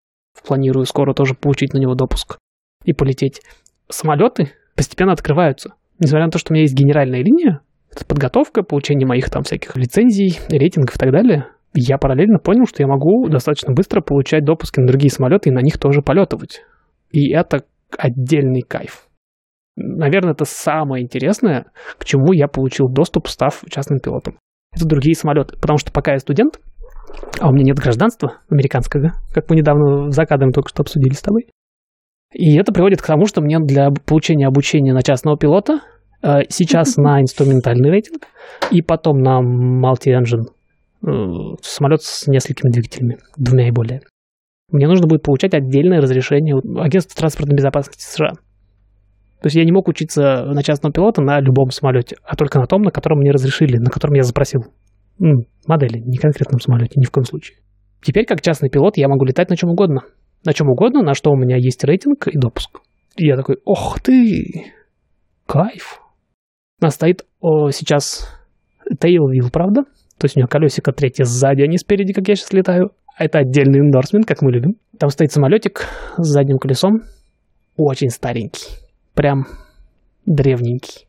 [0.48, 2.38] Планирую скоро тоже получить на него допуск
[2.86, 3.42] и полететь.
[3.90, 5.74] Самолеты постепенно открываются.
[6.00, 7.62] Несмотря на то, что у меня есть генеральная линия,
[7.92, 12.82] это подготовка, получение моих там всяких лицензий, рейтингов и так далее, я параллельно понял, что
[12.82, 16.62] я могу достаточно быстро получать допуски на другие самолеты и на них тоже полетывать.
[17.12, 17.66] И это
[17.98, 19.08] отдельный кайф.
[19.76, 24.38] Наверное, это самое интересное, к чему я получил доступ, став частным пилотом.
[24.76, 25.56] Это другие самолеты.
[25.60, 26.60] Потому что пока я студент,
[27.40, 31.22] а у меня нет гражданства американского, как мы недавно за кадром только что обсудили с
[31.22, 31.48] тобой.
[32.34, 35.80] И это приводит к тому, что мне для получения обучения на частного пилота
[36.22, 38.24] э, сейчас на инструментальный рейтинг
[38.72, 40.46] и потом на multi-engine
[41.08, 44.02] э, самолет с несколькими двигателями, двумя и более.
[44.72, 48.32] Мне нужно будет получать отдельное разрешение Агентства транспортной безопасности США.
[49.42, 52.66] То есть я не мог учиться на частного пилота на любом самолете, а только на
[52.66, 54.66] том, на котором мне разрешили, на котором я запросил.
[55.22, 57.58] М, Модели, не конкретном самолете, ни в коем случае.
[58.02, 60.02] Теперь, как частный пилот, я могу летать на чем угодно.
[60.46, 62.80] На чем угодно, на что у меня есть рейтинг и допуск.
[63.16, 64.66] И я такой, ох ты,
[65.46, 66.02] кайф.
[66.82, 68.30] У нас стоит о, сейчас
[68.90, 69.84] Tailwheel, правда?
[70.18, 72.92] То есть у него колесико третье сзади, а не спереди, как я сейчас летаю.
[73.20, 74.78] Это отдельный эндорсмент, как мы любим.
[74.98, 75.86] Там стоит самолетик
[76.18, 77.04] с задним колесом.
[77.76, 78.80] Очень старенький.
[79.14, 79.46] Прям
[80.26, 81.06] древненький.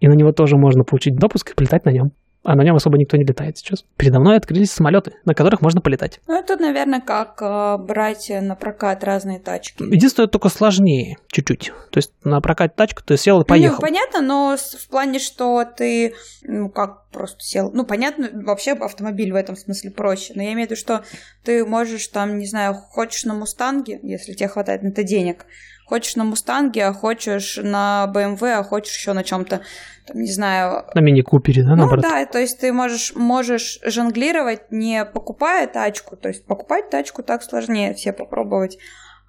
[0.00, 2.12] И на него тоже можно получить допуск и полетать на нем.
[2.44, 3.84] А на нем особо никто не летает сейчас.
[3.96, 6.20] Передо мной открылись самолеты, на которых можно полетать.
[6.26, 9.82] Ну, это, наверное, как э, брать на прокат разные тачки.
[9.82, 11.72] Единственное, только сложнее чуть-чуть.
[11.90, 13.76] То есть на прокат тачку ты сел и поехал.
[13.76, 17.70] Ну, понятно, но в плане, что ты, ну, как просто сел.
[17.72, 20.34] Ну, понятно, вообще автомобиль в этом смысле проще.
[20.36, 21.02] Но я имею в виду, что
[21.44, 25.46] ты можешь там, не знаю, хочешь на Мустанге, если тебе хватает на это денег,
[25.86, 29.60] хочешь на Мустанге, а хочешь на BMW, а хочешь еще на чем-то,
[30.12, 32.02] не знаю, На мини-купере, да, ну наоборот?
[32.02, 36.16] да, то есть ты можешь, можешь жонглировать, не покупая тачку.
[36.16, 38.78] То есть покупать тачку так сложнее все попробовать.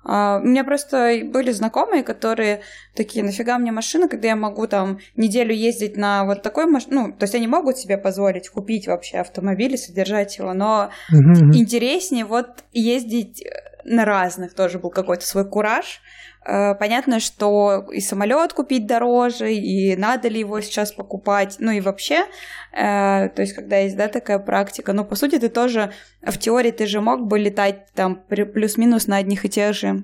[0.07, 2.61] А, у меня просто были знакомые, которые
[2.95, 6.91] такие, нафига мне машина, когда я могу там неделю ездить на вот такой машине.
[6.93, 11.53] Ну, то есть они могут себе позволить купить вообще автомобиль и содержать его, но мгм.
[11.55, 13.49] интереснее вот ездить э,
[13.83, 16.01] на разных тоже был какой-то свой кураж.
[16.45, 21.81] Э, Понятно, что и самолет купить дороже, и надо ли его сейчас покупать, ну и
[21.81, 22.25] вообще,
[22.71, 25.91] э, то есть когда есть, да, такая практика, но по сути ты тоже,
[26.21, 30.03] в теории ты же мог бы летать там плюс-минус на одних и тех же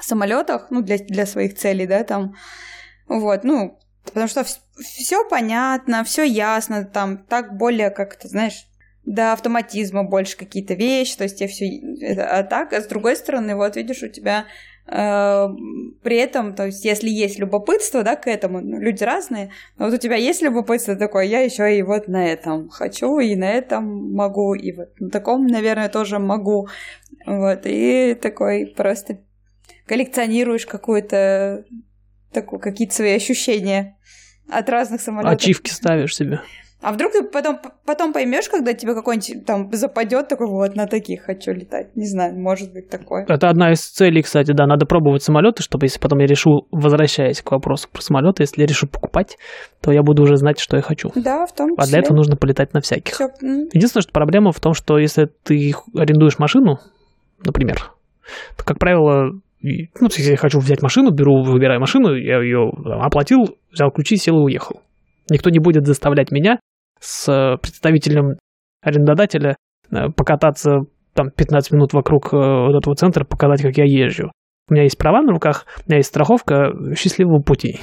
[0.00, 2.34] самолетах, ну для, для своих целей, да, там,
[3.08, 4.44] вот, ну, потому что
[4.78, 8.66] все понятно, все ясно, там так более как-то, знаешь,
[9.06, 11.66] до автоматизма больше какие-то вещи, то есть тебе все
[12.20, 16.84] а так, а с другой стороны, вот видишь, у тебя э, при этом, то есть
[16.84, 20.94] если есть любопытство, да, к этому, ну, люди разные, но вот у тебя есть любопытство
[20.94, 25.08] такое, я еще и вот на этом хочу, и на этом могу, и вот на
[25.08, 26.68] таком, наверное, тоже могу,
[27.24, 29.20] вот, и такой просто
[29.86, 31.64] коллекционируешь какую-то
[32.32, 33.96] такую, какие-то свои ощущения
[34.50, 35.32] от разных самолетов.
[35.32, 36.40] Ачивки ставишь себе.
[36.84, 41.22] А вдруг ты потом, потом поймешь, когда тебе какой-нибудь там западет, такой вот на таких
[41.22, 41.96] хочу летать.
[41.96, 43.24] Не знаю, может быть такое.
[43.26, 47.40] Это одна из целей, кстати, да, надо пробовать самолеты, чтобы если потом я решу, возвращаясь
[47.40, 49.38] к вопросу про самолеты, если я решу покупать,
[49.80, 51.10] то я буду уже знать, что я хочу.
[51.14, 51.82] Да, в том числе.
[51.82, 53.14] А для этого нужно полетать на всяких.
[53.14, 53.68] Всё, м.
[53.72, 56.80] Единственное, что проблема в том, что если ты арендуешь машину,
[57.42, 57.92] например,
[58.58, 59.30] то, как правило,
[59.62, 64.16] ну, если я хочу взять машину, беру, выбираю машину, я ее там, оплатил, взял ключи,
[64.16, 64.82] сел и уехал.
[65.30, 66.58] Никто не будет заставлять меня
[67.04, 68.38] с э, представителем
[68.82, 69.56] арендодателя
[69.90, 70.80] э, покататься
[71.12, 74.32] там 15 минут вокруг э, вот этого центра, показать, как я езжу.
[74.68, 77.80] У меня есть права на руках, у меня есть страховка счастливого пути.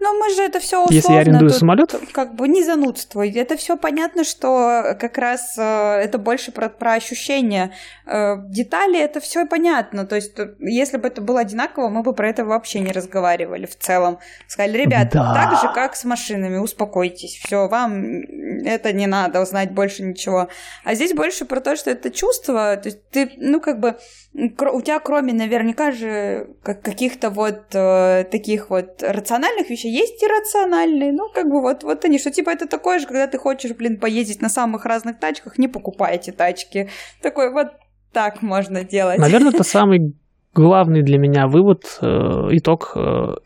[0.00, 0.94] Но мы же это все условно.
[0.94, 3.30] Если я арендую тут самолет, Как бы не занудствуй.
[3.32, 7.72] Это все понятно, что как раз э, это больше про, про ощущения.
[8.06, 10.06] Э, детали это все понятно.
[10.06, 13.66] То есть, э, если бы это было одинаково, мы бы про это вообще не разговаривали
[13.66, 14.18] в целом.
[14.46, 15.34] Сказали, ребят, Да.
[15.34, 17.40] так же, как с машинами, успокойтесь.
[17.44, 18.20] Все, вам
[18.64, 20.48] это не надо узнать больше ничего.
[20.84, 22.76] А здесь больше про то, что это чувство.
[22.76, 23.96] То есть ты, ну, как бы,
[24.34, 31.12] у тебя кроме наверняка же как- каких-то вот э, таких вот рациональных вещей есть иррациональные.
[31.12, 33.98] Ну, как бы вот, вот они, что типа это такое же, когда ты хочешь, блин,
[33.98, 36.88] поездить на самых разных тачках, не покупай эти тачки.
[37.22, 37.68] Такой вот
[38.12, 39.18] так можно делать.
[39.18, 40.14] Наверное, это самый
[40.54, 42.06] главный для меня вывод, э,
[42.52, 43.36] итог э,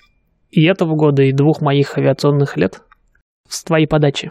[0.50, 2.82] и этого года, и двух моих авиационных лет
[3.48, 4.30] с твоей подачи.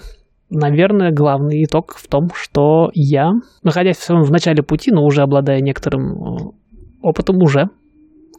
[0.49, 3.31] Наверное, главный итог в том, что я,
[3.63, 6.37] находясь в своем в начале пути, но уже обладая некоторым э,
[7.01, 7.69] опытом уже,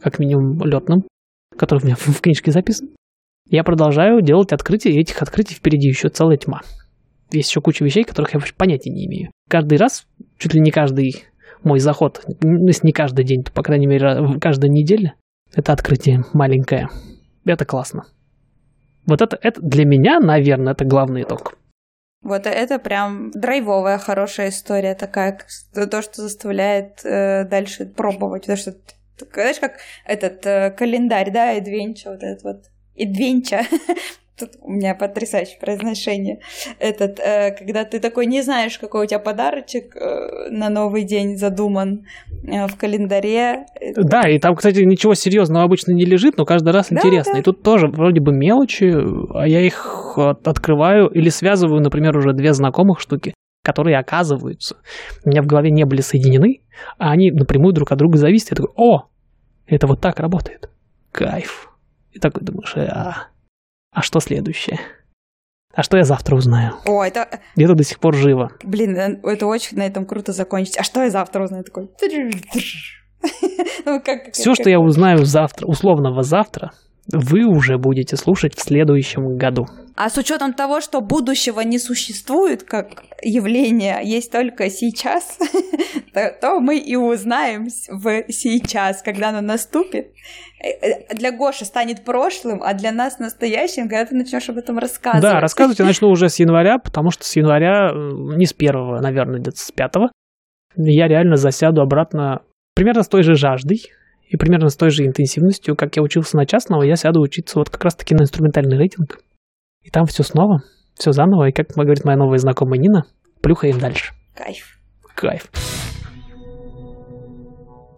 [0.01, 1.03] как минимум летным,
[1.57, 2.89] который у меня в книжке записан,
[3.49, 6.61] я продолжаю делать открытия, и этих открытий впереди еще целая тьма.
[7.31, 9.31] Есть еще куча вещей, которых я вообще понятия не имею.
[9.49, 10.05] Каждый раз,
[10.37, 11.25] чуть ли не каждый
[11.63, 15.15] мой заход, ну, если не каждый день, то, по крайней мере, каждая неделя,
[15.53, 16.89] это открытие маленькое.
[17.45, 18.05] Это классно.
[19.05, 21.57] Вот это, это для меня, наверное, это главный итог.
[22.21, 25.39] Вот это прям драйвовая, хорошая история такая,
[25.73, 28.43] то, что заставляет э, дальше пробовать.
[28.43, 28.75] Потому что,
[29.33, 29.73] знаешь, как
[30.05, 32.63] этот э, календарь, да, Эдвенча, вот этот вот,
[32.95, 33.61] Эдвенча,
[34.39, 36.39] Тут у меня потрясающее произношение.
[36.79, 41.37] Этот, э, когда ты такой не знаешь, какой у тебя подарочек э, на новый день
[41.37, 42.07] задуман
[42.43, 43.65] э, в календаре.
[43.95, 47.33] Да, и там, кстати, ничего серьезного обычно не лежит, но каждый раз Да, интересно.
[47.33, 47.39] да.
[47.39, 48.91] И тут тоже вроде бы мелочи,
[49.35, 54.77] а я их от- открываю или связываю, например, уже две знакомых штуки, которые, оказываются,
[55.25, 56.61] у меня в голове не были соединены,
[56.97, 58.49] а они напрямую друг от друга зависят.
[58.49, 59.03] Я такой, о,
[59.67, 60.71] это вот так работает.
[61.11, 61.69] Кайф.
[62.13, 63.27] И такой думаешь, а,
[63.91, 64.79] а что следующее?
[65.75, 66.73] А что я завтра узнаю?
[66.85, 68.51] О, это, Где-то до сих пор живо.
[68.63, 70.77] блин, э, это очень на этом круто закончить.
[70.77, 71.63] А что я завтра узнаю?
[71.63, 71.89] Такой...
[73.85, 74.01] Ну,
[74.33, 76.71] Все, что я узнаю завтра, условного завтра,
[77.11, 79.67] вы уже будете слушать в следующем году.
[79.95, 85.37] А с учетом того, что будущего не существует как явление, есть только сейчас,
[86.13, 90.07] то, то мы и узнаем в сейчас, когда оно наступит.
[90.63, 94.79] Э, э, Для Гоши станет прошлым, а для нас настоящим, когда ты начнешь об этом
[94.79, 95.21] рассказывать.
[95.21, 97.95] Да, рассказывать я начну уже с января, потому что с января, э,
[98.35, 100.11] не с первого, наверное, где-то с пятого,
[100.75, 102.41] я реально засяду обратно
[102.73, 103.91] примерно с той же жаждой
[104.33, 107.69] и примерно с той же интенсивностью, как я учился на частного, я сяду учиться вот
[107.69, 109.19] как раз-таки на инструментальный рейтинг.
[109.83, 110.63] И там все снова,
[110.95, 113.03] все заново, и как говорит моя новая знакомая Нина,
[113.43, 114.13] плюхаем дальше.
[114.35, 114.79] Кайф.
[115.13, 115.51] Кайф.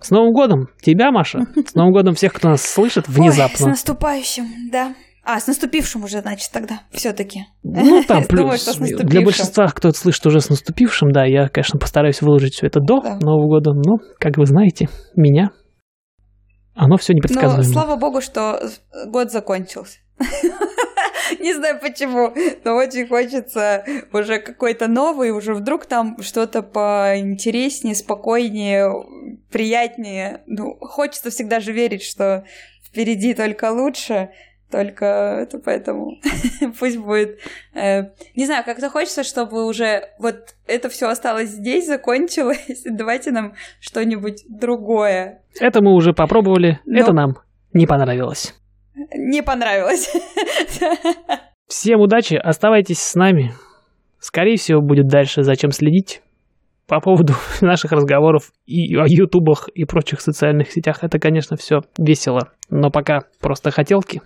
[0.01, 0.67] С Новым годом!
[0.81, 1.39] Тебя, Маша!
[1.65, 3.67] С Новым годом всех, кто нас слышит Ой, с внезапно.
[3.69, 4.93] наступающим, да.
[5.23, 6.81] А, с наступившим уже, значит, тогда.
[6.91, 7.45] Все-таки.
[7.63, 8.61] Ну, там Думаю, плюс.
[8.65, 12.67] с Для большинства, кто это слышит уже с наступившим, да, я, конечно, постараюсь выложить все
[12.67, 13.19] это до Да.
[13.21, 15.49] Нового года, но, как вы знаете, меня,
[16.75, 17.63] оно все непредсказуемо.
[17.63, 18.61] слава богу, что
[19.07, 19.99] год закончился.
[21.39, 22.33] Не знаю почему,
[22.63, 23.83] но очень хочется
[24.13, 28.91] уже какой-то новый, уже вдруг там что-то поинтереснее, спокойнее,
[29.51, 30.43] приятнее.
[30.45, 32.45] Ну, хочется всегда же верить, что
[32.83, 34.29] впереди только лучше,
[34.71, 36.17] только это поэтому
[36.79, 37.39] пусть будет.
[37.73, 38.03] э,
[38.35, 42.83] Не знаю, как-то хочется, чтобы уже вот это все осталось здесь, закончилось.
[42.85, 45.43] Давайте нам что-нибудь другое.
[45.59, 47.37] Это мы уже попробовали, Но- это нам
[47.73, 48.55] не понравилось.
[49.13, 50.09] Не понравилось.
[51.67, 53.53] Всем удачи, оставайтесь с нами.
[54.19, 56.21] Скорее всего, будет дальше зачем следить.
[56.87, 62.51] По поводу наших разговоров и о ютубах и прочих социальных сетях, это, конечно, все весело,
[62.69, 64.21] но пока просто хотелки.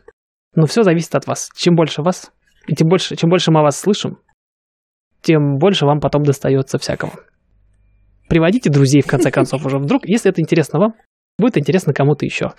[0.55, 1.49] Но все зависит от вас.
[1.55, 2.31] Чем больше вас,
[2.67, 4.19] и тем больше, чем больше мы вас слышим,
[5.21, 7.13] тем больше вам потом достается всякого.
[8.29, 10.93] Приводите друзей, в конце концов, уже вдруг, если это интересно вам,
[11.37, 12.51] будет интересно кому-то еще.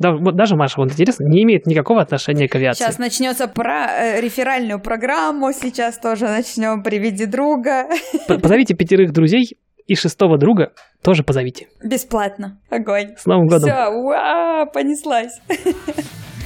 [0.00, 2.84] Даже Маша, вот интересно, не имеет никакого отношения к авиации.
[2.84, 7.88] Сейчас начнется про э, реферальную программу, сейчас тоже начнем «Приведи друга».
[8.28, 10.72] Позовите пятерых друзей и шестого друга
[11.02, 11.68] тоже позовите.
[11.82, 12.60] Бесплатно.
[12.70, 13.16] Огонь.
[13.16, 13.68] С Новым годом!
[13.68, 15.40] Все, понеслась.